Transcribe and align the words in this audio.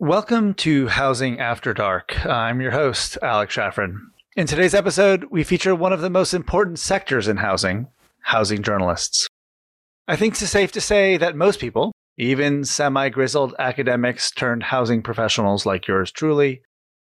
Welcome 0.00 0.54
to 0.54 0.86
Housing 0.86 1.40
After 1.40 1.74
Dark. 1.74 2.24
I'm 2.24 2.60
your 2.60 2.70
host, 2.70 3.18
Alex 3.20 3.56
Schafran. 3.56 3.96
In 4.36 4.46
today's 4.46 4.72
episode, 4.72 5.24
we 5.32 5.42
feature 5.42 5.74
one 5.74 5.92
of 5.92 6.02
the 6.02 6.08
most 6.08 6.34
important 6.34 6.78
sectors 6.78 7.26
in 7.26 7.38
housing 7.38 7.88
housing 8.20 8.62
journalists. 8.62 9.26
I 10.06 10.14
think 10.14 10.34
it's 10.34 10.48
safe 10.48 10.70
to 10.70 10.80
say 10.80 11.16
that 11.16 11.34
most 11.34 11.58
people, 11.58 11.90
even 12.16 12.62
semi 12.62 13.08
grizzled 13.08 13.56
academics 13.58 14.30
turned 14.30 14.62
housing 14.62 15.02
professionals 15.02 15.66
like 15.66 15.88
yours 15.88 16.12
truly, 16.12 16.62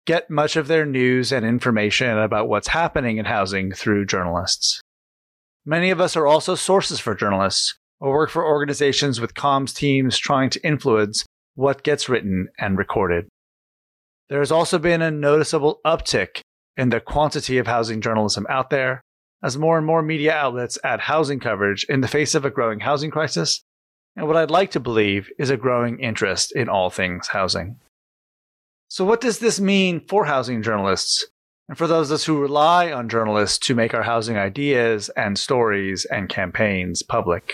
get 0.05 0.29
much 0.29 0.55
of 0.55 0.69
their 0.69 0.85
news 0.85 1.33
and 1.33 1.45
information 1.45 2.17
about 2.17 2.47
what's 2.47 2.69
happening 2.69 3.17
in 3.17 3.25
housing 3.25 3.73
through 3.73 4.05
journalists. 4.05 4.79
Many 5.65 5.89
of 5.89 5.99
us 5.99 6.15
are 6.15 6.27
also 6.27 6.55
sources 6.55 7.01
for 7.01 7.13
journalists 7.13 7.77
or 7.99 8.13
work 8.13 8.29
for 8.29 8.45
organizations 8.45 9.19
with 9.19 9.33
comms 9.33 9.75
teams 9.75 10.17
trying 10.17 10.49
to 10.51 10.65
influence 10.65 11.25
what 11.59 11.83
gets 11.83 12.07
written 12.07 12.47
and 12.57 12.77
recorded. 12.77 13.27
There 14.29 14.39
has 14.39 14.51
also 14.51 14.79
been 14.79 15.01
a 15.01 15.11
noticeable 15.11 15.81
uptick 15.85 16.39
in 16.77 16.87
the 16.87 17.01
quantity 17.01 17.57
of 17.57 17.67
housing 17.67 17.99
journalism 17.99 18.47
out 18.49 18.69
there 18.69 19.01
as 19.43 19.57
more 19.57 19.77
and 19.77 19.85
more 19.85 20.01
media 20.01 20.33
outlets 20.33 20.79
add 20.85 21.01
housing 21.01 21.41
coverage 21.41 21.83
in 21.89 21.99
the 21.99 22.07
face 22.07 22.33
of 22.33 22.45
a 22.45 22.49
growing 22.49 22.79
housing 22.79 23.11
crisis 23.11 23.61
and 24.15 24.25
what 24.25 24.37
I'd 24.37 24.49
like 24.49 24.71
to 24.71 24.79
believe 24.79 25.29
is 25.37 25.49
a 25.49 25.57
growing 25.57 25.99
interest 25.99 26.53
in 26.53 26.69
all 26.69 26.89
things 26.89 27.27
housing. 27.27 27.77
So, 28.87 29.03
what 29.03 29.19
does 29.19 29.39
this 29.39 29.59
mean 29.59 29.99
for 30.07 30.25
housing 30.25 30.63
journalists 30.63 31.27
and 31.67 31.77
for 31.77 31.87
those 31.87 32.09
of 32.09 32.15
us 32.15 32.25
who 32.25 32.41
rely 32.41 32.89
on 32.91 33.09
journalists 33.09 33.59
to 33.67 33.75
make 33.75 33.93
our 33.93 34.03
housing 34.03 34.37
ideas 34.37 35.09
and 35.09 35.37
stories 35.37 36.05
and 36.05 36.29
campaigns 36.29 37.03
public? 37.03 37.53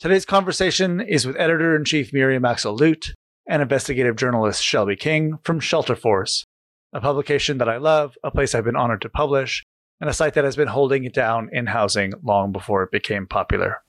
Today's 0.00 0.26
conversation 0.26 1.00
is 1.00 1.26
with 1.26 1.36
editor 1.36 1.76
in 1.76 1.84
chief 1.84 2.12
Miriam 2.12 2.44
Axel 2.44 2.74
Lute 2.74 3.14
and 3.48 3.62
investigative 3.62 4.16
journalist 4.16 4.62
Shelby 4.62 4.96
King 4.96 5.38
from 5.42 5.60
Shelterforce, 5.60 6.44
a 6.92 7.00
publication 7.00 7.58
that 7.58 7.68
I 7.68 7.76
love, 7.76 8.16
a 8.24 8.30
place 8.30 8.54
I've 8.54 8.64
been 8.64 8.76
honored 8.76 9.02
to 9.02 9.08
publish, 9.08 9.64
and 10.00 10.10
a 10.10 10.14
site 10.14 10.34
that 10.34 10.44
has 10.44 10.56
been 10.56 10.68
holding 10.68 11.04
it 11.04 11.14
down 11.14 11.48
in 11.52 11.66
housing 11.66 12.12
long 12.22 12.52
before 12.52 12.82
it 12.82 12.90
became 12.90 13.26
popular. 13.26 13.82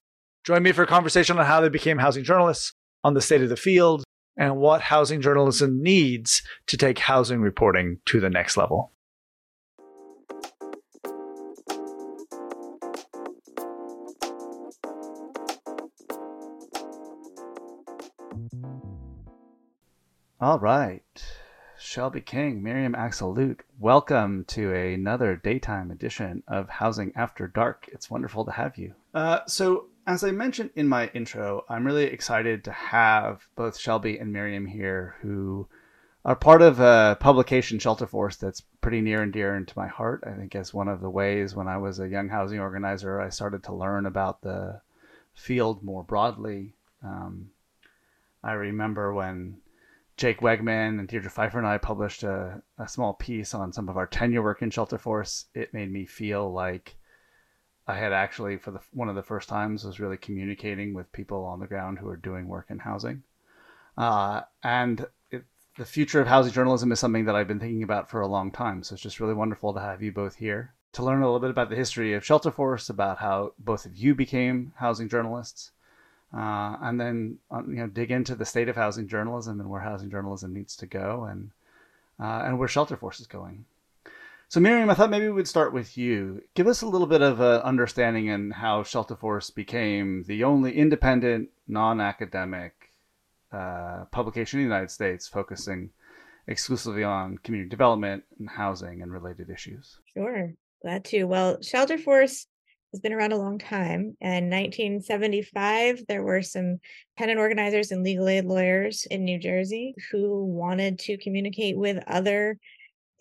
Join 0.44 0.62
me 0.62 0.72
for 0.72 0.82
a 0.82 0.86
conversation 0.86 1.38
on 1.38 1.46
how 1.46 1.60
they 1.60 1.68
became 1.68 1.98
housing 1.98 2.24
journalists, 2.24 2.72
on 3.04 3.14
the 3.14 3.20
state 3.20 3.42
of 3.42 3.48
the 3.48 3.56
field, 3.56 4.04
and 4.36 4.56
what 4.56 4.80
housing 4.80 5.20
journalism 5.20 5.82
needs 5.82 6.42
to 6.68 6.76
take 6.76 6.98
housing 6.98 7.40
reporting 7.40 7.98
to 8.06 8.20
the 8.20 8.30
next 8.30 8.56
level. 8.56 8.92
All 20.40 20.60
right. 20.60 21.02
Shelby 21.80 22.20
King, 22.20 22.62
Miriam 22.62 22.94
Axel 22.94 23.34
Lute, 23.34 23.64
welcome 23.80 24.44
to 24.44 24.72
another 24.72 25.34
daytime 25.34 25.90
edition 25.90 26.44
of 26.46 26.68
Housing 26.68 27.10
After 27.16 27.48
Dark. 27.48 27.88
It's 27.90 28.08
wonderful 28.08 28.44
to 28.44 28.52
have 28.52 28.78
you. 28.78 28.94
Uh, 29.12 29.40
so, 29.48 29.86
as 30.06 30.22
I 30.22 30.30
mentioned 30.30 30.70
in 30.76 30.86
my 30.86 31.08
intro, 31.12 31.64
I'm 31.68 31.84
really 31.84 32.04
excited 32.04 32.62
to 32.64 32.70
have 32.70 33.48
both 33.56 33.76
Shelby 33.76 34.16
and 34.18 34.32
Miriam 34.32 34.64
here, 34.64 35.16
who 35.22 35.66
are 36.24 36.36
part 36.36 36.62
of 36.62 36.78
a 36.78 37.16
publication, 37.18 37.78
Shelterforce, 37.78 38.38
that's 38.38 38.62
pretty 38.80 39.00
near 39.00 39.22
and 39.22 39.32
dear 39.32 39.56
into 39.56 39.76
my 39.76 39.88
heart. 39.88 40.22
I 40.24 40.34
think 40.38 40.54
as 40.54 40.72
one 40.72 40.86
of 40.86 41.00
the 41.00 41.10
ways 41.10 41.56
when 41.56 41.66
I 41.66 41.78
was 41.78 41.98
a 41.98 42.08
young 42.08 42.28
housing 42.28 42.60
organizer, 42.60 43.20
I 43.20 43.30
started 43.30 43.64
to 43.64 43.74
learn 43.74 44.06
about 44.06 44.42
the 44.42 44.82
field 45.34 45.82
more 45.82 46.04
broadly. 46.04 46.74
Um, 47.02 47.50
I 48.44 48.52
remember 48.52 49.12
when 49.12 49.56
Jake 50.18 50.40
Wegmann 50.40 50.98
and 50.98 51.06
Deirdre 51.06 51.30
Pfeiffer 51.30 51.58
and 51.58 51.66
I 51.66 51.78
published 51.78 52.24
a, 52.24 52.60
a 52.76 52.88
small 52.88 53.14
piece 53.14 53.54
on 53.54 53.72
some 53.72 53.88
of 53.88 53.96
our 53.96 54.06
tenure 54.06 54.42
work 54.42 54.62
in 54.62 54.70
Shelterforce. 54.70 55.44
It 55.54 55.72
made 55.72 55.90
me 55.92 56.04
feel 56.06 56.52
like 56.52 56.96
I 57.86 57.96
had 57.96 58.12
actually, 58.12 58.58
for 58.58 58.72
the 58.72 58.80
one 58.92 59.08
of 59.08 59.14
the 59.14 59.22
first 59.22 59.48
times, 59.48 59.84
was 59.84 60.00
really 60.00 60.16
communicating 60.16 60.92
with 60.92 61.12
people 61.12 61.44
on 61.44 61.60
the 61.60 61.68
ground 61.68 61.98
who 61.98 62.08
are 62.08 62.16
doing 62.16 62.48
work 62.48 62.66
in 62.68 62.80
housing. 62.80 63.22
Uh, 63.96 64.42
and 64.62 65.06
it, 65.30 65.44
the 65.78 65.84
future 65.84 66.20
of 66.20 66.26
housing 66.26 66.52
journalism 66.52 66.90
is 66.90 66.98
something 66.98 67.24
that 67.26 67.36
I've 67.36 67.48
been 67.48 67.60
thinking 67.60 67.84
about 67.84 68.10
for 68.10 68.20
a 68.20 68.26
long 68.26 68.50
time. 68.50 68.82
So 68.82 68.94
it's 68.94 69.02
just 69.02 69.20
really 69.20 69.34
wonderful 69.34 69.72
to 69.72 69.80
have 69.80 70.02
you 70.02 70.10
both 70.10 70.34
here 70.34 70.74
to 70.92 71.04
learn 71.04 71.22
a 71.22 71.26
little 71.26 71.38
bit 71.38 71.50
about 71.50 71.70
the 71.70 71.76
history 71.76 72.14
of 72.14 72.24
Shelterforce, 72.24 72.90
about 72.90 73.18
how 73.18 73.52
both 73.58 73.86
of 73.86 73.96
you 73.96 74.16
became 74.16 74.72
housing 74.76 75.08
journalists, 75.08 75.70
uh, 76.34 76.76
and 76.82 77.00
then 77.00 77.38
uh, 77.50 77.62
you 77.66 77.76
know 77.76 77.86
dig 77.86 78.10
into 78.10 78.34
the 78.34 78.44
state 78.44 78.68
of 78.68 78.76
housing 78.76 79.08
journalism 79.08 79.60
and 79.60 79.68
where 79.68 79.80
housing 79.80 80.10
journalism 80.10 80.52
needs 80.52 80.76
to 80.76 80.86
go, 80.86 81.24
and 81.24 81.50
uh, 82.20 82.42
and 82.44 82.58
where 82.58 82.68
shelterforce 82.68 83.20
is 83.20 83.26
going. 83.26 83.64
So 84.50 84.60
Miriam, 84.60 84.88
I 84.88 84.94
thought 84.94 85.10
maybe 85.10 85.28
we'd 85.28 85.46
start 85.46 85.74
with 85.74 85.98
you. 85.98 86.42
Give 86.54 86.66
us 86.66 86.80
a 86.80 86.88
little 86.88 87.06
bit 87.06 87.20
of 87.20 87.38
an 87.38 87.60
understanding 87.60 88.28
in 88.28 88.50
how 88.50 88.82
Shelterforce 88.82 89.54
became 89.54 90.22
the 90.22 90.42
only 90.44 90.74
independent, 90.74 91.50
non-academic 91.66 92.92
uh, 93.52 94.06
publication 94.10 94.58
in 94.58 94.64
the 94.64 94.74
United 94.74 94.90
States 94.90 95.28
focusing 95.28 95.90
exclusively 96.46 97.04
on 97.04 97.36
community 97.36 97.68
development 97.68 98.24
and 98.38 98.48
housing 98.48 99.02
and 99.02 99.12
related 99.12 99.50
issues. 99.50 99.98
Sure, 100.14 100.54
glad 100.80 101.04
to. 101.04 101.24
Well, 101.24 101.58
Shelterforce 101.58 102.46
has 102.92 103.00
been 103.00 103.12
around 103.12 103.32
a 103.32 103.38
long 103.38 103.58
time. 103.58 104.16
In 104.20 104.50
1975, 104.50 106.04
there 106.08 106.22
were 106.22 106.42
some 106.42 106.78
tenant 107.18 107.38
organizers 107.38 107.90
and 107.90 108.02
legal 108.02 108.28
aid 108.28 108.44
lawyers 108.44 109.06
in 109.10 109.24
New 109.24 109.38
Jersey 109.38 109.94
who 110.10 110.44
wanted 110.44 110.98
to 111.00 111.18
communicate 111.18 111.76
with 111.76 112.02
other 112.06 112.58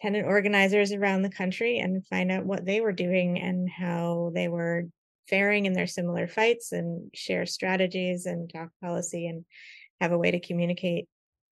tenant 0.02 0.26
organizers 0.26 0.94
around 0.94 1.22
the 1.24 1.30
country 1.30 1.80
and 1.80 2.06
find 2.08 2.32
out 2.32 2.46
what 2.46 2.66
they 2.66 2.82
were 2.82 2.92
doing 2.92 3.40
and 3.40 3.70
how 3.70 4.32
they 4.34 4.48
were 4.48 4.86
faring 5.28 5.66
in 5.66 5.74
their 5.74 5.88
similar 5.88 6.28
fights 6.28 6.72
and 6.72 7.10
share 7.14 7.46
strategies 7.46 8.26
and 8.26 8.50
talk 8.50 8.70
policy 8.82 9.28
and 9.28 9.44
have 10.00 10.12
a 10.12 10.18
way 10.18 10.32
to 10.32 10.40
communicate 10.40 11.08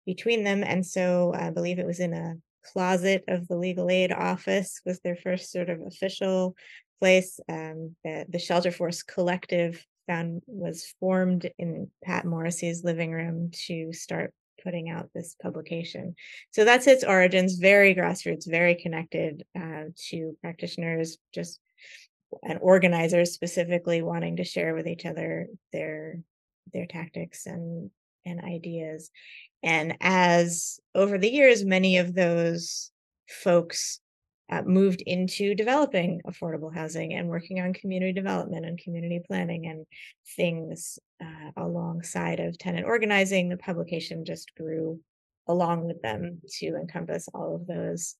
between 0.05 0.45
them. 0.45 0.63
And 0.63 0.85
so 0.85 1.33
I 1.35 1.51
believe 1.51 1.79
it 1.79 1.87
was 1.87 2.01
in 2.01 2.13
a 2.13 2.35
closet 2.65 3.25
of 3.29 3.49
the 3.49 3.57
legal 3.57 3.91
aid 3.91 4.13
office 4.13 4.81
was 4.85 5.01
their 5.01 5.17
first 5.17 5.51
sort 5.51 5.71
of 5.71 5.81
official 5.81 6.55
place. 7.03 7.41
Um, 7.49 7.97
the, 8.05 8.27
the 8.29 8.39
Shelterforce 8.39 9.05
Collective 9.05 9.85
found 10.07 10.41
was 10.47 10.95
formed 11.01 11.51
in 11.59 11.91
Pat 12.05 12.25
Morrissey's 12.25 12.85
living 12.85 13.11
room 13.11 13.51
to 13.67 13.93
start 13.93 14.33
putting 14.63 14.89
out 14.89 15.11
this 15.13 15.35
publication. 15.43 16.15
So 16.53 16.65
that's 16.65 16.87
its 16.87 17.03
origins, 17.03 17.57
very 17.57 17.93
grassroots, 17.93 18.49
very 18.49 18.77
connected 18.77 19.43
uh, 19.59 19.87
to 20.11 20.37
practitioners, 20.43 21.19
just 21.35 21.59
and 22.45 22.61
organizers 22.63 23.33
specifically 23.33 24.01
wanting 24.01 24.37
to 24.37 24.45
share 24.45 24.73
with 24.73 24.87
each 24.87 25.05
other 25.05 25.49
their 25.73 26.21
their 26.73 26.87
tactics 26.87 27.47
and 27.47 27.91
and 28.25 28.41
ideas. 28.45 29.11
And 29.65 29.97
as 30.01 30.79
over 30.95 31.19
the 31.19 31.31
years, 31.31 31.65
many 31.65 31.99
of 31.99 32.15
those 32.15 32.93
folks 33.29 33.99
uh, 34.53 34.63
moved 34.67 35.03
into 35.07 35.55
developing 35.55 36.21
affordable 36.27 36.75
housing 36.75 37.15
and 37.15 37.29
working 37.29 37.59
on 37.61 37.73
community 37.73 38.13
development 38.13 38.67
and 38.67 38.79
community 38.79 39.21
planning 39.27 39.67
and 39.67 39.87
things 40.37 40.99
uh, 41.23 41.51
alongside 41.57 42.39
of 42.39 42.59
tenant 42.59 42.85
organizing. 42.85 43.49
The 43.49 43.57
publication 43.57 44.27
just 44.27 44.55
grew 44.55 45.01
along 45.49 45.87
with 45.87 46.03
them 46.03 46.43
to 46.59 46.77
encompass 46.77 47.29
all 47.33 47.55
of 47.55 47.67
those 47.67 48.17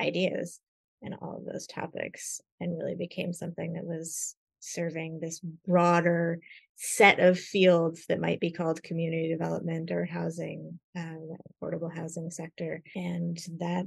ideas 0.00 0.58
and 1.02 1.14
all 1.22 1.36
of 1.36 1.44
those 1.52 1.68
topics 1.68 2.40
and 2.60 2.76
really 2.76 2.96
became 2.96 3.32
something 3.32 3.74
that 3.74 3.84
was 3.84 4.34
serving 4.58 5.20
this 5.20 5.38
broader 5.64 6.40
set 6.74 7.20
of 7.20 7.38
fields 7.38 8.04
that 8.08 8.20
might 8.20 8.40
be 8.40 8.50
called 8.50 8.82
community 8.82 9.28
development 9.28 9.92
or 9.92 10.04
housing, 10.04 10.80
um, 10.96 11.28
affordable 11.62 11.94
housing 11.94 12.32
sector. 12.32 12.82
And 12.96 13.38
that 13.60 13.86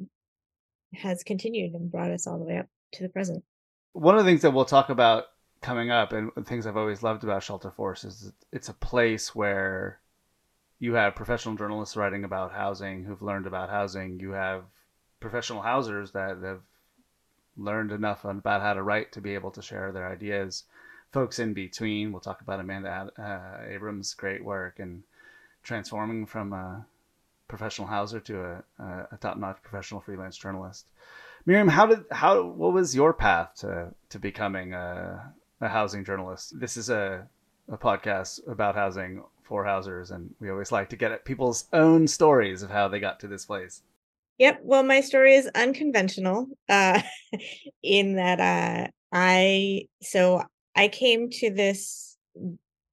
has 0.94 1.24
continued 1.24 1.74
and 1.74 1.92
brought 1.92 2.12
us 2.12 2.28
all 2.28 2.38
the 2.38 2.46
way 2.46 2.58
up 2.58 2.68
to 2.94 3.04
the 3.04 3.10
present. 3.10 3.44
One 3.94 4.18
of 4.18 4.24
the 4.24 4.30
things 4.30 4.42
that 4.42 4.52
we'll 4.52 4.66
talk 4.66 4.90
about 4.90 5.26
coming 5.62 5.92
up, 5.92 6.12
and 6.14 6.32
things 6.46 6.66
I've 6.66 6.78
always 6.78 7.04
loved 7.04 7.24
about 7.24 7.44
Shelterforce 7.44 8.06
is 8.06 8.32
it's 8.52 8.70
a 8.70 8.74
place 8.74 9.36
where 9.36 10.00
you 10.80 10.96
have 10.96 11.16
professional 11.16 11.56
journalists 11.56 11.96
writing 11.96 12.24
about 12.24 12.52
housing 12.52 13.04
who've 13.04 13.22
learned 13.22 13.46
about 13.46 13.70
housing. 13.70 14.20
You 14.20 14.32
have 14.32 14.64
professional 15.20 15.62
housers 15.62 16.12
that 16.12 16.38
have 16.42 16.62
learned 17.56 17.92
enough 17.92 18.26
about 18.26 18.62
how 18.62 18.74
to 18.74 18.82
write 18.82 19.12
to 19.12 19.22
be 19.22 19.36
able 19.36 19.52
to 19.52 19.62
share 19.62 19.92
their 19.92 20.10
ideas. 20.10 20.64
Folks 21.12 21.40
in 21.40 21.54
between, 21.54 22.12
we'll 22.12 22.22
talk 22.22 22.42
about 22.42 22.60
Amanda 22.60 23.12
uh, 23.20 23.70
Abrams' 23.70 24.14
great 24.16 24.44
work 24.44 24.80
and 24.80 25.04
transforming 25.62 26.26
from 26.26 26.54
a 26.54 26.86
professional 27.52 27.88
houser 27.88 28.20
to 28.22 28.64
a, 28.80 29.08
a 29.12 29.18
top-notch 29.20 29.62
professional 29.62 30.02
freelance 30.02 30.38
journalist. 30.38 30.88
Miriam, 31.46 31.68
how 31.68 31.86
did 31.86 32.06
how 32.12 32.44
what 32.44 32.74
was 32.74 32.96
your 32.96 33.14
path 33.14 33.56
to 33.58 33.94
to 34.10 34.20
becoming 34.20 34.74
a, 34.74 35.34
a 35.60 35.68
housing 35.68 36.04
journalist? 36.06 36.60
This 36.60 36.78
is 36.78 36.90
a 36.90 37.28
a 37.70 37.78
podcast 37.78 38.40
about 38.48 38.76
housing 38.76 39.24
for 39.44 39.66
housers, 39.66 40.12
and 40.12 40.34
we 40.40 40.50
always 40.50 40.72
like 40.72 40.90
to 40.90 40.96
get 40.96 41.12
at 41.12 41.26
people's 41.26 41.68
own 41.74 42.08
stories 42.08 42.64
of 42.64 42.70
how 42.72 42.88
they 42.88 43.00
got 43.00 43.20
to 43.20 43.28
this 43.28 43.46
place. 43.46 43.82
Yep. 44.38 44.62
Well, 44.64 44.84
my 44.84 45.02
story 45.02 45.36
is 45.36 45.50
unconventional 45.54 46.48
uh, 46.70 47.02
in 47.84 48.16
that 48.16 48.40
uh, 48.40 48.88
I 49.12 49.88
so 50.02 50.44
I 50.76 50.88
came 50.88 51.30
to 51.42 51.52
this 51.52 52.18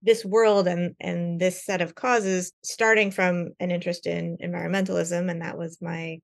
this 0.02 0.24
world 0.24 0.68
and 0.68 0.94
and 1.00 1.40
this 1.40 1.64
set 1.64 1.80
of 1.80 1.94
causes 1.94 2.52
starting 2.62 3.10
from 3.10 3.50
an 3.60 3.70
interest 3.70 4.06
in 4.06 4.38
environmentalism, 4.42 5.30
and 5.30 5.42
that 5.42 5.58
was 5.58 5.78
my 5.80 6.18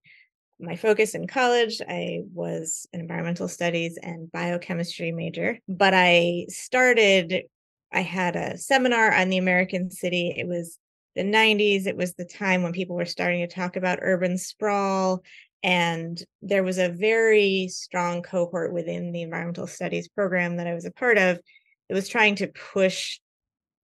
my 0.60 0.76
focus 0.76 1.14
in 1.14 1.26
college. 1.26 1.80
I 1.86 2.20
was 2.32 2.86
an 2.92 3.00
environmental 3.00 3.48
studies 3.48 3.98
and 4.02 4.30
biochemistry 4.30 5.12
major, 5.12 5.58
but 5.68 5.94
I 5.94 6.46
started. 6.48 7.44
I 7.92 8.00
had 8.00 8.34
a 8.34 8.58
seminar 8.58 9.14
on 9.14 9.28
the 9.28 9.38
American 9.38 9.90
city. 9.90 10.34
It 10.36 10.48
was 10.48 10.78
the 11.14 11.22
90s 11.22 11.86
it 11.86 11.96
was 11.96 12.14
the 12.14 12.24
time 12.24 12.62
when 12.62 12.72
people 12.72 12.96
were 12.96 13.04
starting 13.04 13.46
to 13.46 13.54
talk 13.54 13.76
about 13.76 14.00
urban 14.02 14.36
sprawl 14.36 15.22
and 15.62 16.22
there 16.42 16.62
was 16.62 16.78
a 16.78 16.88
very 16.88 17.68
strong 17.70 18.22
cohort 18.22 18.72
within 18.72 19.12
the 19.12 19.22
environmental 19.22 19.66
studies 19.66 20.08
program 20.08 20.56
that 20.56 20.66
i 20.66 20.74
was 20.74 20.84
a 20.84 20.90
part 20.90 21.18
of 21.18 21.40
that 21.88 21.94
was 21.94 22.08
trying 22.08 22.34
to 22.34 22.48
push 22.48 23.18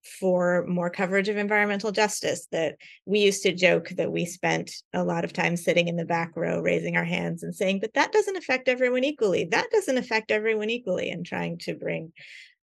for 0.03 0.65
more 0.67 0.91
coverage 0.91 1.29
of 1.29 1.37
environmental 1.37 1.93
justice 1.93 2.47
that 2.53 2.77
we 3.05 3.21
used 3.21 3.43
to 3.43 3.55
joke 3.55 3.91
that 3.91 4.11
we 4.11 4.25
spent 4.25 4.73
a 4.95 5.05
lot 5.05 5.25
of 5.25 5.33
time 5.33 5.57
sitting 5.57 5.89
in 5.89 5.97
the 5.97 6.05
back 6.05 6.33
row 6.37 6.61
raising 6.61 6.97
our 6.97 7.05
hands 7.05 7.43
and 7.43 7.55
saying 7.55 7.81
but 7.81 7.93
that 7.95 8.13
doesn't 8.13 8.37
affect 8.37 8.69
everyone 8.69 9.05
equally. 9.05 9.45
That 9.45 9.71
doesn't 9.71 9.99
affect 9.99 10.31
everyone 10.31 10.71
equally 10.71 11.11
and 11.11 11.25
trying 11.25 11.59
to 11.59 11.75
bring 11.75 12.13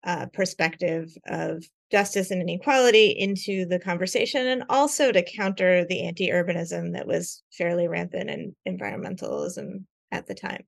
uh, 0.03 0.27
perspective 0.27 1.09
of 1.27 1.63
justice 1.91 2.31
and 2.31 2.41
inequality 2.41 3.07
into 3.07 3.65
the 3.65 3.79
conversation 3.79 4.47
and 4.47 4.63
also 4.69 5.11
to 5.11 5.23
counter 5.23 5.85
the 5.85 6.05
anti-urbanism 6.05 6.93
that 6.93 7.07
was 7.07 7.43
fairly 7.51 7.87
rampant 7.87 8.29
in 8.29 8.55
environmentalism 8.67 9.83
at 10.11 10.27
the 10.27 10.35
time. 10.35 10.63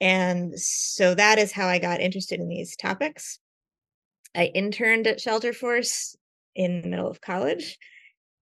And 0.00 0.58
so 0.58 1.14
that 1.14 1.38
is 1.38 1.52
how 1.52 1.66
i 1.66 1.78
got 1.78 2.00
interested 2.00 2.40
in 2.40 2.48
these 2.48 2.76
topics 2.76 3.38
i 4.34 4.46
interned 4.46 5.06
at 5.06 5.18
Shelterforce 5.18 6.16
in 6.54 6.82
the 6.82 6.88
middle 6.88 7.10
of 7.10 7.20
college 7.20 7.78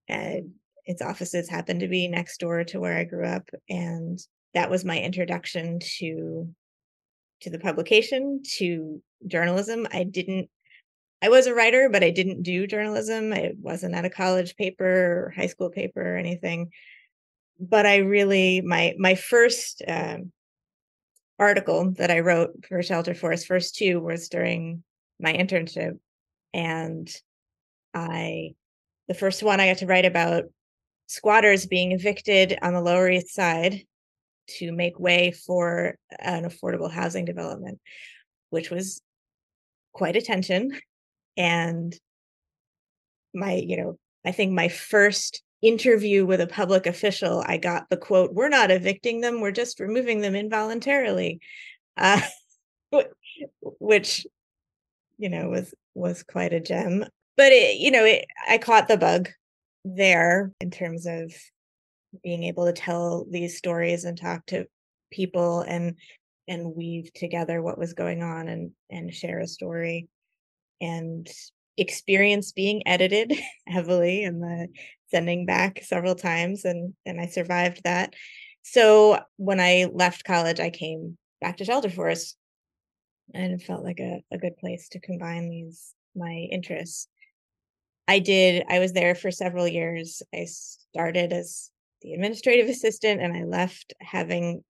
and 0.09 0.53
its 0.85 1.03
offices 1.03 1.49
happened 1.49 1.81
to 1.81 1.89
be 1.89 2.09
next 2.09 2.39
door 2.39 2.65
to 2.65 2.81
where 2.81 2.97
i 2.97 3.05
grew 3.05 3.27
up 3.27 3.49
and 3.69 4.19
that 4.55 4.71
was 4.71 4.85
my 4.85 5.01
introduction 5.01 5.79
to 5.99 6.49
to 7.41 7.51
the 7.51 7.59
publication 7.59 8.43
to 8.59 9.03
journalism 9.27 9.87
i 9.93 10.05
didn't 10.05 10.49
I 11.25 11.29
was 11.29 11.47
a 11.47 11.55
writer, 11.55 11.89
but 11.89 12.03
I 12.03 12.11
didn't 12.11 12.43
do 12.43 12.67
journalism. 12.67 13.33
I 13.33 13.53
wasn't 13.61 13.95
at 13.95 14.05
a 14.05 14.11
college 14.11 14.57
paper 14.57 14.85
or 14.85 15.33
high 15.37 15.47
school 15.47 15.71
paper 15.71 16.03
or 16.03 16.17
anything. 16.17 16.73
But 17.61 17.87
I 17.87 17.99
really 17.99 18.61
my 18.61 18.95
my 18.99 19.15
first 19.15 19.83
um, 19.87 20.33
article 21.39 21.93
that 21.93 22.11
I 22.11 22.21
wrote 22.21 22.67
for 22.69 22.79
Shelterforce, 22.79 23.47
first 23.47 23.77
two 23.77 24.01
was 24.01 24.29
during 24.29 24.83
my 25.23 25.33
internship, 25.33 25.99
and 26.53 27.09
I 27.95 28.55
the 29.09 29.15
first 29.15 29.43
one 29.43 29.61
I 29.61 29.69
got 29.69 29.79
to 29.79 29.87
write 29.87 30.05
about 30.05 30.45
squatters 31.07 31.67
being 31.67 31.93
evicted 31.93 32.59
on 32.63 32.75
the 32.75 32.81
Lower 32.81 33.11
East 33.11 33.35
Side 33.35 33.83
to 34.59 34.73
make 34.73 34.99
way 34.99 35.31
for 35.31 35.97
an 36.19 36.45
affordable 36.45 36.91
housing 36.91 37.25
development, 37.25 37.81
which 38.51 38.71
was 38.71 39.01
quite 39.93 40.17
attention 40.17 40.73
and 41.37 41.99
my 43.35 43.55
you 43.55 43.77
know 43.77 43.99
i 44.25 44.33
think 44.33 44.53
my 44.53 44.69
first 44.69 45.43
interview 45.61 46.27
with 46.27 46.41
a 46.41 46.47
public 46.47 46.87
official 46.87 47.43
i 47.47 47.57
got 47.57 47.89
the 47.89 47.97
quote 47.97 48.33
we're 48.33 48.49
not 48.49 48.71
evicting 48.71 49.21
them 49.21 49.41
we're 49.41 49.51
just 49.51 49.81
removing 49.81 50.21
them 50.21 50.35
involuntarily 50.35 51.41
uh, 51.97 52.21
which 53.61 54.27
you 55.23 55.29
know 55.29 55.49
was 55.49 55.73
was 55.95 56.25
quite 56.25 56.53
a 56.53 56.61
gem 56.61 57.05
but 57.37 57.53
it, 57.53 57.79
you 57.79 57.91
know 57.93 58.05
it, 58.05 58.25
i 58.49 58.59
caught 58.59 58.89
the 58.89 58.97
bug 58.97 59.29
there 59.85 60.53
in 60.61 60.71
terms 60.71 61.07
of 61.07 61.33
being 62.23 62.43
able 62.43 62.67
to 62.67 62.73
tell 62.73 63.25
these 63.31 63.57
stories 63.57 64.05
and 64.05 64.19
talk 64.19 64.45
to 64.47 64.67
people 65.13 65.61
and 65.61 65.95
and 66.49 66.75
weave 66.75 67.13
together 67.15 67.63
what 67.63 67.79
was 67.79 67.95
going 67.95 68.23
on 68.23 68.49
and 68.49 68.73
and 68.91 69.15
share 69.15 69.39
a 69.39 69.47
story 69.47 70.09
and 70.81 71.31
experience 71.79 72.53
being 72.53 72.83
edited 72.87 73.33
heavily 73.67 74.25
and 74.25 74.43
the 74.43 74.69
sending 75.11 75.47
back 75.47 75.81
several 75.85 76.17
times 76.17 76.65
and 76.65 76.95
and 77.07 77.21
I 77.21 77.27
survived 77.27 77.83
that. 77.85 78.15
So 78.63 79.21
when 79.37 79.61
I 79.61 79.89
left 79.93 80.25
college, 80.25 80.61
I 80.61 80.71
came 80.71 81.17
back 81.41 81.59
to 81.59 81.65
Shelterforce 81.65 82.35
and 83.35 83.53
it 83.53 83.63
felt 83.63 83.85
like 83.85 84.01
a, 84.01 84.23
a 84.31 84.39
good 84.39 84.57
place 84.59 84.89
to 84.91 85.01
combine 85.01 85.49
these 85.49 85.95
my 86.15 86.47
interests. 86.51 87.09
I 88.09 88.19
did, 88.19 88.65
I 88.69 88.79
was 88.79 88.93
there 88.93 89.15
for 89.15 89.31
several 89.31 89.67
years. 89.67 90.23
I 90.35 90.45
started 90.47 91.33
as 91.33 91.71
the 92.03 92.13
administrative 92.13 92.69
assistant 92.69 93.21
and 93.21 93.35
I 93.35 93.45
left 93.45 93.95
having 94.01 94.63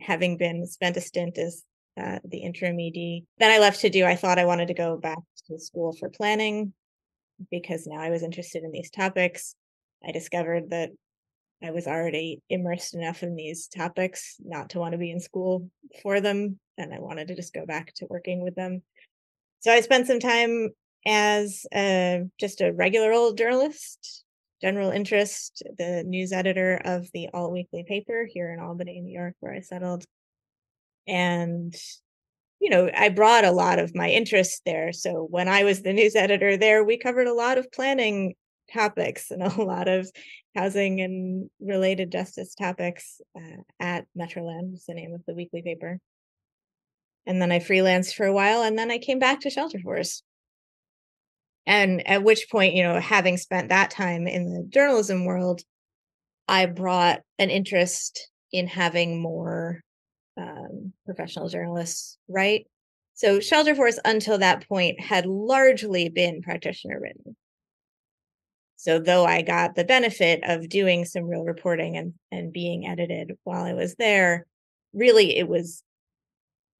having 0.00 0.38
been 0.38 0.66
spent 0.66 0.96
a 0.96 1.00
stint 1.00 1.36
as 1.36 1.62
uh, 2.00 2.18
the 2.24 2.38
interim 2.38 2.78
ED. 2.80 3.24
Then 3.38 3.50
I 3.50 3.58
left 3.58 3.80
to 3.80 3.90
do, 3.90 4.04
I 4.04 4.16
thought 4.16 4.38
I 4.38 4.46
wanted 4.46 4.68
to 4.68 4.74
go 4.74 4.96
back 4.96 5.18
to 5.46 5.58
school 5.58 5.94
for 5.98 6.08
planning 6.08 6.72
because 7.50 7.86
now 7.86 8.00
I 8.00 8.10
was 8.10 8.22
interested 8.22 8.62
in 8.62 8.72
these 8.72 8.90
topics. 8.90 9.54
I 10.06 10.12
discovered 10.12 10.70
that 10.70 10.90
I 11.62 11.70
was 11.70 11.86
already 11.86 12.40
immersed 12.48 12.94
enough 12.94 13.22
in 13.22 13.36
these 13.36 13.68
topics 13.68 14.36
not 14.40 14.70
to 14.70 14.78
want 14.78 14.92
to 14.92 14.98
be 14.98 15.10
in 15.10 15.20
school 15.20 15.68
for 16.02 16.20
them. 16.20 16.58
And 16.78 16.94
I 16.94 16.98
wanted 16.98 17.28
to 17.28 17.36
just 17.36 17.52
go 17.52 17.66
back 17.66 17.92
to 17.96 18.06
working 18.08 18.42
with 18.42 18.54
them. 18.54 18.82
So 19.60 19.70
I 19.70 19.80
spent 19.82 20.06
some 20.06 20.20
time 20.20 20.70
as 21.06 21.66
a, 21.74 22.24
just 22.38 22.62
a 22.62 22.72
regular 22.72 23.12
old 23.12 23.36
journalist, 23.36 24.24
general 24.62 24.90
interest, 24.90 25.62
the 25.78 26.02
news 26.04 26.32
editor 26.32 26.80
of 26.84 27.08
the 27.12 27.28
Alt 27.34 27.52
Weekly 27.52 27.84
paper 27.86 28.26
here 28.30 28.52
in 28.52 28.60
Albany, 28.60 29.00
New 29.00 29.12
York, 29.12 29.34
where 29.40 29.54
I 29.54 29.60
settled 29.60 30.04
and 31.06 31.74
you 32.60 32.70
know 32.70 32.90
i 32.96 33.08
brought 33.08 33.44
a 33.44 33.50
lot 33.50 33.78
of 33.78 33.94
my 33.94 34.08
interests 34.08 34.60
there 34.64 34.92
so 34.92 35.26
when 35.30 35.48
i 35.48 35.64
was 35.64 35.82
the 35.82 35.92
news 35.92 36.14
editor 36.14 36.56
there 36.56 36.84
we 36.84 36.96
covered 36.98 37.26
a 37.26 37.34
lot 37.34 37.58
of 37.58 37.70
planning 37.72 38.34
topics 38.72 39.30
and 39.30 39.42
a 39.58 39.62
lot 39.62 39.88
of 39.88 40.10
housing 40.56 41.00
and 41.00 41.50
related 41.60 42.10
justice 42.10 42.54
topics 42.54 43.20
uh, 43.36 43.62
at 43.78 44.06
metroland 44.18 44.72
was 44.72 44.84
the 44.86 44.94
name 44.94 45.14
of 45.14 45.22
the 45.26 45.34
weekly 45.34 45.62
paper 45.62 45.98
and 47.26 47.40
then 47.40 47.52
i 47.52 47.58
freelanced 47.58 48.14
for 48.14 48.26
a 48.26 48.32
while 48.32 48.62
and 48.62 48.78
then 48.78 48.90
i 48.90 48.98
came 48.98 49.18
back 49.18 49.40
to 49.40 49.50
shelterforce 49.50 50.22
and 51.66 52.06
at 52.06 52.22
which 52.22 52.48
point 52.50 52.74
you 52.74 52.82
know 52.82 52.98
having 53.00 53.36
spent 53.36 53.68
that 53.68 53.90
time 53.90 54.26
in 54.26 54.52
the 54.52 54.66
journalism 54.68 55.24
world 55.24 55.62
i 56.48 56.66
brought 56.66 57.20
an 57.38 57.50
interest 57.50 58.28
in 58.52 58.66
having 58.66 59.20
more 59.20 59.80
um, 60.40 60.92
professional 61.04 61.48
journalists 61.48 62.18
write. 62.28 62.66
So 63.14 63.38
Shelterforce 63.38 63.98
until 64.04 64.38
that 64.38 64.66
point 64.68 65.00
had 65.00 65.26
largely 65.26 66.08
been 66.08 66.42
practitioner 66.42 67.00
written. 67.00 67.36
So 68.80 68.98
though 68.98 69.26
I 69.26 69.42
got 69.42 69.74
the 69.74 69.84
benefit 69.84 70.40
of 70.42 70.70
doing 70.70 71.04
some 71.04 71.24
real 71.24 71.44
reporting 71.44 71.98
and, 71.98 72.14
and 72.32 72.50
being 72.50 72.86
edited 72.86 73.32
while 73.44 73.62
I 73.62 73.74
was 73.74 73.94
there, 73.96 74.46
really 74.94 75.36
it 75.36 75.46
was 75.46 75.82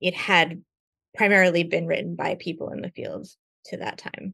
it 0.00 0.14
had 0.14 0.64
primarily 1.14 1.62
been 1.62 1.86
written 1.86 2.16
by 2.16 2.36
people 2.36 2.70
in 2.70 2.80
the 2.80 2.88
field 2.88 3.28
to 3.66 3.76
that 3.76 3.98
time. 3.98 4.32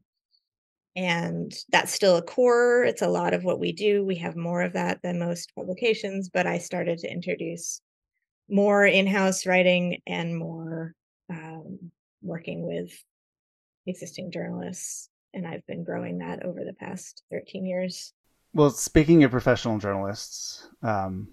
And 0.95 1.53
that's 1.69 1.91
still 1.91 2.15
a 2.15 2.21
core. 2.21 2.85
It's 2.85 3.01
a 3.01 3.09
lot 3.09 3.33
of 3.33 3.43
what 3.43 3.59
we 3.59 3.73
do. 3.73 4.05
We 4.05 4.15
have 4.15 4.37
more 4.37 4.61
of 4.61 4.71
that 4.71 5.01
than 5.03 5.19
most 5.19 5.53
publications, 5.53 6.29
but 6.29 6.47
I 6.47 6.59
started 6.59 6.99
to 6.99 7.11
introduce 7.11 7.81
more 8.49 8.85
in-house 8.85 9.45
writing 9.45 9.99
and 10.07 10.37
more 10.37 10.93
um, 11.29 11.91
working 12.21 12.65
with 12.65 12.93
existing 13.85 14.31
journalists 14.31 15.09
and 15.37 15.47
i've 15.47 15.65
been 15.67 15.83
growing 15.83 16.17
that 16.17 16.43
over 16.43 16.63
the 16.63 16.73
past 16.73 17.23
13 17.31 17.65
years 17.65 18.13
well 18.53 18.69
speaking 18.69 19.23
of 19.23 19.31
professional 19.31 19.77
journalists 19.77 20.69
um, 20.83 21.27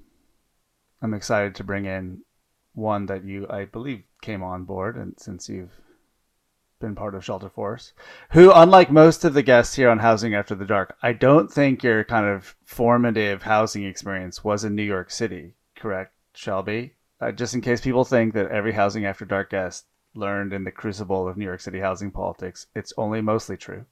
i'm 1.03 1.15
excited 1.15 1.55
to 1.55 1.65
bring 1.65 1.87
in 1.87 2.21
one 2.75 3.07
that 3.07 3.25
you 3.25 3.47
i 3.49 3.65
believe 3.65 4.03
came 4.23 4.43
on 4.43 4.65
board 4.65 4.97
and 4.97 5.15
since 5.19 5.49
you've 5.49 5.73
been 6.81 6.97
part 6.97 7.15
of 7.15 7.25
Shelterforce, 7.25 7.93
who 8.33 8.53
unlike 8.53 8.91
most 8.91 9.25
of 9.25 9.33
the 9.33 9.45
guests 9.45 9.77
here 9.77 9.89
on 9.89 10.01
housing 10.01 10.35
after 10.35 10.55
the 10.55 10.67
dark 10.67 10.97
i 11.03 11.13
don't 11.13 11.51
think 11.51 11.83
your 11.83 12.05
kind 12.05 12.27
of 12.27 12.57
formative 12.65 13.43
housing 13.43 13.85
experience 13.85 14.45
was 14.45 14.65
in 14.65 14.75
new 14.75 14.83
york 14.83 15.11
city 15.11 15.55
correct 15.77 16.13
shelby 16.35 16.95
uh, 17.21 17.33
just 17.33 17.55
in 17.55 17.61
case 17.61 17.81
people 17.81 18.05
think 18.05 18.35
that 18.35 18.51
every 18.51 18.73
Housing 18.73 19.07
After 19.07 19.25
Dark 19.25 19.51
guest 19.51 19.87
learned 20.15 20.53
in 20.53 20.65
the 20.65 20.71
crucible 20.71 21.27
of 21.27 21.37
New 21.37 21.45
York 21.45 21.61
City 21.61 21.81
housing 21.81 22.11
politics, 22.11 22.67
it's 22.75 22.93
only 22.99 23.21
mostly 23.21 23.57
true. 23.57 23.87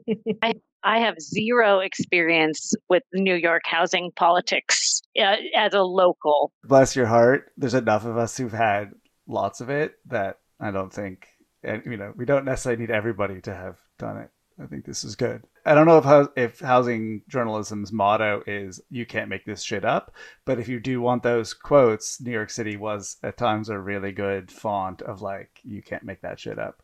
I, 0.42 0.54
I 0.82 0.98
have 1.00 1.20
zero 1.20 1.80
experience 1.80 2.74
with 2.88 3.02
New 3.12 3.34
York 3.34 3.62
housing 3.64 4.10
politics 4.16 5.02
uh, 5.18 5.36
as 5.56 5.74
a 5.74 5.82
local. 5.82 6.52
Bless 6.64 6.96
your 6.96 7.06
heart. 7.06 7.52
There's 7.56 7.74
enough 7.74 8.04
of 8.04 8.16
us 8.16 8.36
who've 8.36 8.52
had 8.52 8.92
lots 9.26 9.60
of 9.60 9.70
it 9.70 9.94
that 10.06 10.38
I 10.60 10.70
don't 10.70 10.92
think, 10.92 11.26
and 11.62 11.82
you 11.86 11.96
know, 11.96 12.12
we 12.16 12.24
don't 12.24 12.44
necessarily 12.44 12.80
need 12.80 12.90
everybody 12.90 13.40
to 13.42 13.54
have 13.54 13.76
done 13.98 14.18
it. 14.18 14.30
I 14.62 14.66
think 14.66 14.84
this 14.84 15.02
is 15.02 15.16
good. 15.16 15.42
I 15.64 15.74
don't 15.74 15.86
know 15.86 15.98
if 15.98 16.28
if 16.36 16.60
housing 16.60 17.22
journalism's 17.28 17.92
motto 17.92 18.42
is 18.46 18.80
"you 18.90 19.06
can't 19.06 19.28
make 19.28 19.44
this 19.44 19.62
shit 19.62 19.84
up," 19.84 20.14
but 20.44 20.58
if 20.58 20.68
you 20.68 20.78
do 20.78 21.00
want 21.00 21.22
those 21.22 21.54
quotes, 21.54 22.20
New 22.20 22.32
York 22.32 22.50
City 22.50 22.76
was 22.76 23.16
at 23.22 23.36
times 23.38 23.68
a 23.68 23.78
really 23.78 24.12
good 24.12 24.50
font 24.50 25.02
of 25.02 25.22
like 25.22 25.60
"you 25.62 25.82
can't 25.82 26.04
make 26.04 26.20
that 26.22 26.38
shit 26.38 26.58
up." 26.58 26.82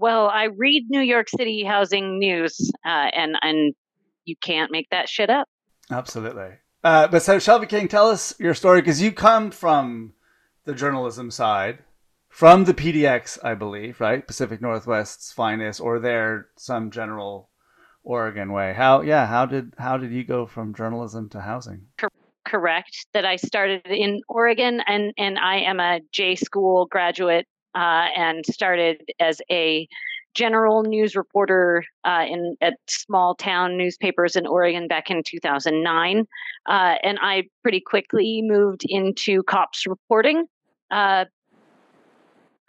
Well, 0.00 0.28
I 0.28 0.44
read 0.44 0.86
New 0.88 1.02
York 1.02 1.28
City 1.28 1.62
housing 1.62 2.18
news, 2.18 2.72
uh, 2.86 2.88
and 3.14 3.36
and 3.42 3.74
you 4.24 4.34
can't 4.34 4.72
make 4.72 4.88
that 4.90 5.10
shit 5.10 5.28
up. 5.28 5.46
Absolutely. 5.90 6.52
Uh, 6.82 7.06
but 7.08 7.22
so 7.22 7.38
Shelby 7.38 7.66
King, 7.66 7.86
tell 7.86 8.08
us 8.08 8.34
your 8.40 8.54
story 8.54 8.80
because 8.80 9.02
you 9.02 9.12
come 9.12 9.50
from 9.50 10.14
the 10.64 10.72
journalism 10.72 11.30
side, 11.30 11.80
from 12.30 12.64
the 12.64 12.72
PDX, 12.72 13.44
I 13.44 13.52
believe, 13.52 14.00
right? 14.00 14.26
Pacific 14.26 14.62
Northwest's 14.62 15.32
finest, 15.32 15.82
or 15.82 15.98
their 15.98 16.48
some 16.56 16.90
general 16.90 17.50
Oregon 18.02 18.52
way. 18.52 18.72
How 18.72 19.02
yeah? 19.02 19.26
How 19.26 19.44
did 19.44 19.74
how 19.76 19.98
did 19.98 20.12
you 20.12 20.24
go 20.24 20.46
from 20.46 20.74
journalism 20.74 21.28
to 21.30 21.42
housing? 21.42 21.88
Correct. 22.46 23.06
That 23.12 23.26
I 23.26 23.36
started 23.36 23.82
in 23.84 24.22
Oregon, 24.30 24.80
and 24.86 25.12
and 25.18 25.38
I 25.38 25.56
am 25.58 25.78
a 25.78 26.00
J 26.10 26.36
school 26.36 26.86
graduate 26.86 27.46
uh, 27.74 28.06
and 28.16 28.44
started 28.46 29.02
as 29.20 29.40
a 29.50 29.88
general 30.34 30.82
news 30.82 31.16
reporter 31.16 31.84
uh, 32.04 32.24
in 32.28 32.56
at 32.60 32.74
small 32.88 33.34
town 33.34 33.76
newspapers 33.76 34.36
in 34.36 34.46
Oregon 34.46 34.86
back 34.86 35.10
in 35.10 35.22
2009, 35.24 36.26
uh, 36.66 36.94
and 37.02 37.18
I 37.20 37.44
pretty 37.62 37.80
quickly 37.80 38.42
moved 38.42 38.82
into 38.84 39.42
cops 39.42 39.86
reporting, 39.86 40.46
uh, 40.90 41.24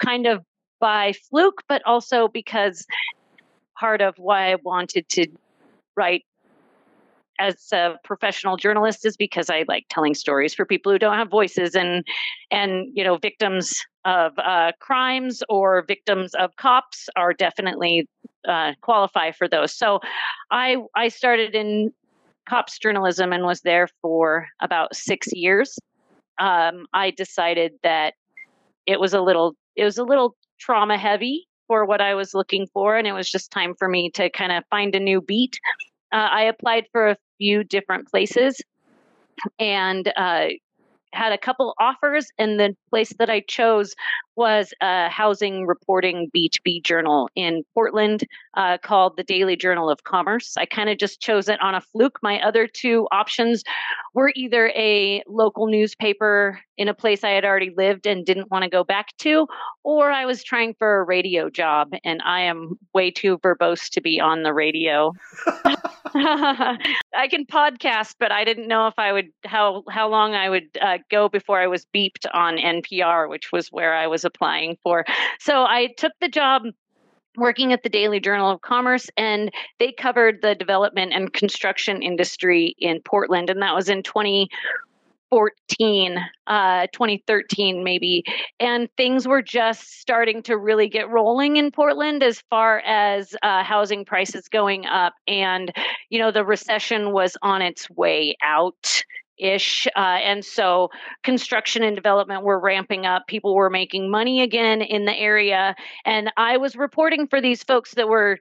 kind 0.03 0.25
of 0.25 0.43
by 0.79 1.13
fluke, 1.29 1.62
but 1.70 1.81
also 1.86 2.27
because 2.27 2.86
part 3.79 4.01
of 4.01 4.15
why 4.17 4.51
I 4.51 4.55
wanted 4.55 5.08
to 5.10 5.27
write 5.96 6.24
as 7.41 7.71
a 7.74 7.95
professional 8.03 8.55
journalist 8.55 9.05
is 9.05 9.17
because 9.17 9.50
I 9.50 9.65
like 9.67 9.86
telling 9.89 10.13
stories 10.13 10.53
for 10.53 10.65
people 10.65 10.91
who 10.91 11.00
don't 11.00 11.17
have 11.17 11.29
voices 11.29 11.75
and 11.75 12.05
and 12.51 12.88
you 12.93 13.03
know 13.03 13.17
victims 13.17 13.81
of 14.05 14.33
uh, 14.38 14.71
crimes 14.79 15.43
or 15.50 15.83
victims 15.88 16.33
of 16.36 16.55
cops 16.55 17.10
are 17.15 17.33
definitely 17.33 18.07
uh, 18.48 18.74
qualify 18.81 19.31
for 19.31 19.48
those. 19.48 19.75
So 19.75 20.00
I 20.51 20.77
I 20.95 21.07
started 21.07 21.55
in 21.55 21.91
cops 22.48 22.77
journalism 22.77 23.33
and 23.33 23.43
was 23.45 23.62
there 23.62 23.88
for 24.01 24.48
about 24.62 24.95
six 24.95 25.27
years. 25.31 25.77
Um, 26.39 26.86
I 26.93 27.12
decided 27.12 27.74
that 27.83 28.13
it 28.86 29.00
was 29.00 29.13
a 29.13 29.21
little 29.21 29.55
it 29.75 29.83
was 29.83 29.98
a 29.98 30.03
little 30.03 30.36
trauma 30.60 30.98
heavy 30.98 31.48
for 31.67 31.86
what 31.86 32.01
I 32.01 32.13
was 32.15 32.33
looking 32.33 32.67
for, 32.74 32.98
and 32.98 33.07
it 33.07 33.13
was 33.13 33.29
just 33.29 33.51
time 33.51 33.74
for 33.79 33.88
me 33.88 34.12
to 34.12 34.29
kind 34.29 34.51
of 34.51 34.63
find 34.69 34.95
a 34.95 35.00
new 35.00 35.21
beat. 35.21 35.60
Uh, 36.12 36.27
I 36.29 36.43
applied 36.43 36.86
for 36.91 37.07
a 37.07 37.17
few 37.41 37.63
different 37.63 38.07
places 38.07 38.62
and 39.60 40.13
uh, 40.15 40.50
had 41.13 41.33
a 41.33 41.38
couple 41.38 41.74
offers, 41.79 42.27
and 42.38 42.60
the 42.60 42.75
place 42.89 43.13
that 43.19 43.29
I 43.29 43.41
chose 43.41 43.95
was 44.36 44.74
a 44.81 45.10
housing 45.10 45.65
reporting 45.67 46.31
B2B 46.36 46.83
journal 46.83 47.29
in 47.36 47.63
Portland 47.74 48.24
uh, 48.55 48.77
called 48.77 49.17
the 49.17 49.24
Daily 49.24 49.55
Journal 49.55 49.89
of 49.89 50.03
Commerce. 50.03 50.55
I 50.55 50.65
kind 50.65 50.89
of 50.89 50.98
just 50.98 51.19
chose 51.19 51.50
it 51.50 51.62
on 51.62 51.75
a 51.75 51.81
fluke. 51.81 52.19
My 52.24 52.39
other 52.41 52.67
two 52.67 53.07
options 53.12 53.63
were 54.13 54.31
either 54.36 54.69
a 54.69 55.21
local 55.27 55.67
newspaper 55.67 56.60
in 56.77 56.88
a 56.88 56.93
place 56.93 57.24
I 57.24 57.31
had 57.31 57.43
already 57.43 57.74
lived 57.75 58.07
and 58.07 58.25
didn't 58.25 58.50
want 58.50 58.63
to 58.63 58.69
go 58.69 58.83
back 58.83 59.15
to, 59.19 59.48
or 59.83 60.12
I 60.12 60.25
was 60.25 60.43
trying 60.43 60.75
for 60.75 61.00
a 61.00 61.03
radio 61.03 61.50
job, 61.50 61.89
and 62.05 62.21
I 62.24 62.41
am 62.41 62.77
way 62.93 63.12
too 63.12 63.38
verbose 63.39 63.89
to 63.91 64.01
be 64.01 64.19
on 64.19 64.43
the 64.43 64.53
radio. 64.53 65.13
I 66.15 67.27
can 67.29 67.45
podcast, 67.45 68.15
but 68.19 68.31
I 68.31 68.43
didn't 68.43 68.67
know 68.67 68.87
if 68.87 68.95
I 68.97 69.13
would 69.13 69.31
how 69.45 69.83
how 69.89 70.09
long 70.09 70.33
I 70.33 70.49
would 70.49 70.69
uh, 70.81 70.97
go 71.09 71.29
before 71.29 71.59
I 71.59 71.67
was 71.67 71.85
beeped 71.93 72.25
on 72.33 72.57
NPR, 72.57 73.29
which 73.29 73.51
was 73.51 73.69
where 73.71 73.93
I 73.93 74.07
was 74.07 74.25
applying 74.25 74.77
for. 74.83 75.05
So 75.39 75.63
I 75.63 75.89
took 75.97 76.13
the 76.19 76.27
job 76.27 76.63
working 77.37 77.71
at 77.71 77.83
the 77.83 77.89
Daily 77.89 78.19
Journal 78.19 78.51
of 78.51 78.61
Commerce, 78.61 79.09
and 79.15 79.51
they 79.79 79.93
covered 79.93 80.41
the 80.41 80.55
development 80.55 81.13
and 81.13 81.31
construction 81.31 82.01
industry 82.01 82.75
in 82.77 83.01
Portland, 83.01 83.49
and 83.49 83.61
that 83.61 83.73
was 83.73 83.87
in 83.87 84.03
20 84.03 84.49
2014, 85.31 86.17
uh, 86.47 86.88
2013, 86.93 87.83
maybe. 87.83 88.23
And 88.59 88.89
things 88.97 89.27
were 89.27 89.41
just 89.41 90.00
starting 90.00 90.43
to 90.43 90.57
really 90.57 90.89
get 90.89 91.09
rolling 91.09 91.57
in 91.57 91.71
Portland 91.71 92.21
as 92.23 92.41
far 92.50 92.79
as 92.79 93.35
uh, 93.41 93.63
housing 93.63 94.05
prices 94.05 94.47
going 94.50 94.85
up. 94.85 95.13
And, 95.27 95.71
you 96.09 96.19
know, 96.19 96.31
the 96.31 96.45
recession 96.45 97.11
was 97.11 97.38
on 97.41 97.61
its 97.61 97.89
way 97.89 98.35
out 98.43 99.03
ish. 99.38 99.88
Uh, 99.95 100.19
and 100.23 100.45
so 100.45 100.89
construction 101.23 101.81
and 101.81 101.95
development 101.95 102.43
were 102.43 102.59
ramping 102.59 103.05
up. 103.05 103.25
People 103.27 103.55
were 103.55 103.69
making 103.71 104.11
money 104.11 104.41
again 104.41 104.81
in 104.81 105.05
the 105.05 105.17
area. 105.17 105.75
And 106.05 106.31
I 106.38 106.57
was 106.57 106.75
reporting 106.75 107.27
for 107.27 107.41
these 107.41 107.63
folks 107.63 107.95
that 107.95 108.07
were 108.07 108.38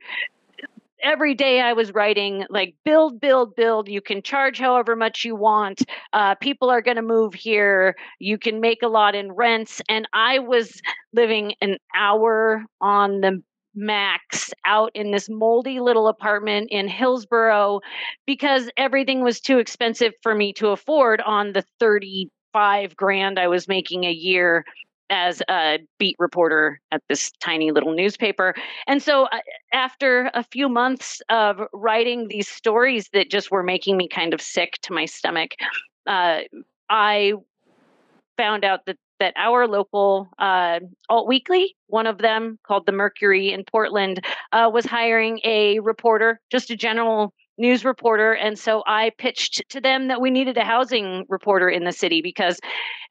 every 1.02 1.34
day 1.34 1.60
I 1.60 1.72
was 1.72 1.92
writing 1.92 2.44
like 2.50 2.74
build, 2.84 3.20
build, 3.20 3.54
build. 3.56 3.88
You 3.88 4.00
can 4.00 4.22
charge 4.22 4.58
however 4.58 4.96
much 4.96 5.24
you 5.24 5.36
want. 5.36 5.82
Uh, 6.12 6.34
people 6.36 6.70
are 6.70 6.82
going 6.82 6.96
to 6.96 7.02
move 7.02 7.34
here. 7.34 7.96
You 8.18 8.38
can 8.38 8.60
make 8.60 8.82
a 8.82 8.88
lot 8.88 9.14
in 9.14 9.32
rents. 9.32 9.80
And 9.88 10.08
I 10.12 10.38
was 10.38 10.80
living 11.12 11.54
an 11.60 11.76
hour 11.94 12.64
on 12.80 13.20
the 13.20 13.42
max 13.74 14.50
out 14.66 14.90
in 14.94 15.12
this 15.12 15.28
moldy 15.30 15.80
little 15.80 16.08
apartment 16.08 16.68
in 16.70 16.88
Hillsboro 16.88 17.80
because 18.26 18.70
everything 18.76 19.22
was 19.22 19.40
too 19.40 19.58
expensive 19.58 20.12
for 20.22 20.34
me 20.34 20.52
to 20.54 20.68
afford 20.68 21.20
on 21.20 21.52
the 21.52 21.64
35 21.78 22.96
grand 22.96 23.38
I 23.38 23.46
was 23.46 23.68
making 23.68 24.04
a 24.04 24.10
year 24.10 24.64
as 25.10 25.42
a 25.48 25.78
beat 25.98 26.16
reporter 26.18 26.80
at 26.92 27.02
this 27.08 27.30
tiny 27.40 27.72
little 27.72 27.92
newspaper. 27.92 28.54
And 28.86 29.02
so, 29.02 29.24
uh, 29.24 29.40
after 29.72 30.30
a 30.34 30.44
few 30.44 30.68
months 30.68 31.20
of 31.28 31.60
writing 31.72 32.28
these 32.28 32.48
stories 32.48 33.08
that 33.12 33.30
just 33.30 33.50
were 33.50 33.62
making 33.62 33.96
me 33.96 34.08
kind 34.08 34.32
of 34.32 34.40
sick 34.40 34.78
to 34.82 34.92
my 34.92 35.04
stomach, 35.04 35.50
uh, 36.06 36.40
I 36.88 37.34
found 38.36 38.64
out 38.64 38.86
that 38.86 38.96
that 39.18 39.34
our 39.36 39.68
local 39.68 40.30
uh, 40.38 40.80
alt 41.10 41.28
weekly, 41.28 41.76
one 41.88 42.06
of 42.06 42.18
them 42.18 42.58
called 42.66 42.86
the 42.86 42.92
Mercury 42.92 43.52
in 43.52 43.64
Portland, 43.64 44.24
uh, 44.52 44.70
was 44.72 44.86
hiring 44.86 45.40
a 45.44 45.78
reporter, 45.80 46.40
just 46.50 46.70
a 46.70 46.76
general 46.76 47.34
news 47.60 47.84
reporter. 47.84 48.32
And 48.32 48.58
so 48.58 48.82
I 48.86 49.12
pitched 49.18 49.62
to 49.70 49.80
them 49.80 50.08
that 50.08 50.20
we 50.20 50.30
needed 50.30 50.56
a 50.56 50.64
housing 50.64 51.24
reporter 51.28 51.68
in 51.68 51.84
the 51.84 51.92
city 51.92 52.22
because 52.22 52.58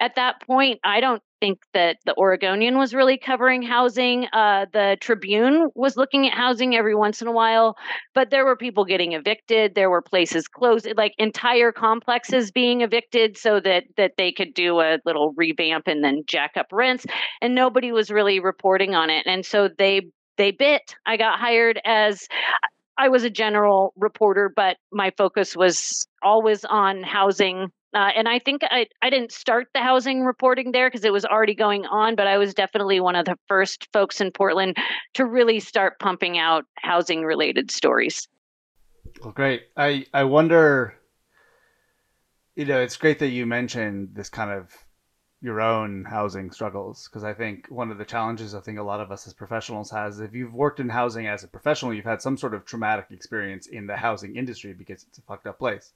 at 0.01 0.15
that 0.15 0.41
point, 0.45 0.79
I 0.83 0.99
don't 0.99 1.21
think 1.39 1.59
that 1.73 1.97
the 2.05 2.15
Oregonian 2.17 2.77
was 2.77 2.93
really 2.93 3.17
covering 3.17 3.61
housing. 3.61 4.27
Uh, 4.33 4.65
the 4.71 4.97
Tribune 4.99 5.69
was 5.75 5.97
looking 5.97 6.27
at 6.27 6.33
housing 6.33 6.75
every 6.75 6.95
once 6.95 7.21
in 7.21 7.27
a 7.27 7.31
while, 7.31 7.75
but 8.13 8.29
there 8.29 8.45
were 8.45 8.55
people 8.55 8.85
getting 8.85 9.13
evicted. 9.13 9.75
There 9.75 9.89
were 9.89 10.01
places 10.01 10.47
closed, 10.47 10.87
like 10.97 11.13
entire 11.17 11.71
complexes 11.71 12.51
being 12.51 12.81
evicted, 12.81 13.37
so 13.37 13.59
that 13.61 13.85
that 13.97 14.13
they 14.17 14.31
could 14.31 14.53
do 14.53 14.79
a 14.79 14.99
little 15.05 15.33
revamp 15.35 15.87
and 15.87 16.03
then 16.03 16.23
jack 16.27 16.51
up 16.55 16.67
rents. 16.71 17.05
And 17.41 17.55
nobody 17.55 17.91
was 17.91 18.09
really 18.09 18.39
reporting 18.39 18.95
on 18.95 19.09
it, 19.09 19.25
and 19.25 19.45
so 19.45 19.69
they 19.77 20.01
they 20.37 20.51
bit. 20.51 20.95
I 21.05 21.17
got 21.17 21.39
hired 21.39 21.79
as 21.85 22.27
I 22.99 23.07
was 23.07 23.23
a 23.23 23.29
general 23.29 23.93
reporter, 23.95 24.51
but 24.53 24.75
my 24.91 25.11
focus 25.17 25.55
was 25.55 26.05
always 26.21 26.65
on 26.65 27.01
housing. 27.01 27.71
Uh, 27.93 28.11
and 28.13 28.27
I 28.27 28.39
think 28.39 28.61
I, 28.69 28.87
I 29.01 29.09
didn't 29.09 29.31
start 29.31 29.67
the 29.73 29.79
housing 29.79 30.25
reporting 30.25 30.73
there 30.73 30.89
because 30.89 31.05
it 31.05 31.13
was 31.13 31.25
already 31.25 31.55
going 31.55 31.85
on, 31.85 32.15
but 32.15 32.27
I 32.27 32.37
was 32.37 32.53
definitely 32.53 32.99
one 32.99 33.15
of 33.15 33.23
the 33.23 33.37
first 33.47 33.87
folks 33.93 34.19
in 34.19 34.31
Portland 34.31 34.75
to 35.13 35.25
really 35.25 35.61
start 35.61 35.97
pumping 35.99 36.37
out 36.37 36.65
housing 36.75 37.23
related 37.23 37.71
stories. 37.71 38.27
Well, 39.23 39.31
great. 39.31 39.63
I, 39.77 40.05
I 40.13 40.25
wonder, 40.25 40.93
you 42.55 42.65
know, 42.65 42.81
it's 42.81 42.97
great 42.97 43.19
that 43.19 43.29
you 43.29 43.45
mentioned 43.45 44.09
this 44.13 44.29
kind 44.29 44.51
of 44.51 44.75
your 45.41 45.61
own 45.61 46.03
housing 46.03 46.51
struggles 46.51 47.07
because 47.07 47.23
I 47.23 47.33
think 47.33 47.67
one 47.69 47.91
of 47.91 47.97
the 47.97 48.05
challenges 48.05 48.53
I 48.53 48.59
think 48.59 48.77
a 48.77 48.83
lot 48.83 48.99
of 48.99 49.11
us 49.11 49.25
as 49.25 49.33
professionals 49.33 49.89
has 49.91 50.19
if 50.19 50.33
you've 50.33 50.53
worked 50.53 50.81
in 50.81 50.89
housing 50.89 51.27
as 51.27 51.43
a 51.43 51.47
professional 51.47 51.93
you've 51.93 52.03
had 52.03 52.21
some 52.21 52.37
sort 52.37 52.53
of 52.53 52.65
traumatic 52.65 53.07
experience 53.11 53.67
in 53.67 53.87
the 53.87 53.95
housing 53.95 54.35
industry 54.35 54.73
because 54.73 55.03
it's 55.03 55.17
a 55.17 55.21
fucked 55.21 55.47
up 55.47 55.59
place. 55.59 55.93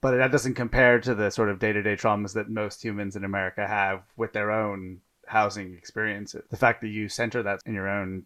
But 0.00 0.16
that 0.16 0.30
doesn't 0.30 0.54
compare 0.54 1.00
to 1.00 1.14
the 1.14 1.30
sort 1.30 1.48
of 1.48 1.58
day-to-day 1.58 1.96
traumas 1.96 2.34
that 2.34 2.48
most 2.48 2.84
humans 2.84 3.16
in 3.16 3.24
America 3.24 3.66
have 3.66 4.02
with 4.16 4.32
their 4.32 4.52
own 4.52 5.00
housing 5.26 5.74
experiences. 5.74 6.44
The 6.50 6.56
fact 6.56 6.82
that 6.82 6.88
you 6.88 7.08
center 7.08 7.42
that 7.42 7.60
in 7.66 7.74
your 7.74 7.88
own 7.88 8.24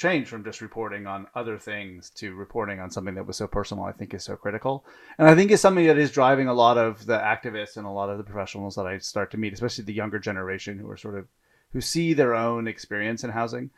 change 0.00 0.28
from 0.28 0.42
just 0.42 0.62
reporting 0.62 1.06
on 1.06 1.26
other 1.34 1.58
things 1.58 2.08
to 2.08 2.34
reporting 2.34 2.80
on 2.80 2.90
something 2.90 3.14
that 3.14 3.26
was 3.26 3.36
so 3.36 3.46
personal, 3.46 3.84
I 3.84 3.92
think 3.92 4.14
is 4.14 4.24
so 4.24 4.34
critical. 4.34 4.82
And 5.18 5.28
I 5.28 5.34
think 5.34 5.50
is 5.50 5.60
something 5.60 5.86
that 5.86 5.98
is 5.98 6.10
driving 6.10 6.48
a 6.48 6.54
lot 6.54 6.78
of 6.78 7.04
the 7.04 7.18
activists 7.18 7.76
and 7.76 7.86
a 7.86 7.90
lot 7.90 8.08
of 8.08 8.16
the 8.16 8.24
professionals 8.24 8.76
that 8.76 8.86
I 8.86 8.96
start 8.96 9.30
to 9.32 9.36
meet, 9.36 9.52
especially 9.52 9.84
the 9.84 9.92
younger 9.92 10.18
generation 10.18 10.78
who 10.78 10.88
are 10.88 10.96
sort 10.96 11.18
of 11.18 11.26
who 11.74 11.82
see 11.82 12.14
their 12.14 12.34
own 12.34 12.66
experience 12.66 13.24
in 13.24 13.30
housing 13.30 13.68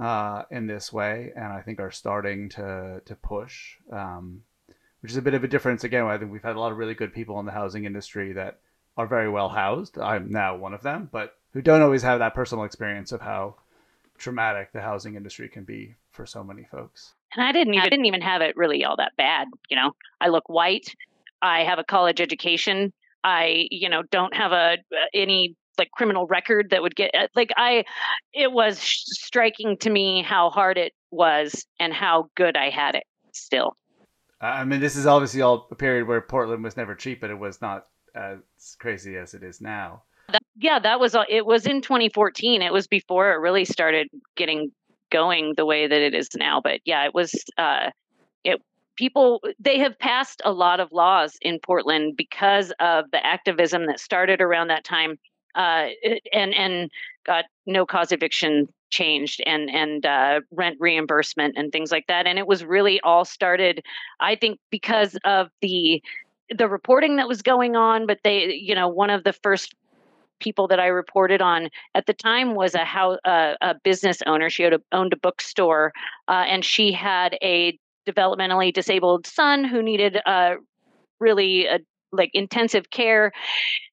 uh, 0.00 0.44
in 0.50 0.66
this 0.66 0.90
way, 0.90 1.32
and 1.36 1.52
I 1.52 1.60
think 1.60 1.80
are 1.80 1.90
starting 1.90 2.48
to 2.50 3.02
to 3.04 3.14
push, 3.16 3.74
um, 3.92 4.44
which 5.02 5.12
is 5.12 5.18
a 5.18 5.22
bit 5.22 5.34
of 5.34 5.44
a 5.44 5.48
difference. 5.48 5.84
Again, 5.84 6.04
I 6.04 6.16
think 6.16 6.32
we've 6.32 6.42
had 6.42 6.56
a 6.56 6.60
lot 6.60 6.72
of 6.72 6.78
really 6.78 6.94
good 6.94 7.12
people 7.12 7.38
in 7.40 7.46
the 7.46 7.52
housing 7.52 7.84
industry 7.84 8.32
that 8.32 8.60
are 8.96 9.06
very 9.06 9.28
well 9.28 9.50
housed. 9.50 9.98
I'm 9.98 10.32
now 10.32 10.56
one 10.56 10.72
of 10.72 10.82
them, 10.82 11.10
but 11.12 11.36
who 11.52 11.60
don't 11.60 11.82
always 11.82 12.02
have 12.04 12.20
that 12.20 12.34
personal 12.34 12.64
experience 12.64 13.12
of 13.12 13.20
how 13.20 13.56
traumatic 14.18 14.72
the 14.72 14.80
housing 14.80 15.14
industry 15.14 15.48
can 15.48 15.64
be 15.64 15.94
for 16.10 16.26
so 16.26 16.44
many 16.44 16.64
folks. 16.64 17.14
And 17.34 17.44
I 17.44 17.52
didn't 17.52 17.74
even, 17.74 17.86
I 17.86 17.88
didn't 17.88 18.06
even 18.06 18.20
have 18.20 18.42
it 18.42 18.56
really 18.56 18.84
all 18.84 18.96
that 18.96 19.12
bad. 19.16 19.48
You 19.68 19.76
know, 19.76 19.92
I 20.20 20.28
look 20.28 20.48
white. 20.48 20.94
I 21.42 21.64
have 21.64 21.78
a 21.78 21.84
college 21.84 22.20
education. 22.20 22.92
I, 23.24 23.66
you 23.70 23.88
know, 23.88 24.02
don't 24.10 24.34
have 24.34 24.52
a 24.52 24.78
any 25.14 25.56
like 25.78 25.90
criminal 25.92 26.26
record 26.26 26.68
that 26.70 26.82
would 26.82 26.96
get 26.96 27.14
uh, 27.14 27.28
like 27.34 27.50
I. 27.56 27.84
It 28.32 28.52
was 28.52 28.78
striking 28.80 29.76
to 29.78 29.90
me 29.90 30.22
how 30.22 30.50
hard 30.50 30.78
it 30.78 30.92
was 31.10 31.64
and 31.78 31.92
how 31.92 32.30
good 32.34 32.56
I 32.56 32.70
had 32.70 32.94
it 32.94 33.04
still. 33.32 33.76
I 34.40 34.64
mean, 34.64 34.80
this 34.80 34.96
is 34.96 35.06
obviously 35.06 35.42
all 35.42 35.66
a 35.70 35.74
period 35.74 36.06
where 36.06 36.20
Portland 36.20 36.62
was 36.62 36.76
never 36.76 36.94
cheap, 36.94 37.20
but 37.20 37.30
it 37.30 37.38
was 37.38 37.60
not 37.60 37.86
as 38.14 38.38
crazy 38.78 39.16
as 39.16 39.34
it 39.34 39.42
is 39.42 39.60
now. 39.60 40.02
That, 40.28 40.42
yeah, 40.56 40.78
that 40.78 41.00
was 41.00 41.16
it. 41.28 41.46
Was 41.46 41.66
in 41.66 41.80
2014. 41.80 42.62
It 42.62 42.72
was 42.72 42.86
before 42.86 43.32
it 43.32 43.36
really 43.36 43.64
started 43.64 44.08
getting 44.36 44.70
going 45.10 45.54
the 45.56 45.64
way 45.64 45.86
that 45.86 46.00
it 46.00 46.14
is 46.14 46.28
now. 46.34 46.60
But 46.60 46.80
yeah, 46.84 47.04
it 47.04 47.14
was. 47.14 47.32
Uh, 47.56 47.90
it 48.44 48.60
people 48.96 49.40
they 49.58 49.78
have 49.78 49.98
passed 49.98 50.42
a 50.44 50.52
lot 50.52 50.80
of 50.80 50.92
laws 50.92 51.36
in 51.40 51.58
Portland 51.60 52.16
because 52.16 52.72
of 52.80 53.10
the 53.10 53.24
activism 53.24 53.86
that 53.86 54.00
started 54.00 54.40
around 54.40 54.68
that 54.68 54.84
time. 54.84 55.18
Uh, 55.54 55.88
and 56.32 56.54
and 56.54 56.90
got 57.24 57.46
no 57.66 57.84
cause 57.86 58.12
eviction 58.12 58.68
changed 58.90 59.40
and 59.46 59.70
and 59.70 60.04
uh, 60.06 60.40
rent 60.50 60.76
reimbursement 60.78 61.54
and 61.56 61.72
things 61.72 61.90
like 61.90 62.06
that. 62.08 62.26
And 62.26 62.38
it 62.38 62.46
was 62.46 62.64
really 62.64 63.00
all 63.00 63.24
started, 63.24 63.82
I 64.20 64.36
think, 64.36 64.58
because 64.70 65.16
of 65.24 65.48
the 65.62 66.02
the 66.50 66.68
reporting 66.68 67.16
that 67.16 67.28
was 67.28 67.42
going 67.42 67.76
on. 67.76 68.06
But 68.06 68.20
they, 68.24 68.52
you 68.52 68.74
know, 68.74 68.88
one 68.88 69.10
of 69.10 69.24
the 69.24 69.32
first 69.32 69.74
people 70.40 70.68
that 70.68 70.80
I 70.80 70.86
reported 70.86 71.42
on 71.42 71.68
at 71.94 72.06
the 72.06 72.14
time 72.14 72.54
was 72.54 72.74
a 72.74 72.84
how 72.84 73.18
uh, 73.24 73.54
a 73.60 73.74
business 73.82 74.18
owner. 74.26 74.50
She 74.50 74.64
a, 74.64 74.80
owned 74.92 75.12
a 75.12 75.16
bookstore, 75.16 75.92
uh, 76.28 76.44
and 76.46 76.64
she 76.64 76.92
had 76.92 77.36
a 77.42 77.78
developmentally 78.08 78.72
disabled 78.72 79.26
son 79.26 79.64
who 79.64 79.82
needed 79.82 80.18
uh, 80.24 80.54
really 81.20 81.66
a 81.66 81.80
like 82.12 82.30
intensive 82.34 82.90
care 82.90 83.32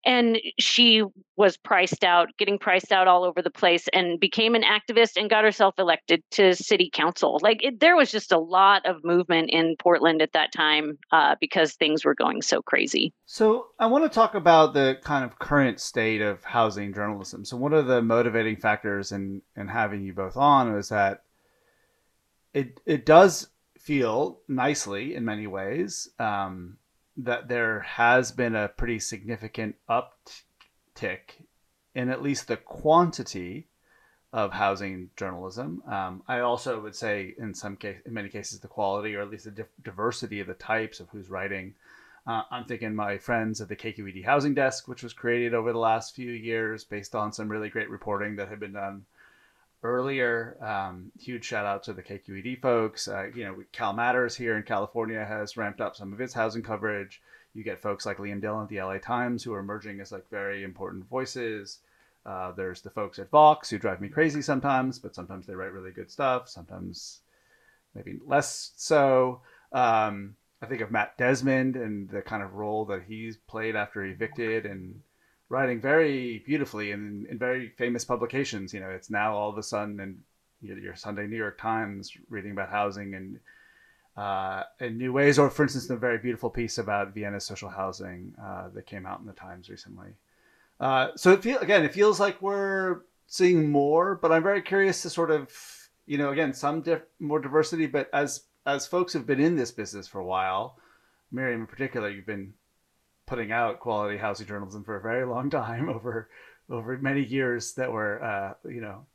and 0.05 0.39
she 0.59 1.03
was 1.35 1.57
priced 1.57 2.03
out 2.03 2.29
getting 2.37 2.57
priced 2.57 2.91
out 2.91 3.07
all 3.07 3.23
over 3.23 3.41
the 3.41 3.49
place 3.49 3.87
and 3.93 4.19
became 4.19 4.55
an 4.55 4.63
activist 4.63 5.17
and 5.17 5.29
got 5.29 5.43
herself 5.43 5.75
elected 5.77 6.23
to 6.31 6.55
city 6.55 6.89
council. 6.93 7.39
Like 7.41 7.63
it, 7.63 7.79
there 7.79 7.95
was 7.95 8.11
just 8.11 8.31
a 8.31 8.37
lot 8.37 8.85
of 8.85 9.03
movement 9.03 9.49
in 9.49 9.75
portland 9.79 10.21
at 10.21 10.33
that 10.33 10.51
time 10.53 10.97
uh, 11.11 11.35
because 11.39 11.73
things 11.73 12.05
were 12.05 12.15
going 12.15 12.41
so 12.41 12.61
crazy. 12.61 13.13
So 13.25 13.67
i 13.79 13.87
want 13.87 14.03
to 14.03 14.09
talk 14.09 14.35
about 14.35 14.73
the 14.73 14.97
kind 15.03 15.25
of 15.25 15.39
current 15.39 15.79
state 15.79 16.21
of 16.21 16.43
housing 16.43 16.93
journalism. 16.93 17.43
So 17.45 17.57
one 17.57 17.73
of 17.73 17.87
the 17.87 18.01
motivating 18.01 18.57
factors 18.57 19.11
in 19.11 19.41
in 19.55 19.67
having 19.67 20.03
you 20.03 20.13
both 20.13 20.37
on 20.37 20.75
is 20.75 20.89
that 20.89 21.23
it 22.53 22.79
it 22.85 23.05
does 23.05 23.49
feel 23.77 24.39
nicely 24.47 25.13
in 25.13 25.23
many 25.25 25.45
ways 25.45 26.09
um, 26.17 26.77
that 27.17 27.47
there 27.47 27.79
has 27.81 28.31
been 28.31 28.55
a 28.55 28.67
pretty 28.67 28.99
significant 28.99 29.75
uptick 29.89 31.45
in 31.93 32.09
at 32.09 32.21
least 32.21 32.47
the 32.47 32.57
quantity 32.57 33.67
of 34.33 34.51
housing 34.51 35.09
journalism. 35.15 35.81
Um, 35.87 36.21
I 36.27 36.41
also 36.41 36.81
would 36.81 36.95
say, 36.95 37.33
in 37.37 37.53
some 37.53 37.77
case, 37.77 37.99
in 38.05 38.13
many 38.13 38.27
cases, 38.27 38.59
the 38.59 38.67
quality 38.67 39.15
or 39.15 39.21
at 39.21 39.29
least 39.29 39.45
the 39.45 39.51
dif- 39.51 39.67
diversity 39.81 40.41
of 40.41 40.47
the 40.47 40.53
types 40.53 40.99
of 40.99 41.07
who's 41.09 41.29
writing. 41.29 41.73
Uh, 42.27 42.41
I'm 42.51 42.65
thinking 42.65 42.93
my 42.93 43.17
friends 43.17 43.61
at 43.61 43.69
the 43.69 43.77
KQED 43.77 44.25
Housing 44.25 44.53
Desk, 44.53 44.89
which 44.89 45.03
was 45.03 45.13
created 45.13 45.53
over 45.53 45.71
the 45.71 45.79
last 45.79 46.15
few 46.15 46.31
years 46.31 46.83
based 46.83 47.15
on 47.15 47.31
some 47.31 47.47
really 47.47 47.69
great 47.69 47.89
reporting 47.89 48.35
that 48.35 48.49
had 48.49 48.59
been 48.59 48.73
done 48.73 49.05
earlier. 49.85 50.57
Um, 50.61 51.11
huge 51.19 51.45
shout 51.45 51.65
out 51.65 51.83
to 51.83 51.93
the 51.93 52.03
KQED 52.03 52.61
folks. 52.61 53.07
Uh, 53.07 53.27
you 53.35 53.45
know, 53.45 53.63
Cal 53.71 53.93
Matters 53.93 54.35
here 54.35 54.57
in 54.57 54.63
California 54.63 55.23
has 55.23 55.57
ramped 55.57 55.81
up 55.81 55.95
some 55.95 56.11
of 56.11 56.21
its 56.21 56.33
housing 56.33 56.63
coverage. 56.63 57.21
You 57.53 57.63
get 57.63 57.79
folks 57.79 58.05
like 58.05 58.17
Liam 58.17 58.41
Dillon 58.41 58.63
at 58.63 58.69
the 58.69 58.81
LA 58.81 58.97
Times 58.97 59.43
who 59.43 59.53
are 59.53 59.59
emerging 59.59 60.01
as 60.01 60.11
like 60.11 60.29
very 60.29 60.63
important 60.63 61.07
voices. 61.07 61.79
Uh, 62.25 62.51
there's 62.51 62.81
the 62.81 62.89
folks 62.89 63.19
at 63.19 63.29
Vox 63.29 63.69
who 63.69 63.77
drive 63.77 64.01
me 64.01 64.09
crazy 64.09 64.41
sometimes, 64.41 64.99
but 64.99 65.13
sometimes 65.13 65.45
they 65.45 65.55
write 65.55 65.71
really 65.71 65.91
good 65.91 66.09
stuff. 66.09 66.49
Sometimes 66.49 67.19
maybe 67.93 68.19
less 68.25 68.71
so. 68.75 69.41
Um, 69.71 70.35
I 70.61 70.65
think 70.65 70.81
of 70.81 70.91
Matt 70.91 71.17
Desmond 71.17 71.75
and 71.75 72.09
the 72.09 72.21
kind 72.21 72.41
of 72.41 72.55
role 72.55 72.85
that 72.85 73.03
he's 73.07 73.37
played 73.37 73.75
after 73.75 74.03
evicted 74.03 74.65
and 74.65 75.01
writing 75.49 75.79
very 75.79 76.43
beautifully 76.45 76.91
in, 76.91 77.25
in 77.29 77.37
very 77.37 77.69
famous 77.77 78.03
publications. 78.03 78.73
You 78.73 78.79
know, 78.79 78.89
it's 78.89 79.09
now 79.09 79.35
all 79.35 79.49
of 79.49 79.57
a 79.57 79.63
sudden 79.63 79.99
in 79.99 80.17
your 80.61 80.95
Sunday 80.95 81.27
New 81.27 81.37
York 81.37 81.59
Times 81.59 82.11
reading 82.29 82.51
about 82.51 82.69
housing 82.69 83.13
and 83.13 83.39
uh, 84.17 84.63
in 84.79 84.97
new 84.97 85.11
ways, 85.11 85.37
or 85.37 85.49
for 85.49 85.63
instance, 85.63 85.87
the 85.87 85.95
very 85.95 86.17
beautiful 86.17 86.49
piece 86.49 86.77
about 86.77 87.13
Vienna's 87.13 87.45
social 87.45 87.69
housing 87.69 88.33
uh, 88.41 88.69
that 88.73 88.85
came 88.85 89.05
out 89.05 89.19
in 89.19 89.25
the 89.25 89.33
Times 89.33 89.69
recently. 89.69 90.09
Uh, 90.79 91.09
so 91.15 91.31
it 91.31 91.43
feel 91.43 91.59
again, 91.59 91.83
it 91.83 91.93
feels 91.93 92.19
like 92.19 92.41
we're 92.41 93.01
seeing 93.27 93.69
more, 93.69 94.15
but 94.15 94.31
I'm 94.31 94.43
very 94.43 94.61
curious 94.61 95.01
to 95.01 95.09
sort 95.09 95.31
of, 95.31 95.51
you 96.05 96.17
know, 96.17 96.31
again, 96.31 96.53
some 96.53 96.81
diff- 96.81 97.03
more 97.19 97.39
diversity. 97.39 97.87
But 97.87 98.09
as 98.13 98.43
as 98.65 98.87
folks 98.87 99.13
have 99.13 99.27
been 99.27 99.39
in 99.39 99.55
this 99.55 99.71
business 99.71 100.07
for 100.07 100.19
a 100.19 100.25
while, 100.25 100.77
Miriam 101.31 101.61
in 101.61 101.67
particular, 101.67 102.09
you've 102.09 102.25
been 102.25 102.53
putting 103.27 103.51
out 103.51 103.79
quality 103.79 104.17
housing 104.17 104.47
journalism 104.47 104.83
for 104.83 104.97
a 104.97 105.01
very 105.01 105.25
long 105.25 105.49
time 105.49 105.89
over 105.95 106.29
over 106.69 106.97
many 106.97 107.23
years 107.23 107.73
that 107.73 107.91
were 107.91 108.23
uh, 108.23 108.53
you 108.69 108.81
know 108.81 109.05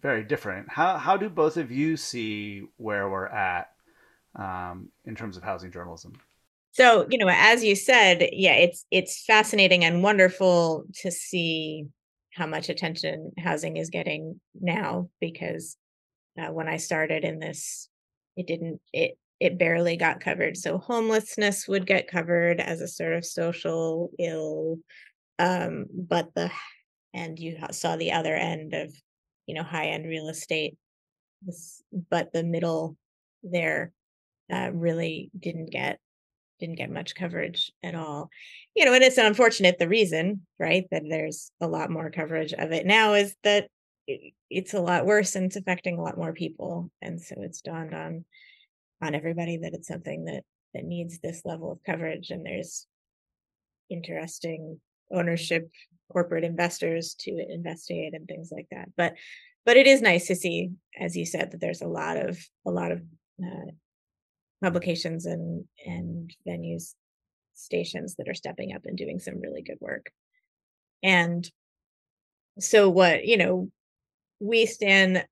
very 0.00 0.24
different. 0.24 0.68
How 0.68 0.98
how 0.98 1.16
do 1.16 1.28
both 1.28 1.56
of 1.56 1.70
you 1.70 1.96
see 1.96 2.62
where 2.76 3.08
we're 3.08 3.26
at 3.26 3.70
um, 4.36 4.88
in 5.04 5.14
terms 5.14 5.36
of 5.36 5.42
housing 5.42 5.72
journalism? 5.72 6.12
So 6.72 7.06
you 7.08 7.18
know, 7.18 7.28
as 7.30 7.62
you 7.62 7.76
said, 7.76 8.28
yeah, 8.32 8.54
it's 8.54 8.84
it's 8.90 9.24
fascinating 9.24 9.84
and 9.84 10.02
wonderful 10.02 10.84
to 11.02 11.10
see 11.10 11.86
how 12.32 12.46
much 12.46 12.68
attention 12.68 13.30
housing 13.38 13.76
is 13.76 13.90
getting 13.90 14.40
now 14.60 15.08
because 15.20 15.76
uh, 16.38 16.52
when 16.52 16.68
I 16.68 16.78
started 16.78 17.22
in 17.22 17.38
this, 17.38 17.88
it 18.36 18.46
didn't 18.46 18.80
it 18.92 19.16
it 19.40 19.58
barely 19.58 19.96
got 19.96 20.20
covered. 20.20 20.56
So 20.56 20.78
homelessness 20.78 21.68
would 21.68 21.86
get 21.86 22.08
covered 22.08 22.60
as 22.60 22.80
a 22.80 22.88
sort 22.88 23.14
of 23.14 23.24
social 23.24 24.10
ill, 24.18 24.78
um, 25.38 25.86
but 25.92 26.34
the 26.34 26.50
and 27.12 27.38
you 27.38 27.58
saw 27.70 27.96
the 27.96 28.12
other 28.12 28.34
end 28.34 28.74
of 28.74 28.94
you 29.46 29.54
know 29.54 29.62
high 29.62 29.88
end 29.88 30.06
real 30.06 30.28
estate, 30.28 30.76
but 32.10 32.32
the 32.32 32.44
middle 32.44 32.96
there 33.42 33.92
uh, 34.52 34.70
really 34.72 35.30
didn't 35.38 35.70
get 35.70 35.98
didn't 36.60 36.76
get 36.76 36.90
much 36.90 37.14
coverage 37.14 37.72
at 37.82 37.94
all. 37.94 38.30
You 38.74 38.84
know, 38.84 38.94
and 38.94 39.02
it's 39.02 39.18
unfortunate 39.18 39.78
the 39.78 39.88
reason, 39.88 40.46
right, 40.58 40.84
that 40.90 41.02
there's 41.08 41.50
a 41.60 41.66
lot 41.66 41.90
more 41.90 42.10
coverage 42.10 42.52
of 42.52 42.72
it 42.72 42.86
now 42.86 43.14
is 43.14 43.34
that 43.42 43.68
it's 44.50 44.74
a 44.74 44.80
lot 44.80 45.06
worse 45.06 45.34
and 45.34 45.46
it's 45.46 45.56
affecting 45.56 45.98
a 45.98 46.02
lot 46.02 46.16
more 46.16 46.32
people. 46.32 46.90
And 47.02 47.20
so 47.20 47.36
it's 47.38 47.60
dawned 47.60 47.94
on 47.94 48.24
on 49.02 49.14
everybody 49.14 49.58
that 49.58 49.74
it's 49.74 49.88
something 49.88 50.24
that 50.24 50.42
that 50.74 50.84
needs 50.84 51.18
this 51.18 51.42
level 51.44 51.70
of 51.70 51.78
coverage 51.84 52.30
and 52.30 52.44
there's 52.44 52.86
interesting 53.90 54.80
ownership 55.12 55.70
corporate 56.12 56.44
investors 56.44 57.14
to 57.18 57.30
investigate 57.48 58.14
and 58.14 58.26
things 58.26 58.50
like 58.52 58.66
that. 58.70 58.88
But 58.96 59.14
but 59.64 59.76
it 59.76 59.86
is 59.86 60.02
nice 60.02 60.26
to 60.26 60.36
see 60.36 60.70
as 60.98 61.16
you 61.16 61.24
said 61.24 61.50
that 61.50 61.60
there's 61.60 61.82
a 61.82 61.86
lot 61.86 62.16
of 62.16 62.38
a 62.66 62.70
lot 62.70 62.92
of 62.92 63.02
uh, 63.42 63.70
publications 64.62 65.26
and 65.26 65.64
and 65.86 66.30
venues 66.46 66.94
stations 67.54 68.16
that 68.16 68.28
are 68.28 68.34
stepping 68.34 68.74
up 68.74 68.82
and 68.84 68.96
doing 68.96 69.18
some 69.18 69.40
really 69.40 69.62
good 69.62 69.78
work. 69.80 70.10
And 71.02 71.48
so 72.58 72.88
what 72.88 73.24
you 73.24 73.36
know 73.36 73.70
we 74.40 74.66
stand 74.66 75.24